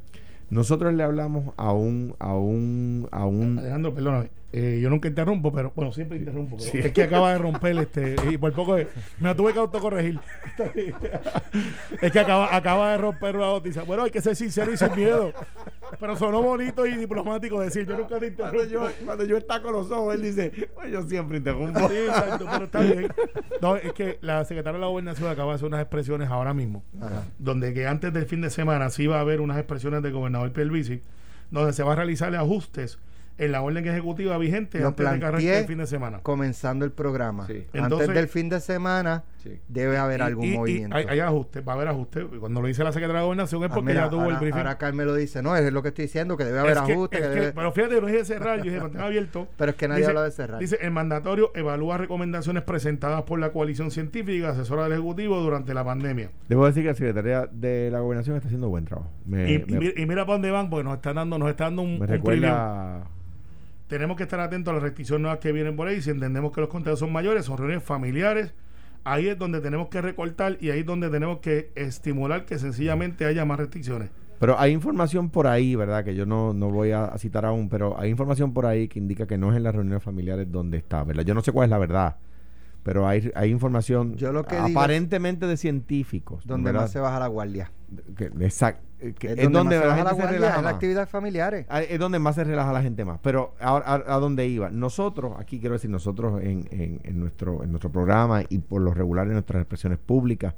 Nosotros 0.50 0.94
le 0.94 1.04
hablamos 1.04 1.54
a 1.58 1.74
un, 1.74 2.16
a 2.20 2.34
un, 2.36 3.08
a 3.12 3.26
un, 3.26 3.60
Alejandro, 3.60 3.94
perdóname. 3.94 4.30
Eh, 4.54 4.80
yo 4.82 4.90
nunca 4.90 5.08
interrumpo, 5.10 5.52
pero 5.52 5.72
bueno, 5.76 5.92
siempre 5.92 6.18
interrumpo. 6.18 6.56
pero 6.58 6.70
Sí. 6.72 6.78
Es 6.80 6.92
que 6.94 7.04
acaba 7.04 7.32
de 7.34 7.38
romper 7.40 7.78
este. 7.80 8.16
Y 8.32 8.38
por 8.38 8.54
poco 8.54 8.76
de- 8.76 8.88
me 9.20 9.28
la 9.30 9.36
tuve 9.36 9.52
que 9.54 9.60
autocorregir. 9.60 10.20
es 12.02 12.12
que 12.12 12.20
acaba, 12.20 12.56
acaba 12.56 12.92
de 12.92 12.98
romper 12.98 13.36
una 13.36 13.48
noticia. 13.48 13.84
Bueno, 13.84 14.04
hay 14.04 14.12
que 14.12 14.22
ser 14.22 14.36
sincero 14.36 14.72
y 14.72 14.78
sin 14.78 14.96
miedo. 14.96 15.32
Pero 16.00 16.16
sonó 16.18 16.42
bonito 16.42 16.86
y 16.86 16.96
diplomático 16.98 17.62
decir, 17.62 17.86
yo 17.88 17.98
nunca 17.98 18.20
te 18.20 18.34
cuando 18.34 18.64
interrumpo. 18.64 18.90
yo, 19.00 19.06
cuando 19.06 19.24
yo 19.26 19.38
está 19.38 19.62
con 19.62 19.74
los 19.74 19.90
ojos, 19.90 20.16
él 20.16 20.22
dice, 20.22 20.52
"Pues 20.76 20.92
yo 20.92 21.02
siempre 21.04 21.38
interrumpo. 21.38 21.88
Sí, 21.90 21.96
exacto, 21.96 22.46
pero 22.52 22.66
está 22.66 22.82
bien. 22.82 23.08
No, 23.62 23.76
es 23.78 23.94
que 23.94 24.18
la 24.22 24.44
secretaria 24.46 24.78
de 24.78 24.82
la 24.82 24.88
gobernación 24.88 25.30
acaba 25.30 25.52
de 25.52 25.56
hacer 25.56 25.68
unas 25.68 25.82
expresiones 25.82 26.30
ahora 26.30 26.54
mismo, 26.54 26.84
Ajá. 27.02 27.24
donde 27.40 27.74
que 27.74 27.88
antes 27.88 28.12
del 28.14 28.26
fin 28.26 28.42
de 28.42 28.50
semana 28.50 28.90
sí 28.90 29.08
va 29.08 29.18
a 29.18 29.22
haber 29.22 29.40
unas 29.42 29.58
expresiones 29.58 30.02
del 30.04 30.12
gobernador 30.14 30.52
Pierluisi, 30.52 31.02
donde 31.52 31.72
se 31.74 31.84
va 31.84 31.94
a 31.94 31.96
realizar 31.96 32.36
ajustes 32.36 33.00
en 33.38 33.52
la 33.52 33.62
orden 33.62 33.86
ejecutiva 33.88 34.38
vigente 34.38 34.80
Lo 34.80 34.88
antes 34.88 35.12
de 35.12 35.20
que 35.20 35.26
arranque 35.26 35.60
el 35.60 35.66
fin 35.66 35.78
de 35.78 35.88
semana. 35.88 36.20
comenzando 36.24 36.86
el 36.86 36.92
programa. 36.92 37.46
Sí. 37.48 37.54
Antes 37.68 37.82
Entonces- 37.84 38.14
del 38.16 38.28
fin 38.28 38.50
de 38.50 38.60
semana 38.60 39.24
Sí. 39.38 39.60
debe 39.68 39.98
haber 39.98 40.20
Y- 40.20 40.24
algún 40.24 40.44
y- 40.46 40.54
y 40.54 40.58
movimiento. 40.58 40.96
hay, 40.98 41.06
hay 41.08 41.20
ajustes, 41.20 41.66
va 41.66 41.74
a 41.74 41.76
haber 41.76 41.88
ajustes. 41.88 42.26
Cuando 42.40 42.62
lo 42.62 42.68
dice 42.68 42.84
la 42.84 42.92
secretaria 42.92 43.20
de 43.22 43.26
gobernación 43.26 43.64
es 43.64 43.70
Ah, 43.72 43.74
porque 43.76 43.92
mira, 43.92 44.04
ya 44.06 44.10
tuvo 44.10 44.22
ahora, 44.22 44.34
el 44.34 44.40
briefing. 44.42 44.58
ahora 44.58 44.78
Carmelo 44.78 45.14
dice, 45.16 45.42
no, 45.44 45.56
es 45.56 45.72
lo 45.72 45.82
que 45.84 45.90
estoy 45.90 46.06
diciendo, 46.06 46.36
que 46.36 46.44
debe 46.46 46.60
haber 46.60 46.78
ajustes. 46.80 47.22
es 47.22 47.28
que 47.28 47.34
que- 47.34 47.40
debe- 47.40 47.52
pero 47.54 47.72
fíjate, 47.72 48.02
no 48.02 48.08
dije 48.08 48.26
cerrar, 48.26 48.58
yo 48.58 48.64
dije 48.66 48.80
mantener 48.80 49.06
abierto. 49.08 49.48
Pero 49.56 49.72
es 49.72 49.78
que 49.78 49.88
nadie 49.88 50.06
habla 50.06 50.24
de 50.24 50.32
cerrar. 50.32 50.60
Dice, 50.60 50.78
el 50.82 50.92
mandatorio 50.92 51.52
evalúa 51.56 51.98
recomendaciones 51.98 52.64
presentadas 52.64 53.22
por 53.24 53.40
la 53.40 53.52
coalición 53.52 53.92
científica 53.92 54.50
asesora 54.50 54.84
del 54.86 54.94
Ejecutivo 54.94 55.40
durante 55.40 55.74
la 55.76 55.86
pandemia. 55.86 56.32
Debo 56.50 56.66
decir 56.66 56.82
que 56.84 56.90
la 56.90 56.96
Secretaría 56.96 57.48
de 57.52 57.90
la 57.92 58.00
Gobernación 58.00 58.36
está 58.36 58.48
haciendo 58.48 58.68
buen 58.70 58.86
trabajo. 58.86 59.12
Me, 59.26 59.52
y, 59.54 59.60
me- 59.66 59.80
mi- 59.80 59.94
y 59.96 60.06
mira 60.08 60.26
para 60.26 60.34
dónde 60.34 60.52
van, 60.52 60.70
porque 60.70 60.84
nos 60.84 60.96
están 60.96 61.16
dando, 61.16 61.38
nos 61.38 61.50
está 61.50 61.66
dando 61.66 61.84
un, 61.84 61.94
me 62.00 62.00
un 62.02 62.08
recuerda... 62.08 63.04
Tenemos 63.88 64.18
que 64.18 64.24
estar 64.24 64.40
atentos 64.40 64.72
a 64.72 64.76
las 64.76 64.84
restricciones 64.84 65.22
nuevas 65.22 65.40
que 65.40 65.52
vienen 65.52 65.76
por 65.76 65.88
ahí. 65.88 66.02
Si 66.02 66.10
entendemos 66.10 66.52
que 66.52 66.62
los 66.62 66.70
contagios 66.70 67.00
son 67.00 67.12
mayores, 67.12 67.46
son 67.46 67.58
reuniones 67.58 67.84
familiares, 67.86 68.54
ahí 69.06 69.28
es 69.28 69.38
donde 69.38 69.62
tenemos 69.62 69.88
que 69.88 70.02
recortar 70.02 70.58
y 70.60 70.72
ahí 70.72 70.80
es 70.82 70.86
donde 70.86 71.10
tenemos 71.10 71.40
que 71.40 71.72
estimular 71.76 72.46
que 72.46 72.60
sencillamente 72.60 73.26
haya 73.26 73.46
más 73.46 73.58
restricciones. 73.60 74.10
Pero 74.40 74.60
hay 74.60 74.72
información 74.72 75.30
por 75.32 75.48
ahí, 75.48 75.76
¿verdad? 75.76 76.04
Que 76.04 76.14
yo 76.16 76.26
no, 76.26 76.54
no 76.54 76.70
voy 76.70 76.92
a, 76.92 77.06
a 77.06 77.18
citar 77.18 77.46
aún, 77.46 77.70
pero 77.70 78.00
hay 78.00 78.10
información 78.12 78.54
por 78.54 78.66
ahí 78.68 78.88
que 78.88 79.00
indica 79.00 79.26
que 79.26 79.38
no 79.38 79.52
es 79.52 79.58
en 79.58 79.64
las 79.64 79.74
reuniones 79.74 80.04
familiares 80.04 80.52
donde 80.52 80.78
está, 80.78 81.04
¿verdad? 81.04 81.24
Yo 81.24 81.34
no 81.34 81.42
sé 81.42 81.52
cuál 81.52 81.66
es 81.66 81.72
la 81.72 81.80
verdad, 81.80 82.18
pero 82.84 83.08
hay, 83.08 83.32
hay 83.34 83.50
información 83.50 84.16
Yo 84.16 84.32
lo 84.32 84.44
que 84.44 84.56
digo- 84.58 84.80
aparentemente 84.80 85.48
de 85.48 85.58
científicos. 85.58 86.46
donde 86.46 86.66
¿verdad? 86.72 86.82
más 86.82 86.92
se 86.92 87.00
baja 87.00 87.20
la 87.20 87.28
guardia. 87.28 87.72
Que- 88.16 88.30
exact- 88.32 88.78
eh, 88.78 88.87
que 89.00 89.28
es 89.28 89.38
es 89.38 89.52
donde, 89.52 89.76
donde, 89.76 89.80
más 89.80 90.16
se 90.16 90.18
la 90.20 90.26
la 90.26 90.32
relaja 90.32 90.56
es 90.56 90.56
la 90.58 90.62
más. 90.64 90.74
actividades 90.74 91.10
familiares. 91.10 91.66
Ah, 91.70 91.82
Es 91.82 92.00
donde 92.00 92.20
más 92.20 92.36
se 92.36 92.44
relaja 92.44 92.72
la 92.74 92.82
gente 92.82 93.06
más. 93.06 93.20
Pero 93.22 93.54
ahora 93.60 93.86
a, 93.86 94.16
a 94.16 94.20
dónde 94.20 94.48
iba. 94.48 94.70
Nosotros, 94.70 95.34
aquí 95.40 95.60
quiero 95.60 95.74
decir, 95.74 95.90
nosotros 95.90 96.42
en, 96.42 96.68
en, 96.72 97.00
en 97.04 97.20
nuestro, 97.20 97.64
en 97.64 97.72
nuestro 97.72 97.92
programa 97.92 98.42
y 98.50 98.58
por 98.60 98.82
lo 98.82 98.94
regular 98.94 99.28
en 99.28 99.34
nuestras 99.34 99.62
expresiones 99.62 100.00
públicas, 100.00 100.56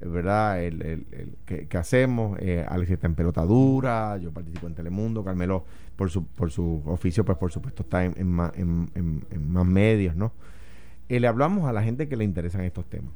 eh, 0.00 0.06
¿verdad? 0.06 0.62
El, 0.62 0.82
el- 0.82 1.06
el 1.12 1.36
que, 1.44 1.66
que 1.66 1.76
hacemos, 1.78 2.38
eh, 2.40 2.64
Alex 2.68 2.90
está 2.92 3.06
en 3.08 3.14
pelota 3.16 3.42
dura, 3.44 4.16
yo 4.18 4.32
participo 4.32 4.66
en 4.66 4.74
Telemundo, 4.74 5.24
Carmelo 5.24 5.64
por 5.96 6.10
su, 6.10 6.24
por 6.24 6.50
su 6.50 6.82
oficio, 6.86 7.24
pues 7.24 7.36
por 7.38 7.50
supuesto 7.52 7.82
está 7.82 8.04
en, 8.04 8.14
en 8.16 8.28
más, 8.28 8.52
en- 8.56 8.88
en- 8.94 9.24
en 9.30 9.52
más 9.52 9.66
medios, 9.66 10.14
¿no? 10.16 10.32
Eh, 11.08 11.18
le 11.18 11.26
hablamos 11.26 11.68
a 11.68 11.72
la 11.72 11.82
gente 11.82 12.08
que 12.08 12.16
le 12.16 12.22
interesan 12.24 12.60
estos 12.62 12.86
temas. 12.88 13.12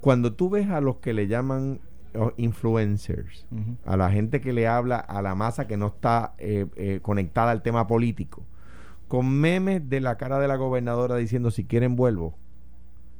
Cuando 0.00 0.32
tú 0.34 0.50
ves 0.50 0.68
a 0.70 0.80
los 0.80 0.96
que 0.96 1.12
le 1.14 1.26
llaman 1.26 1.80
influencers, 2.36 3.46
a 3.84 3.96
la 3.96 4.10
gente 4.10 4.40
que 4.40 4.52
le 4.52 4.66
habla 4.66 4.98
a 4.98 5.22
la 5.22 5.34
masa 5.34 5.66
que 5.66 5.76
no 5.76 5.88
está 5.88 6.34
eh, 6.38 6.66
eh, 6.76 7.00
conectada 7.02 7.50
al 7.50 7.62
tema 7.62 7.86
político, 7.86 8.46
con 9.08 9.30
memes 9.30 9.88
de 9.88 10.00
la 10.00 10.16
cara 10.16 10.38
de 10.38 10.48
la 10.48 10.56
gobernadora 10.56 11.16
diciendo 11.16 11.50
si 11.50 11.64
quieren 11.64 11.96
vuelvo. 11.96 12.38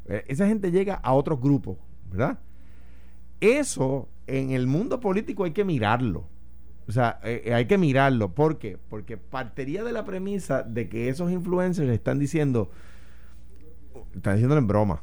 Eh, 0.07 0.25
esa 0.29 0.47
gente 0.47 0.71
llega 0.71 0.95
a 0.95 1.13
otros 1.15 1.41
grupos, 1.41 1.79
¿verdad? 2.11 2.39
Eso 3.41 4.09
en 4.27 4.51
el 4.53 4.67
mundo 4.67 5.01
político 5.01 5.45
hay 5.45 5.53
que 5.53 5.65
mirarlo. 5.65 6.29
O 6.87 6.93
sea, 6.93 7.19
eh, 7.25 7.53
hay 7.55 7.67
que 7.67 7.79
mirarlo. 7.79 8.35
¿Por 8.35 8.59
qué? 8.59 8.79
Porque 8.89 9.17
partiría 9.17 9.85
de 9.85 9.93
la 9.93 10.05
premisa 10.05 10.63
de 10.63 10.89
que 10.89 11.09
esos 11.09 11.31
influencers 11.31 11.91
están 11.91 12.19
diciendo, 12.19 12.71
están 14.15 14.35
diciéndolo 14.35 14.61
en 14.61 14.67
broma. 14.67 15.03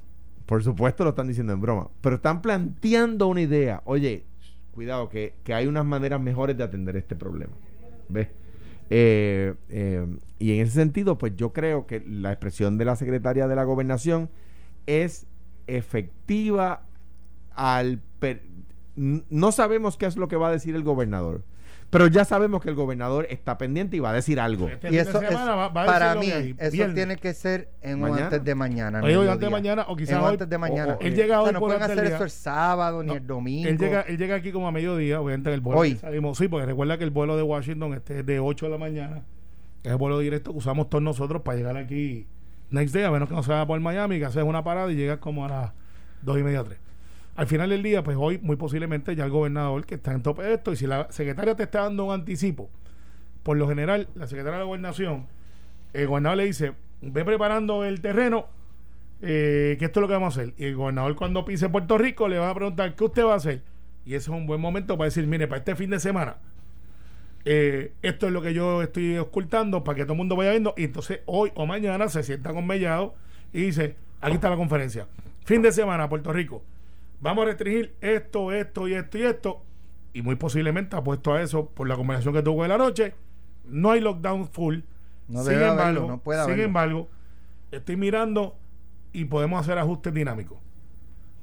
Por 0.52 0.66
supuesto 0.66 1.06
lo 1.06 1.12
están 1.12 1.30
diciendo 1.30 1.54
en 1.54 1.62
broma. 1.62 1.88
Pero 2.02 2.18
están 2.18 2.42
planteando 2.42 3.28
una 3.28 3.40
idea. 3.40 3.82
Oye, 3.86 4.26
cuidado, 4.74 5.08
que, 5.08 5.36
que 5.46 5.54
hay 5.54 5.66
unas 5.66 5.86
maneras 5.86 6.20
mejores 6.20 6.58
de 6.58 6.66
atender 6.66 6.98
este 6.98 7.16
problema. 7.16 7.54
¿Ves? 8.10 8.28
Eh, 8.90 9.54
eh, 9.70 10.06
y 10.40 10.52
en 10.52 10.60
ese 10.60 10.74
sentido, 10.74 11.18
pues 11.18 11.38
yo 11.38 11.54
creo 11.54 11.88
que 11.88 12.04
la 12.06 12.34
expresión 12.34 12.78
de 12.78 12.84
la 12.84 12.98
secretaria 12.98 13.48
de 13.48 13.56
la 13.56 13.64
gobernación 13.64 14.30
es 14.88 15.26
efectiva 15.68 16.84
al... 17.56 18.02
no 18.98 19.54
sabemos 19.54 19.96
qué 19.96 20.06
es 20.06 20.18
lo 20.18 20.28
que 20.28 20.36
va 20.36 20.50
a 20.50 20.52
decir 20.52 20.76
el 20.76 20.84
gobernador. 20.84 21.46
Pero 21.92 22.08
ya 22.08 22.24
sabemos 22.24 22.62
que 22.62 22.70
el 22.70 22.76
gobernador 22.76 23.28
está 23.30 23.58
pendiente 23.58 23.98
y 23.98 24.00
va 24.00 24.12
a 24.12 24.14
decir 24.14 24.40
algo. 24.40 24.70
Este 24.70 24.94
y 24.94 24.98
eso 24.98 25.22
para 25.74 26.16
mí, 26.16 26.32
eso 26.58 26.94
tiene 26.94 27.18
que 27.18 27.34
ser 27.34 27.70
en 27.82 28.04
antes 28.04 28.44
de 28.44 28.56
mañana. 28.56 29.02
Hoy, 29.04 29.14
antes 29.14 29.42
de 29.42 29.50
mañana 29.50 29.86
o 29.90 29.96
quizás 29.98 30.24
antes 30.24 30.50
de 30.50 30.58
mañana. 30.58 30.98
él 31.02 31.14
llega 31.14 31.42
hoy 31.42 31.52
no 31.52 31.60
pueden 31.60 31.84
hacer 31.84 32.06
eso 32.06 32.24
el 32.24 32.32
sábado 32.32 33.04
ni 33.04 33.14
el 33.14 33.28
domingo. 33.28 33.70
Él 33.70 33.78
llega, 33.78 34.02
él 34.02 34.18
llega 34.18 34.36
aquí 34.36 34.52
como 34.52 34.70
a 34.70 34.72
mediodía, 34.72 35.20
obviamente 35.20 35.54
el 35.54 35.60
vuelo. 35.60 35.82
Hoy. 35.82 36.00
sí, 36.36 36.48
porque 36.48 36.66
recuerda 36.66 36.98
que 36.98 37.04
el 37.04 37.12
vuelo 37.12 37.36
de 37.36 37.44
Washington 37.44 37.94
este 37.94 38.20
es 38.20 38.26
de 38.26 38.40
8 38.40 38.66
de 38.68 38.72
la 38.72 38.78
mañana. 38.78 39.24
Es 39.84 39.92
el 39.92 39.98
vuelo 39.98 40.18
directo 40.20 40.52
que 40.52 40.60
usamos 40.60 40.90
todos 40.90 41.04
nosotros 41.04 41.42
para 41.42 41.58
llegar 41.58 41.76
aquí 41.76 42.26
next 42.70 42.94
day, 42.94 43.04
a 43.04 43.12
menos 43.12 43.28
que 43.28 43.36
no 43.36 43.44
se 43.44 43.52
vaya 43.52 43.66
por 43.66 43.78
Miami, 43.82 44.18
que 44.18 44.26
haces 44.26 44.44
una 44.44 44.64
parada 44.64 44.90
y 44.92 44.96
llegas 44.96 45.18
como 45.18 45.44
a 45.46 45.50
las 45.50 45.72
2 46.22 46.40
y 46.40 46.44
media, 46.44 46.64
3 46.64 46.91
al 47.36 47.48
final 47.48 47.70
del 47.70 47.82
día, 47.82 48.04
pues 48.04 48.18
hoy 48.20 48.40
muy 48.42 48.56
posiblemente 48.56 49.16
ya 49.16 49.26
el 49.26 49.32
gobernador 49.32 49.86
que 49.86 49.96
está 49.96 50.12
en 50.12 50.22
tope 50.22 50.44
de 50.44 50.54
esto, 50.54 50.74
y 50.74 50.76
si 50.76 50.88
la 50.88 51.12
secretaria 51.12 51.56
te 51.56 51.64
está 51.64 51.82
dando 51.82 52.06
un 52.06 52.14
anticipo, 52.14 52.70
por 53.44 53.58
lo 53.58 53.68
general, 53.68 54.08
la 54.16 54.28
secretaria 54.28 54.58
de 54.58 54.60
la 54.60 54.66
gobernación, 54.66 55.28
el 55.94 56.08
gobernador 56.08 56.38
le 56.38 56.46
dice, 56.46 56.74
ve 57.02 57.26
preparando 57.26 57.84
el 57.86 58.02
terreno, 58.02 58.48
eh, 59.22 59.76
que 59.80 59.86
esto 59.86 60.00
es 60.00 60.02
lo 60.02 60.08
que 60.08 60.14
vamos 60.14 60.38
a 60.38 60.42
hacer. 60.42 60.54
Y 60.58 60.66
el 60.66 60.76
gobernador 60.76 61.16
cuando 61.16 61.46
pise 61.46 61.70
Puerto 61.70 61.98
Rico 61.98 62.28
le 62.28 62.38
va 62.38 62.50
a 62.50 62.56
preguntar, 62.56 62.96
¿qué 62.96 63.04
usted 63.04 63.26
va 63.26 63.34
a 63.34 63.38
hacer? 63.38 63.62
Y 64.06 64.16
ese 64.16 64.30
es 64.32 64.36
un 64.36 64.46
buen 64.46 64.60
momento 64.60 64.98
para 64.98 65.06
decir, 65.06 65.26
mire, 65.26 65.48
para 65.48 65.60
este 65.60 65.76
fin 65.76 65.90
de 65.90 66.00
semana, 66.00 66.38
eh, 67.46 67.94
esto 68.02 68.28
es 68.28 68.34
lo 68.34 68.42
que 68.42 68.54
yo 68.54 68.84
estoy 68.84 69.18
ocultando 69.18 69.84
para 69.84 69.96
que 69.96 70.04
todo 70.04 70.14
el 70.14 70.18
mundo 70.18 70.36
vaya 70.36 70.52
viendo. 70.52 70.74
Y 70.78 70.86
entonces 70.86 71.22
hoy 71.26 71.52
o 71.56 71.66
mañana 71.66 72.10
se 72.10 72.24
sienta 72.24 72.54
con 72.54 72.68
Mellado 72.68 73.16
y 73.54 73.62
dice, 73.62 73.96
aquí 74.20 74.36
está 74.36 74.50
la 74.50 74.58
conferencia. 74.58 75.08
Fin 75.46 75.62
de 75.62 75.72
semana, 75.72 76.08
Puerto 76.10 76.32
Rico 76.32 76.64
vamos 77.22 77.44
a 77.44 77.46
restringir 77.46 77.96
esto, 78.02 78.52
esto 78.52 78.88
y 78.88 78.94
esto 78.94 79.18
y 79.18 79.24
esto, 79.24 79.62
y 80.14 80.22
muy 80.22 80.36
posiblemente 80.36 80.96
apuesto 80.96 81.34
a 81.34 81.42
eso 81.42 81.68
por 81.68 81.88
la 81.88 81.96
conversación 81.96 82.34
que 82.34 82.42
tuvo 82.42 82.64
en 82.66 82.70
la 82.70 82.78
noche, 82.78 83.14
no 83.66 83.92
hay 83.92 84.02
lockdown 84.02 84.48
full. 84.48 84.80
No 85.28 85.44
sin 85.44 85.62
embargo, 85.62 86.08
no 86.08 86.18
puede 86.18 86.44
sin 86.44 86.60
embargo, 86.60 87.10
estoy 87.72 87.96
mirando 87.96 88.58
y 89.14 89.26
podemos 89.26 89.62
hacer 89.62 89.78
ajustes 89.78 90.14
dinámicos. 90.14 90.58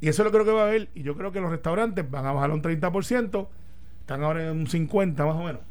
Y 0.01 0.09
eso 0.09 0.23
es 0.23 0.27
lo 0.27 0.33
creo 0.33 0.45
que 0.45 0.53
va 0.53 0.63
a 0.63 0.67
haber, 0.69 0.91
y 0.95 1.03
yo 1.03 1.17
creo 1.17 1.33
que 1.33 1.41
los 1.41 1.51
restaurantes 1.51 2.09
van 2.09 2.27
a 2.27 2.33
bajar 2.33 2.51
un 2.51 2.63
30%, 2.63 3.49
están 4.01 4.23
ahora 4.23 4.51
en 4.51 4.59
un 4.59 4.67
50% 4.67 5.27
más 5.27 5.37
o 5.37 5.43
menos. 5.43 5.63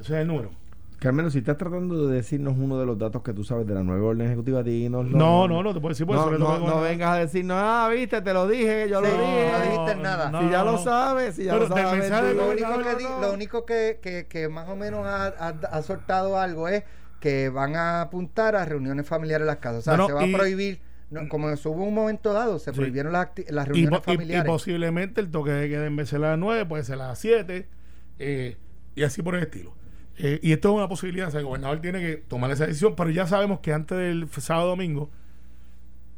Ese 0.00 0.14
es 0.14 0.20
el 0.20 0.28
número. 0.28 0.50
Carmelo, 0.98 1.30
si 1.30 1.38
estás 1.38 1.58
tratando 1.58 2.08
de 2.08 2.16
decirnos 2.16 2.54
uno 2.56 2.78
de 2.78 2.86
los 2.86 2.98
datos 2.98 3.22
que 3.22 3.34
tú 3.34 3.44
sabes 3.44 3.66
de 3.66 3.74
la 3.74 3.82
nueva 3.82 4.02
orden 4.06 4.26
ejecutiva, 4.28 4.62
dinos. 4.62 5.06
No, 5.06 5.46
no, 5.46 5.62
no, 5.62 5.74
te 5.74 5.80
puedo 5.80 5.90
decir 5.90 6.06
por 6.06 6.16
no, 6.16 6.30
eso. 6.30 6.38
No, 6.38 6.58
no, 6.58 6.80
vengas 6.80 7.10
a 7.10 7.16
decirnos, 7.16 7.58
ah, 7.60 7.90
viste, 7.92 8.22
te 8.22 8.32
lo 8.32 8.48
dije, 8.48 8.88
yo 8.88 9.02
lo 9.02 9.06
dije. 9.06 9.52
No 9.52 9.60
dijiste 9.60 9.96
nada. 9.96 10.40
si 10.40 10.50
ya 10.50 10.64
lo 10.64 10.78
sabes, 10.78 11.34
si 11.34 11.44
ya 11.44 11.56
lo 11.56 11.68
sabes. 11.68 12.10
Lo 12.34 12.48
único, 12.48 12.78
que, 12.78 13.04
lo 13.20 13.32
único 13.32 13.66
que, 13.66 13.98
que, 14.00 14.26
que, 14.26 14.48
más 14.48 14.68
o 14.70 14.76
menos 14.76 15.06
ha, 15.06 15.26
ha, 15.26 15.82
soltado 15.82 16.40
algo 16.40 16.66
es 16.66 16.84
que 17.20 17.50
van 17.50 17.76
a 17.76 18.00
apuntar 18.00 18.56
a 18.56 18.64
reuniones 18.64 19.06
familiares 19.06 19.42
en 19.42 19.48
las 19.48 19.56
casas. 19.56 19.80
O 19.80 19.82
sea, 19.82 20.06
se 20.06 20.12
va 20.14 20.22
a 20.22 20.38
prohibir. 20.38 20.80
como 21.28 21.48
hubo 21.48 21.84
un 21.84 21.94
momento 21.94 22.32
dado, 22.32 22.58
se 22.58 22.72
prohibieron 22.72 23.12
las, 23.12 23.28
las 23.48 23.68
reuniones 23.68 24.00
familiares. 24.02 24.46
Y, 24.46 24.48
posiblemente 24.48 25.20
el 25.20 25.30
toque 25.30 25.50
de 25.50 25.68
queda 25.68 25.84
en 25.84 25.96
vez 25.96 26.10
de 26.10 26.18
las 26.20 26.38
9 26.38 26.64
puede 26.64 26.84
ser 26.84 26.96
las 26.96 27.18
7 27.18 27.68
eh, 28.18 28.56
y 28.94 29.02
así 29.02 29.20
por 29.20 29.34
el 29.34 29.42
estilo. 29.42 29.74
Eh, 30.18 30.40
y 30.42 30.52
esto 30.52 30.70
es 30.70 30.74
una 30.76 30.88
posibilidad, 30.88 31.34
el 31.34 31.44
gobernador 31.44 31.80
tiene 31.80 32.00
que 32.00 32.16
tomar 32.16 32.50
esa 32.50 32.66
decisión, 32.66 32.94
pero 32.96 33.10
ya 33.10 33.26
sabemos 33.26 33.60
que 33.60 33.72
antes 33.72 33.98
del 33.98 34.28
sábado 34.30 34.68
domingo 34.68 35.10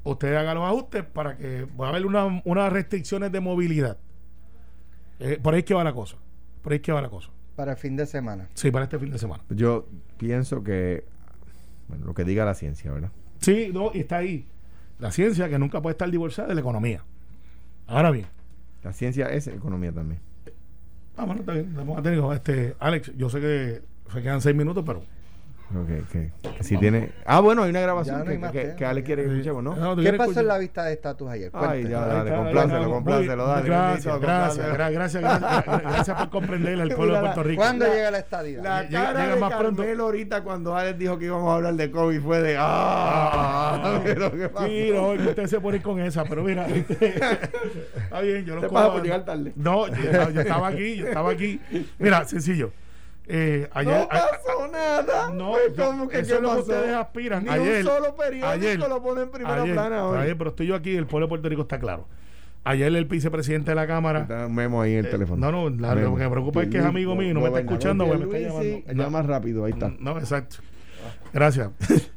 usted 0.04 0.34
haga 0.34 0.54
los 0.54 0.64
ajustes 0.64 1.04
para 1.04 1.36
que 1.36 1.66
va 1.78 1.86
a 1.86 1.90
haber 1.90 2.06
una, 2.06 2.40
unas 2.44 2.72
restricciones 2.72 3.32
de 3.32 3.40
movilidad. 3.40 3.98
Eh, 5.18 5.38
por 5.42 5.54
ahí 5.54 5.60
es 5.60 5.66
que 5.66 5.74
va 5.74 5.82
la 5.82 5.92
cosa. 5.92 6.16
Por 6.62 6.72
ahí 6.72 6.76
es 6.76 6.82
que 6.82 6.92
va 6.92 7.02
la 7.02 7.10
cosa. 7.10 7.30
Para 7.56 7.72
el 7.72 7.78
fin 7.78 7.96
de 7.96 8.06
semana. 8.06 8.48
Sí, 8.54 8.70
para 8.70 8.84
este 8.84 8.98
fin 8.98 9.10
de 9.10 9.18
semana. 9.18 9.42
Yo 9.50 9.88
pienso 10.16 10.62
que, 10.62 11.04
bueno, 11.88 12.06
lo 12.06 12.14
que 12.14 12.24
diga 12.24 12.44
la 12.44 12.54
ciencia, 12.54 12.92
¿verdad? 12.92 13.10
Sí, 13.40 13.70
no, 13.72 13.90
y 13.92 14.00
está 14.00 14.18
ahí. 14.18 14.46
La 15.00 15.10
ciencia 15.10 15.48
que 15.48 15.58
nunca 15.58 15.82
puede 15.82 15.92
estar 15.92 16.10
divorciada 16.10 16.48
de 16.48 16.54
la 16.54 16.60
economía. 16.60 17.04
Ahora 17.86 18.10
bien. 18.10 18.26
La 18.84 18.92
ciencia 18.92 19.26
es 19.26 19.48
economía 19.48 19.92
también. 19.92 20.20
Ah, 21.18 21.24
bueno, 21.24 21.40
está 21.40 21.52
bien. 21.52 21.74
Este, 22.32 22.76
Alex, 22.78 23.12
yo 23.16 23.28
sé 23.28 23.40
que 23.40 23.82
se 24.12 24.22
quedan 24.22 24.40
seis 24.40 24.54
minutos, 24.54 24.84
pero 24.86 25.02
Okay, 25.70 26.00
okay. 26.00 26.32
Si 26.60 26.78
tiene... 26.78 27.12
Ah, 27.26 27.40
bueno, 27.40 27.62
hay 27.62 27.70
una 27.70 27.80
grabación 27.80 28.24
que, 28.24 28.40
que, 28.50 28.74
que, 28.74 28.86
Ale 28.86 29.02
quiere 29.02 29.24
que 29.24 29.32
escuchemos, 29.32 29.62
¿no? 29.62 29.96
¿Qué 29.96 30.14
pasó 30.14 30.40
en 30.40 30.48
la 30.48 30.56
vista 30.56 30.84
de 30.84 30.94
estatus 30.94 31.28
ayer? 31.28 31.50
Ay, 31.52 31.86
ya, 31.86 32.06
dale, 32.06 32.34
complácelo, 32.34 32.90
complácelo, 32.90 33.46
dale. 33.46 33.68
Gracias, 33.68 34.20
gracias, 34.20 34.92
gracias, 34.92 35.22
gracias, 35.22 36.18
por 36.18 36.30
comprender 36.30 36.80
al 36.80 36.88
pueblo 36.88 37.14
de 37.14 37.20
Puerto 37.20 37.42
Rico. 37.42 37.60
¿Cuándo 37.60 37.84
llega 37.86 38.10
la 38.10 38.18
estadía? 38.18 38.62
La 38.62 38.82
llega, 38.84 39.02
cara 39.02 39.20
llega 39.20 39.34
de 39.34 39.40
más 39.40 39.54
pronto. 39.54 39.82
ahorita 39.82 40.42
cuando 40.42 40.74
Alex 40.74 40.98
dijo 40.98 41.18
que 41.18 41.26
íbamos 41.26 41.50
a 41.50 41.54
hablar 41.56 41.74
de 41.74 41.90
COVID 41.90 42.20
fue 42.20 42.40
de... 42.40 42.56
¡Ah! 42.58 44.00
pero 44.04 44.32
¿qué 44.32 44.48
pasó? 44.48 44.66
Sí, 44.66 44.90
no, 44.94 45.12
que 45.12 45.28
usted 45.28 45.46
se 45.46 45.60
pone 45.60 45.82
con 45.82 46.00
esa, 46.00 46.24
pero 46.24 46.44
mira... 46.44 46.66
está 46.68 48.20
bien, 48.22 48.44
yo 48.46 48.54
lo 48.54 48.62
¿Te 48.62 48.68
pasa 48.70 48.92
por 48.92 49.02
llegar 49.02 49.24
tarde? 49.26 49.52
No, 49.54 49.86
yo 49.86 50.40
estaba 50.40 50.68
aquí, 50.68 50.96
yo 50.96 51.08
estaba 51.08 51.30
aquí. 51.30 51.60
Mira, 51.98 52.24
sencillo. 52.24 52.72
Eh, 53.30 53.68
ayer, 53.72 53.92
no 53.92 54.08
pasó 54.08 54.68
nada. 54.72 55.30
No, 55.30 55.52
¿Cómo 55.76 56.08
que 56.08 56.20
eso 56.20 56.36
es 56.36 56.40
lo 56.40 56.54
que 56.54 56.60
ustedes 56.60 56.94
aspiran. 56.94 57.44
Ni 57.44 57.50
ayer, 57.50 57.84
un 57.84 57.92
solo 57.92 58.16
periódico 58.16 58.46
ayer, 58.46 58.78
lo 58.78 59.02
pone 59.02 59.22
en 59.22 59.30
primera 59.30 59.64
plana 59.64 60.06
hoy. 60.06 60.18
Ayer, 60.18 60.38
pero 60.38 60.50
estoy 60.50 60.66
yo 60.66 60.74
aquí, 60.74 60.96
el 60.96 61.06
pueblo 61.06 61.26
de 61.26 61.28
Puerto 61.28 61.48
Rico 61.48 61.62
está 61.62 61.78
claro. 61.78 62.06
Ayer 62.64 62.94
el 62.94 63.04
vicepresidente 63.04 63.70
de 63.70 63.74
la 63.74 63.86
Cámara. 63.86 64.20
Está 64.20 64.46
un 64.46 64.54
memo 64.54 64.80
ahí 64.80 64.92
en 64.92 65.00
el 65.00 65.06
eh, 65.06 65.10
teléfono. 65.10 65.50
No, 65.50 65.70
no, 65.70 65.94
lo 65.94 66.16
que 66.16 66.24
me 66.24 66.30
preocupa 66.30 66.62
es 66.62 66.68
que 66.68 66.78
es 66.78 66.84
amigo 66.84 67.14
mío 67.14 67.30
y 67.30 67.34
no 67.34 67.40
me 67.40 67.48
está 67.48 67.60
escuchando. 67.60 68.06
Me 68.06 68.14
está 68.14 68.38
llamando. 68.38 68.92
Ya 68.94 69.10
más 69.10 69.26
rápido, 69.26 69.64
ahí 69.64 69.72
está. 69.72 69.92
No, 70.00 70.18
exacto. 70.18 70.56
Gracias. 71.32 71.70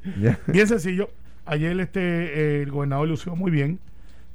bien 0.47 0.67
sencillo. 0.67 1.09
Ayer 1.45 1.77
este 1.79 1.99
eh, 1.99 2.61
el 2.61 2.71
gobernador 2.71 3.07
lució 3.07 3.35
muy 3.35 3.51
bien. 3.51 3.79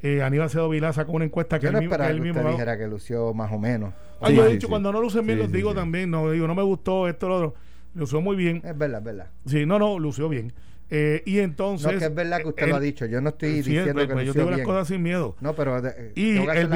Eh, 0.01 0.23
Aníbal 0.23 0.51
Cedo 0.51 0.69
Vilá 0.69 0.93
sacó 0.93 1.13
una 1.13 1.25
encuesta 1.25 1.59
que, 1.59 1.69
él, 1.69 1.79
mismo, 1.79 1.97
que 1.97 2.07
él 2.07 2.21
mismo. 2.21 2.43
Que 2.43 2.51
dijera 2.51 2.77
que 2.77 2.87
lució 2.87 3.33
más 3.33 3.51
o 3.53 3.59
menos. 3.59 3.95
Ah, 4.21 4.31
yo 4.31 4.47
he 4.47 4.53
dicho, 4.53 4.69
cuando 4.69 4.93
no 4.93 5.01
lucen 5.01 5.27
bien, 5.27 5.39
los 5.39 5.51
digo 5.51 5.75
también. 5.75 6.11
No 6.11 6.31
digo, 6.31 6.47
no 6.47 6.55
me 6.55 6.63
gustó 6.63 7.09
esto, 7.09 7.29
lo 7.29 7.37
otro. 7.37 7.55
Lució 7.95 8.21
muy 8.21 8.37
bien. 8.37 8.61
Es 8.65 8.77
verdad, 8.77 8.99
es 8.99 9.05
verdad. 9.05 9.31
Sí, 9.47 9.65
no, 9.65 9.79
no, 9.79 9.99
lució 9.99 10.29
bien. 10.29 10.53
Eh, 10.91 11.23
y 11.25 11.39
entonces. 11.39 11.93
No, 11.93 11.99
que 11.99 12.05
es 12.05 12.15
verdad 12.15 12.43
que 12.43 12.49
usted 12.49 12.69
lo 12.69 12.77
ha 12.77 12.81
dicho. 12.81 13.07
Yo 13.07 13.21
no 13.21 13.31
estoy 13.31 13.55
diciendo 13.55 14.07
que 14.07 14.13
pues, 14.13 14.27
Yo 14.27 14.33
digo 14.35 14.51
las 14.51 14.61
cosas 14.61 14.89
sin 14.89 15.03
miedo. 15.03 15.35
No, 15.41 15.55
pero. 15.55 15.79
Eh, 15.79 16.13
y 16.15 16.37
el, 16.37 16.71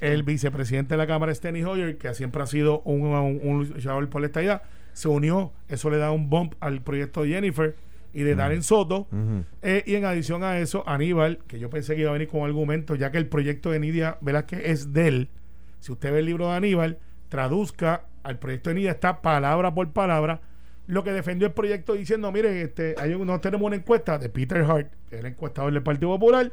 el, 0.00 0.22
vicepresidente 0.22 0.94
de 0.94 0.98
la 0.98 1.06
Cámara, 1.06 1.34
Steny 1.34 1.64
Hoyer, 1.64 1.96
que 1.96 2.14
siempre 2.14 2.42
ha 2.42 2.46
sido 2.46 2.82
un, 2.82 3.06
un, 3.06 3.68
luchador 3.68 4.08
por 4.08 4.20
la 4.20 4.28
estadía, 4.28 4.62
se 4.92 5.08
unió. 5.08 5.52
Eso 5.68 5.90
le 5.90 5.96
da 5.96 6.12
un 6.12 6.30
bump 6.30 6.54
al 6.60 6.82
proyecto 6.82 7.22
de 7.22 7.30
Jennifer 7.30 7.74
y 8.12 8.22
de 8.22 8.34
Darren 8.34 8.62
Soto. 8.62 9.06
Eh, 9.62 9.82
y 9.86 9.94
en 9.94 10.04
adición 10.04 10.44
a 10.44 10.58
eso, 10.58 10.82
Aníbal, 10.88 11.38
que 11.46 11.58
yo 11.58 11.70
pensé 11.70 11.94
que 11.94 12.02
iba 12.02 12.10
a 12.10 12.14
venir 12.14 12.28
con 12.28 12.42
argumento, 12.42 12.94
ya 12.94 13.10
que 13.10 13.18
el 13.18 13.28
proyecto 13.28 13.70
de 13.70 13.80
Nidia 13.80 14.18
que 14.46 14.70
es 14.70 14.92
de 14.92 15.08
él. 15.08 15.28
Si 15.80 15.92
usted 15.92 16.12
ve 16.12 16.20
el 16.20 16.26
libro 16.26 16.48
de 16.48 16.56
Aníbal, 16.56 16.98
traduzca 17.28 18.06
al 18.22 18.38
proyecto 18.38 18.70
de 18.70 18.76
Nidia, 18.76 18.92
está 18.92 19.22
palabra 19.22 19.74
por 19.74 19.92
palabra 19.92 20.40
lo 20.86 21.02
que 21.02 21.12
defendió 21.12 21.48
el 21.48 21.52
proyecto 21.54 21.94
diciendo, 21.94 22.30
mire, 22.30 22.62
este, 22.62 22.94
hay, 22.98 23.10
nosotros 23.10 23.40
tenemos 23.40 23.66
una 23.66 23.76
encuesta 23.76 24.18
de 24.18 24.28
Peter 24.28 24.62
Hart, 24.62 24.92
el 25.10 25.26
encuestador 25.26 25.72
del 25.72 25.82
Partido 25.82 26.10
Popular, 26.10 26.52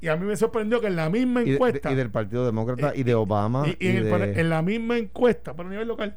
y 0.00 0.08
a 0.08 0.16
mí 0.16 0.26
me 0.26 0.36
sorprendió 0.36 0.80
que 0.80 0.88
en 0.88 0.96
la 0.96 1.08
misma 1.08 1.42
encuesta... 1.42 1.90
Y, 1.90 1.94
del 1.94 2.10
Partido 2.10 2.44
Demócrata 2.44 2.92
y 2.94 3.02
de 3.02 3.14
Obama. 3.14 3.64
Y, 3.66 3.76
en, 3.80 4.50
la 4.50 4.60
misma 4.60 4.98
encuesta, 4.98 5.54
pero 5.54 5.68
a 5.68 5.72
nivel 5.72 5.88
local, 5.88 6.16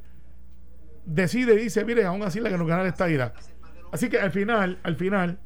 decide 1.05 1.55
dice, 1.55 1.85
mire, 1.85 2.03
aún 2.03 2.23
así 2.23 2.39
la 2.39 2.49
que 2.49 2.57
nos 2.57 2.67
gana 2.67 2.85
esta 2.87 3.09
ira. 3.09 3.33
Así 3.95 4.09
que 4.09 4.19
al 4.19 4.31
final, 4.31 4.77
al 4.83 4.95
final, 4.97 5.39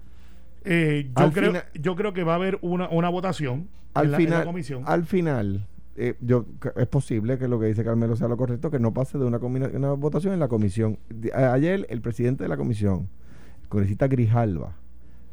eh, 0.66 1.12
yo, 1.16 1.32
creo, 1.32 1.54
yo 1.80 1.96
creo 1.96 2.14
que 2.14 2.24
va 2.24 2.34
a 2.34 2.36
haber 2.36 2.58
una, 2.62 2.90
una 2.90 3.10
votación 3.10 3.70
al 3.94 4.16
final, 4.16 4.34
en 4.34 4.40
la 4.40 4.46
comisión. 4.46 4.84
Al 4.88 5.06
final, 5.06 5.68
eh, 5.96 6.16
yo, 6.20 6.46
es 6.76 6.88
posible 6.88 7.38
que 7.38 7.48
lo 7.48 7.60
que 7.60 7.68
dice 7.68 7.84
Carmelo 7.84 8.16
sea 8.16 8.28
lo 8.28 8.38
correcto, 8.38 8.72
que 8.72 8.80
no 8.80 8.92
pase 8.92 9.20
de 9.20 9.26
una, 9.26 9.38
una 9.38 9.92
votación 9.94 10.34
en 10.34 10.40
la 10.40 10.48
comisión. 10.48 10.98
ayer 11.34 11.86
el 11.90 12.02
presidente 12.02 12.44
de 12.44 12.50
la 12.50 12.58
comisión, 12.58 13.08
el 13.62 13.70
congresista 13.70 14.08
Grijalva, 14.08 14.76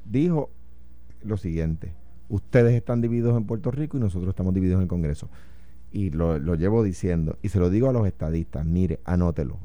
dijo 0.04 0.50
lo 1.22 1.38
siguiente, 1.38 1.94
ustedes 2.28 2.74
están 2.74 3.00
divididos 3.00 3.34
en 3.36 3.46
Puerto 3.46 3.70
Rico 3.70 3.96
y 3.96 4.00
nosotros 4.00 4.28
estamos 4.28 4.52
divididos 4.52 4.76
en 4.76 4.82
el 4.82 4.88
Congreso. 4.88 5.30
Y 5.90 6.10
lo, 6.10 6.38
lo 6.38 6.54
llevo 6.54 6.82
diciendo, 6.82 7.38
y 7.40 7.48
se 7.48 7.60
lo 7.60 7.70
digo 7.70 7.88
a 7.88 7.94
los 7.94 8.06
estadistas, 8.06 8.66
mire, 8.66 9.00
anótelo, 9.06 9.58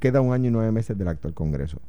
queda 0.00 0.22
un 0.22 0.32
año 0.32 0.48
y 0.48 0.52
nueve 0.52 0.72
meses 0.72 0.96
del 0.96 1.08
acto 1.08 1.28
del 1.28 1.34
Congreso. 1.34 1.82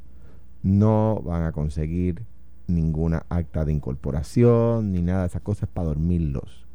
No 0.66 1.22
van 1.24 1.44
a 1.44 1.52
conseguir 1.52 2.22
ninguna 2.66 3.24
acta 3.28 3.64
de 3.64 3.72
incorporación 3.72 4.92
ni 4.92 5.00
nada 5.00 5.20
de 5.20 5.26
esas 5.28 5.42
cosas 5.42 5.68
para 5.68 5.88
dormirlos 5.88 6.66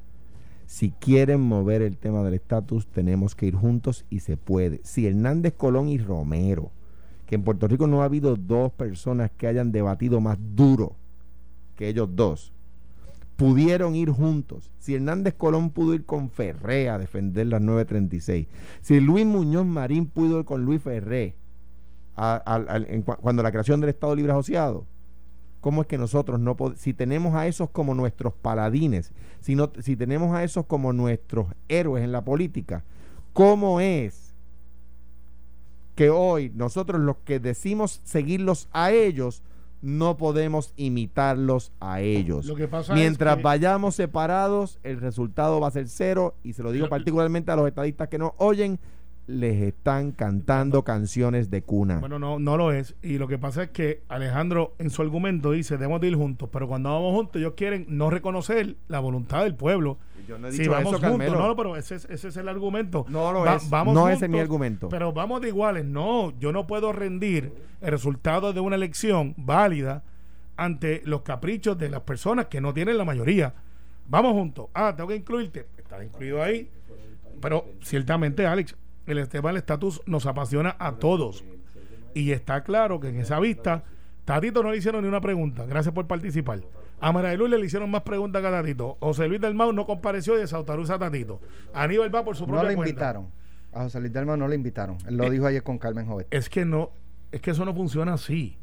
si 0.71 0.91
quieren 0.91 1.41
mover 1.41 1.81
el 1.81 1.97
tema 1.97 2.23
del 2.23 2.35
estatus, 2.35 2.87
tenemos 2.87 3.35
que 3.35 3.45
ir 3.45 3.55
juntos 3.55 4.05
y 4.09 4.21
se 4.21 4.37
puede. 4.37 4.79
Si 4.85 5.05
Hernández 5.05 5.53
Colón 5.57 5.89
y 5.89 5.97
Romero, 5.97 6.71
que 7.25 7.35
en 7.35 7.43
Puerto 7.43 7.67
Rico 7.67 7.87
no 7.87 8.01
ha 8.01 8.05
habido 8.05 8.37
dos 8.37 8.71
personas 8.71 9.31
que 9.31 9.47
hayan 9.47 9.73
debatido 9.73 10.21
más 10.21 10.37
duro 10.55 10.95
que 11.75 11.89
ellos 11.89 12.07
dos. 12.15 12.53
Pudieron 13.35 13.97
ir 13.97 14.11
juntos. 14.11 14.71
Si 14.79 14.95
Hernández 14.95 15.33
Colón 15.33 15.71
pudo 15.71 15.93
ir 15.93 16.05
con 16.05 16.29
Ferré 16.29 16.89
a 16.89 16.97
defender 16.97 17.47
las 17.47 17.61
936, 17.61 18.47
si 18.79 19.01
Luis 19.01 19.25
Muñoz 19.25 19.65
Marín 19.65 20.05
pudo 20.05 20.39
ir 20.39 20.45
con 20.45 20.63
Luis 20.63 20.81
Ferré 20.81 21.35
cuando 23.21 23.43
la 23.43 23.51
creación 23.51 23.81
del 23.81 23.89
Estado 23.89 24.15
Libre 24.15 24.31
Asociado, 24.31 24.85
¿cómo 25.59 25.81
es 25.81 25.87
que 25.87 25.97
nosotros 25.97 26.39
no 26.39 26.55
podemos, 26.55 26.79
si 26.79 26.93
tenemos 26.93 27.35
a 27.35 27.47
esos 27.47 27.69
como 27.69 27.93
nuestros 27.95 28.33
paladines, 28.33 29.11
si, 29.39 29.57
si 29.79 29.95
tenemos 29.95 30.35
a 30.35 30.43
esos 30.43 30.65
como 30.65 30.93
nuestros 30.93 31.47
héroes 31.67 32.03
en 32.03 32.11
la 32.11 32.23
política, 32.23 32.83
¿cómo 33.33 33.79
es 33.79 34.31
que 35.95 36.09
hoy 36.09 36.51
nosotros 36.55 37.01
los 37.01 37.17
que 37.17 37.39
decimos 37.39 38.01
seguirlos 38.03 38.67
a 38.71 38.91
ellos, 38.91 39.43
no 39.81 40.17
podemos 40.17 40.73
imitarlos 40.75 41.71
a 41.79 42.01
ellos. 42.01 42.45
Lo 42.45 42.55
que 42.55 42.67
pasa 42.67 42.93
Mientras 42.93 43.37
es 43.37 43.43
vayamos 43.43 43.95
separados, 43.95 44.79
el 44.83 45.01
resultado 45.01 45.59
va 45.59 45.67
a 45.67 45.71
ser 45.71 45.87
cero 45.87 46.35
y 46.43 46.53
se 46.53 46.63
lo 46.63 46.71
digo 46.71 46.87
particularmente 46.87 47.51
a 47.51 47.55
los 47.55 47.67
estadistas 47.67 48.07
que 48.07 48.19
nos 48.19 48.33
oyen, 48.37 48.79
les 49.39 49.61
están 49.61 50.11
cantando 50.11 50.83
canciones 50.83 51.49
de 51.49 51.63
cuna. 51.63 51.99
Bueno, 51.99 52.19
no, 52.19 52.39
no 52.39 52.57
lo 52.57 52.71
es. 52.71 52.95
Y 53.01 53.17
lo 53.17 53.27
que 53.27 53.37
pasa 53.37 53.63
es 53.63 53.69
que 53.69 54.03
Alejandro 54.09 54.75
en 54.77 54.89
su 54.89 55.01
argumento 55.01 55.51
dice, 55.51 55.77
debemos 55.77 56.01
de 56.01 56.09
ir 56.09 56.15
juntos, 56.15 56.49
pero 56.51 56.67
cuando 56.67 56.89
vamos 56.89 57.15
juntos 57.15 57.39
ellos 57.39 57.53
quieren 57.55 57.85
no 57.89 58.09
reconocer 58.09 58.75
la 58.87 58.99
voluntad 58.99 59.43
del 59.43 59.55
pueblo. 59.55 59.97
Yo 60.27 60.37
no 60.37 60.47
he 60.47 60.51
si 60.51 60.67
vamos 60.67 61.01
juntos, 61.01 61.31
no, 61.31 61.55
pero 61.55 61.75
ese, 61.75 61.95
ese, 61.95 62.27
es 62.27 62.37
el 62.37 62.47
argumento. 62.47 63.05
No 63.09 63.31
lo 63.31 63.45
es. 63.45 63.69
Vamos 63.69 63.93
no 63.93 64.09
ese 64.09 64.25
es 64.25 64.31
mi 64.31 64.39
argumento. 64.39 64.89
Pero 64.89 65.13
vamos 65.13 65.41
de 65.41 65.47
iguales. 65.47 65.85
No, 65.85 66.37
yo 66.39 66.51
no 66.51 66.67
puedo 66.67 66.91
rendir 66.91 67.53
el 67.81 67.91
resultado 67.91 68.53
de 68.53 68.59
una 68.59 68.75
elección 68.75 69.33
válida 69.37 70.03
ante 70.57 71.01
los 71.05 71.21
caprichos 71.21 71.77
de 71.77 71.89
las 71.89 72.01
personas 72.01 72.45
que 72.45 72.61
no 72.61 72.73
tienen 72.73 72.97
la 72.97 73.05
mayoría. 73.05 73.53
Vamos 74.07 74.33
juntos. 74.33 74.67
Ah, 74.73 74.93
tengo 74.95 75.09
que 75.09 75.15
incluirte. 75.15 75.67
Estás 75.77 76.03
incluido 76.03 76.43
ahí. 76.43 76.69
Pero 77.41 77.65
ciertamente, 77.81 78.45
Alex, 78.45 78.75
el 79.17 79.27
tema 79.29 79.49
del 79.49 79.57
estatus 79.57 80.01
nos 80.05 80.25
apasiona 80.25 80.75
a 80.79 80.93
todos. 80.95 81.43
Y 82.13 82.31
está 82.31 82.63
claro 82.63 82.99
que 82.99 83.09
en 83.09 83.17
esa 83.17 83.39
vista, 83.39 83.83
Tatito 84.25 84.63
no 84.63 84.71
le 84.71 84.77
hicieron 84.77 85.03
ni 85.03 85.07
una 85.07 85.21
pregunta. 85.21 85.65
Gracias 85.65 85.93
por 85.93 86.07
participar. 86.07 86.61
A 86.99 87.11
María 87.11 87.33
Luis 87.33 87.51
le 87.51 87.65
hicieron 87.65 87.89
más 87.89 88.03
preguntas 88.03 88.41
que 88.41 88.47
a 88.47 88.51
Tatito. 88.51 88.97
José 88.99 89.27
Luis 89.27 89.41
del 89.41 89.55
Mau 89.55 89.73
no 89.73 89.85
compareció 89.85 90.35
y 90.35 90.41
desautoriza 90.41 90.95
a 90.95 90.99
Tatito. 90.99 91.39
Aníbal 91.73 92.13
va 92.13 92.23
por 92.23 92.35
su 92.35 92.45
propia 92.45 92.63
No 92.63 92.67
le 92.67 92.73
invitaron. 92.75 93.27
A 93.73 93.83
José 93.83 93.99
Luis 93.99 94.13
del 94.13 94.25
Mau 94.25 94.37
no 94.37 94.47
le 94.47 94.55
invitaron. 94.55 94.97
Él 95.07 95.17
lo 95.17 95.25
eh, 95.25 95.31
dijo 95.31 95.47
ayer 95.47 95.63
con 95.63 95.77
Carmen 95.77 96.05
Jovet. 96.05 96.27
Es 96.29 96.49
que 96.49 96.63
no, 96.63 96.91
es 97.31 97.41
que 97.41 97.51
eso 97.51 97.65
no 97.65 97.73
funciona 97.73 98.13
así. 98.13 98.57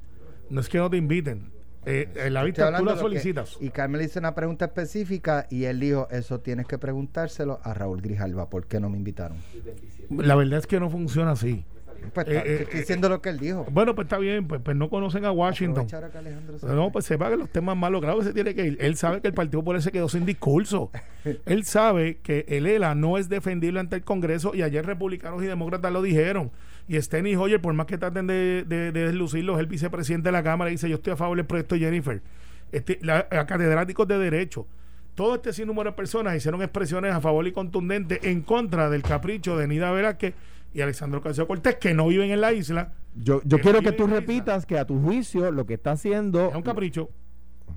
No 0.50 0.60
es 0.60 0.68
que 0.68 0.78
no 0.78 0.88
te 0.88 0.96
inviten. 0.96 1.50
Eh, 1.84 2.08
en 2.16 2.34
la 2.34 2.42
vista 2.42 2.76
tú 2.76 2.84
la 2.84 2.96
solicitas. 2.96 3.56
y 3.60 3.70
Carmen 3.70 3.98
le 3.98 4.04
hizo 4.04 4.18
una 4.18 4.34
pregunta 4.34 4.66
específica 4.66 5.46
y 5.48 5.64
él 5.64 5.80
dijo, 5.80 6.06
eso 6.10 6.40
tienes 6.40 6.66
que 6.66 6.76
preguntárselo 6.76 7.60
a 7.62 7.72
Raúl 7.72 8.02
Grijalva, 8.02 8.50
¿por 8.50 8.66
qué 8.66 8.78
no 8.78 8.90
me 8.90 8.98
invitaron? 8.98 9.38
La 10.10 10.34
verdad 10.34 10.58
es 10.58 10.66
que 10.66 10.80
no 10.80 10.90
funciona 10.90 11.32
así. 11.32 11.64
Pues 12.14 12.28
está, 12.28 12.40
eh, 12.40 12.60
estoy 12.60 12.78
eh, 12.78 12.80
diciendo 12.80 13.08
lo 13.08 13.20
que 13.20 13.28
él 13.28 13.38
dijo. 13.38 13.66
Bueno, 13.70 13.94
pues 13.94 14.06
está 14.06 14.18
bien, 14.18 14.46
pues, 14.46 14.60
pues 14.62 14.76
no 14.76 14.88
conocen 14.88 15.24
a 15.24 15.32
Washington. 15.32 15.86
no, 16.62 16.92
pues 16.92 17.04
sepa 17.04 17.28
que 17.30 17.36
los 17.36 17.50
temas 17.50 17.76
más 17.76 17.90
logrados 17.90 18.24
se 18.24 18.32
tiene 18.32 18.54
que 18.54 18.64
ir. 18.64 18.78
Él 18.80 18.96
sabe 18.96 19.20
que 19.20 19.28
el 19.28 19.34
Partido 19.34 19.60
Popular 19.60 19.82
se 19.82 19.92
quedó 19.92 20.08
sin 20.08 20.24
discurso. 20.24 20.90
él 21.46 21.64
sabe 21.64 22.18
que 22.22 22.44
el 22.48 22.66
ELA 22.66 22.94
no 22.94 23.18
es 23.18 23.28
defendible 23.28 23.80
ante 23.80 23.96
el 23.96 24.04
Congreso 24.04 24.54
y 24.54 24.62
ayer 24.62 24.86
republicanos 24.86 25.42
y 25.42 25.46
demócratas 25.46 25.92
lo 25.92 26.02
dijeron. 26.02 26.50
Y 26.86 27.00
Steny 27.00 27.36
Hoyer, 27.36 27.60
por 27.60 27.74
más 27.74 27.86
que 27.86 27.98
traten 27.98 28.26
de, 28.26 28.64
de, 28.66 28.92
de 28.92 29.06
deslucirlo, 29.06 29.54
es 29.54 29.60
el 29.60 29.66
vicepresidente 29.66 30.28
de 30.28 30.32
la 30.32 30.42
Cámara 30.42 30.70
y 30.70 30.74
dice, 30.74 30.88
yo 30.88 30.96
estoy 30.96 31.12
a 31.12 31.16
favor 31.16 31.36
del 31.36 31.44
proyecto 31.44 31.76
Jennifer. 31.76 32.22
Este, 32.72 32.98
la, 33.02 33.28
catedráticos 33.28 34.06
de 34.06 34.18
Derecho 34.18 34.66
todo 35.18 35.34
este 35.34 35.52
sinnúmero 35.52 35.90
de 35.90 35.96
personas 35.96 36.36
hicieron 36.36 36.62
expresiones 36.62 37.12
a 37.12 37.20
favor 37.20 37.44
y 37.44 37.50
contundentes 37.50 38.20
en 38.22 38.40
contra 38.40 38.88
del 38.88 39.02
capricho 39.02 39.56
de 39.56 39.66
Nida 39.66 39.90
Velázquez 39.90 40.32
y 40.72 40.80
Alexandro 40.80 41.20
Casio 41.20 41.48
Cortés, 41.48 41.74
que 41.74 41.92
no 41.92 42.06
viven 42.06 42.30
en 42.30 42.40
la 42.40 42.52
isla. 42.52 42.92
Yo, 43.16 43.42
yo 43.44 43.58
quiero 43.58 43.82
que 43.82 43.90
tú 43.90 44.06
repitas 44.06 44.64
que 44.64 44.78
a 44.78 44.86
tu 44.86 45.02
juicio 45.02 45.50
lo 45.50 45.66
que 45.66 45.74
está 45.74 45.90
haciendo... 45.90 46.50
Es 46.50 46.54
un 46.54 46.62
capricho. 46.62 47.10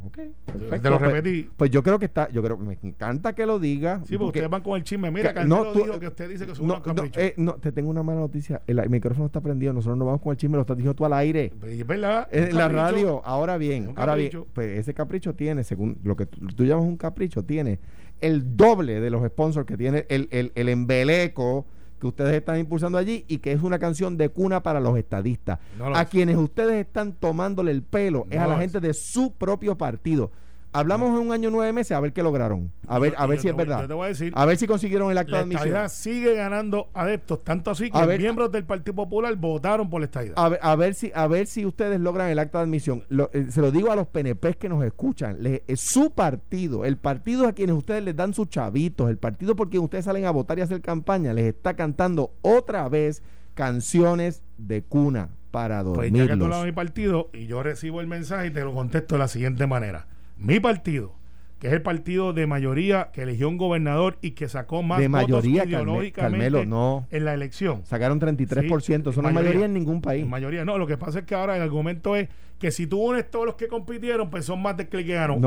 Ok, 0.05 0.17
perfecto. 0.45 0.81
Te 0.81 0.89
lo 0.89 0.99
pues, 0.99 1.11
repetí. 1.11 1.49
Pues, 1.55 1.71
yo 1.71 1.83
creo 1.83 1.99
que 1.99 2.05
está, 2.05 2.29
yo 2.29 2.41
creo 2.41 2.57
que 2.57 2.63
me 2.63 2.77
encanta 2.81 3.33
que 3.33 3.45
lo 3.45 3.59
diga. 3.59 4.01
Sí, 4.05 4.17
porque, 4.17 4.39
ustedes 4.39 4.49
van 4.49 4.61
con 4.61 4.77
el 4.77 4.83
chisme. 4.83 5.11
Mira, 5.11 5.33
que, 5.33 5.45
no, 5.45 5.71
tú, 5.71 5.83
dijo 5.83 5.99
que 5.99 6.07
usted 6.07 6.29
dice 6.29 6.45
que 6.45 6.61
un 6.61 6.69
capricho. 6.81 7.19
Eh, 7.19 7.33
no, 7.37 7.53
te 7.55 7.71
tengo 7.71 7.89
una 7.89 8.03
mala 8.03 8.21
noticia. 8.21 8.61
El, 8.67 8.89
micrófono 8.89 9.27
está 9.27 9.41
prendido. 9.41 9.73
Nosotros 9.73 9.97
no 9.97 10.05
vamos 10.05 10.21
con 10.21 10.31
el 10.31 10.37
chisme, 10.37 10.55
lo 10.55 10.61
estás 10.61 10.77
diciendo 10.77 10.95
tú 10.95 11.05
al 11.05 11.13
aire. 11.13 11.51
Pues, 11.59 11.79
es 11.79 11.87
verdad. 11.87 12.27
En 12.31 12.55
la 12.55 12.67
radio. 12.67 13.21
Ahora 13.25 13.57
bien, 13.57 13.93
ahora 13.95 14.15
bien, 14.15 14.45
pues 14.53 14.79
ese 14.79 14.93
capricho 14.93 15.35
tiene, 15.35 15.63
según 15.63 15.97
lo 16.03 16.15
que 16.15 16.25
tú, 16.25 16.45
tú 16.47 16.65
llamas 16.65 16.85
un 16.85 16.97
capricho, 16.97 17.43
tiene 17.43 17.79
el 18.21 18.55
doble 18.55 18.99
de 18.99 19.09
los 19.09 19.25
sponsors 19.27 19.65
que 19.65 19.77
tiene 19.77 20.05
el, 20.09 20.27
el, 20.31 20.51
el 20.55 20.69
embeleco 20.69 21.65
que 22.01 22.07
ustedes 22.07 22.33
están 22.33 22.57
impulsando 22.57 22.97
allí 22.97 23.23
y 23.27 23.37
que 23.37 23.51
es 23.51 23.61
una 23.61 23.77
canción 23.77 24.17
de 24.17 24.29
cuna 24.29 24.63
para 24.63 24.79
los 24.79 24.97
estadistas. 24.97 25.59
a 25.93 26.05
quienes 26.05 26.35
ustedes 26.35 26.85
están 26.85 27.13
tomándole 27.13 27.71
el 27.71 27.83
pelo 27.83 28.25
es 28.31 28.39
a 28.39 28.47
la 28.47 28.57
gente 28.57 28.79
de 28.79 28.93
su 28.93 29.33
propio 29.33 29.77
partido. 29.77 30.31
Hablamos 30.73 31.09
en 31.09 31.27
un 31.27 31.33
año 31.33 31.49
nueve 31.49 31.73
meses 31.73 31.91
a 31.91 31.99
ver 31.99 32.13
qué 32.13 32.23
lograron. 32.23 32.71
A 32.87 32.97
ver, 32.97 33.13
a 33.17 33.27
ver 33.27 33.39
si 33.39 33.49
es 33.49 33.55
verdad. 33.55 33.89
a, 34.33 34.45
ver 34.45 34.57
si 34.57 34.67
consiguieron 34.67 35.11
el 35.11 35.17
acto 35.17 35.35
de 35.35 35.41
admisión. 35.41 35.73
La 35.73 35.89
sigue 35.89 36.35
ganando 36.35 36.89
adeptos, 36.93 37.43
tanto 37.43 37.71
así 37.71 37.91
que 37.91 38.17
miembros 38.17 38.51
del 38.51 38.63
Partido 38.63 38.95
Popular 38.95 39.35
votaron 39.35 39.89
por 39.89 39.99
la 39.99 40.05
estadidad. 40.05 40.35
A 40.37 40.49
ver, 40.49 40.59
a 40.61 40.75
ver 40.75 40.95
si, 40.95 41.11
a 41.13 41.27
ver 41.27 41.47
si 41.47 41.65
ustedes 41.65 41.99
logran 41.99 42.29
el 42.29 42.39
acto 42.39 42.57
de 42.57 42.63
admisión. 42.63 43.03
Eh, 43.33 43.47
se 43.49 43.61
lo 43.61 43.71
digo 43.71 43.91
a 43.91 43.95
los 43.95 44.07
PNP 44.07 44.55
que 44.55 44.69
nos 44.69 44.83
escuchan. 44.85 45.37
es 45.67 45.81
su 45.81 46.11
partido, 46.11 46.85
el 46.85 46.97
partido 46.97 47.47
a 47.47 47.53
quienes 47.53 47.75
ustedes 47.75 48.03
les 48.03 48.15
dan 48.15 48.33
sus 48.33 48.49
chavitos, 48.49 49.09
el 49.09 49.17
partido 49.17 49.55
por 49.55 49.69
quien 49.69 49.83
ustedes 49.83 50.05
salen 50.05 50.25
a 50.25 50.31
votar 50.31 50.57
y 50.59 50.61
hacer 50.61 50.81
campaña, 50.81 51.33
les 51.33 51.45
está 51.45 51.75
cantando 51.75 52.33
otra 52.41 52.87
vez 52.87 53.23
canciones 53.55 54.43
de 54.57 54.83
cuna 54.83 55.31
para 55.51 55.83
dormirlos. 55.83 56.27
Pues 56.27 56.49
ya 56.49 56.59
que 56.59 56.65
mi 56.65 56.71
partido 56.71 57.29
y 57.33 57.47
yo 57.47 57.61
recibo 57.61 57.99
el 57.99 58.07
mensaje 58.07 58.47
y 58.47 58.51
te 58.51 58.63
lo 58.63 58.73
contesto 58.73 59.15
de 59.15 59.19
la 59.19 59.27
siguiente 59.27 59.67
manera 59.67 60.07
mi 60.41 60.59
partido, 60.59 61.13
que 61.59 61.67
es 61.67 61.73
el 61.73 61.83
partido 61.83 62.33
de 62.33 62.47
mayoría 62.47 63.11
que 63.13 63.21
eligió 63.21 63.47
un 63.47 63.57
gobernador 63.57 64.17
y 64.21 64.31
que 64.31 64.49
sacó 64.49 64.81
más 64.81 64.99
de 64.99 65.07
mayoría, 65.07 65.61
votos 65.61 65.67
ideológicamente 65.67 66.65
no. 66.65 67.07
en 67.11 67.25
la 67.25 67.35
elección. 67.35 67.85
Sacaron 67.85 68.19
33%, 68.19 69.13
son 69.13 69.23
la 69.23 69.31
mayoría 69.31 69.65
en 69.65 69.73
ningún 69.73 70.01
país. 70.01 70.25
mayoría, 70.25 70.65
no, 70.65 70.79
lo 70.79 70.87
que 70.87 70.97
pasa 70.97 71.19
es 71.19 71.25
que 71.25 71.35
ahora 71.35 71.55
el 71.55 71.61
argumento 71.61 72.15
es 72.15 72.29
que 72.61 72.69
si 72.69 72.85
tú 72.85 73.01
unes 73.01 73.27
todos 73.27 73.47
los 73.47 73.55
que 73.55 73.67
compitieron, 73.67 74.29
pues 74.29 74.45
son 74.45 74.61
más 74.61 74.77
de 74.77 74.87
que. 74.87 75.01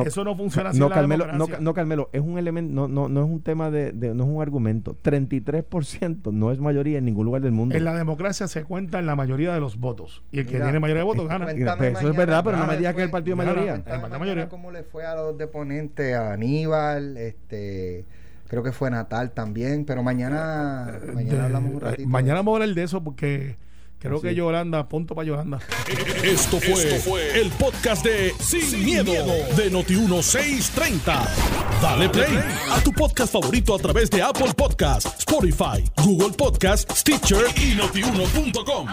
Eso 0.05 0.25
no 0.25 0.37
funciona 0.37 0.71
así. 0.71 0.81
No, 0.81 0.91
Carmelo, 0.91 1.29
no, 1.33 1.47
no, 1.61 1.73
Carmelo, 1.73 2.11
es 2.13 2.21
un 2.21 2.39
elemento, 2.39 2.75
no, 2.75 2.89
no, 2.89 3.09
no 3.09 3.25
es 3.25 3.31
un 3.31 3.41
tema 3.41 3.71
de, 3.71 3.93
no 3.93 4.25
es 4.25 4.29
un 4.29 4.43
argumento. 4.43 4.97
33% 5.01 6.33
no 6.33 6.51
es 6.51 6.59
mayoría 6.59 6.99
en 6.99 7.05
ningún 7.05 7.27
lugar 7.27 7.41
del 7.43 7.53
mundo. 7.53 7.77
En 7.77 7.85
la 7.85 7.95
democracia 7.95 8.49
se 8.49 8.65
cuenta 8.65 8.99
en 8.99 9.07
la 9.07 9.15
mayoría 9.15 9.55
de 9.55 9.61
los 9.61 9.79
votos. 9.79 10.25
Y 10.33 10.41
el 10.41 10.47
que 10.47 10.59
tiene 10.59 10.81
mayoría 10.81 11.03
de 11.03 11.07
votos 11.07 11.29
gana. 11.29 11.47
Pues 11.79 11.99
eso 11.99 12.11
es 12.11 12.17
verdad, 12.17 12.43
pero 12.45 12.57
no 12.57 12.67
me 12.67 12.77
digas 12.77 12.95
que 12.95 13.03
es 13.03 13.05
el 13.07 13.13
partido 13.13 13.37
de 13.37 13.45
mayoría. 13.45 13.85
mayoría. 14.19 14.49
¿Cómo 14.49 14.73
le 14.73 14.83
fue 14.83 15.07
a 15.07 15.15
los 15.15 15.39
deponentes, 15.39 16.17
a 16.17 16.33
Aníbal, 16.33 17.17
este 17.17 18.07
creo 18.49 18.63
que 18.63 18.73
fue 18.73 18.91
Natal 18.91 19.31
también, 19.31 19.85
pero 19.85 20.03
mañana, 20.03 21.01
mañana 21.15 21.45
hablamos 21.45 21.75
un 21.75 21.81
ratito. 21.81 22.09
Mañana 22.09 22.35
vamos 22.41 22.53
a 22.53 22.63
hablar 22.63 22.75
de 22.75 22.83
eso 22.83 23.03
porque 23.03 23.57
Creo 24.05 24.21
que 24.21 24.35
Yolanda, 24.35 24.87
punto 24.87 25.15
para 25.15 25.27
Yolanda. 25.27 25.61
Esto 26.23 26.61
fue, 26.61 27.41
el 27.41 27.51
podcast 27.53 28.05
de 28.05 28.35
Sin, 28.39 28.85
miedo, 28.85 29.15
de 29.57 29.73
Noti1630. 29.73 31.27
Dale 31.81 32.11
play 32.11 32.39
a 32.71 32.81
tu 32.85 32.93
podcast 32.93 33.33
favorito 33.33 33.75
a 33.75 33.79
través 33.79 34.11
de 34.11 34.21
Apple 34.21 34.53
Podcasts, 34.55 35.21
Spotify, 35.21 35.83
Google 36.05 36.37
Podcasts, 36.37 37.01
Stitcher 37.01 37.47
y 37.57 37.77
notiuno.com. 37.77 38.89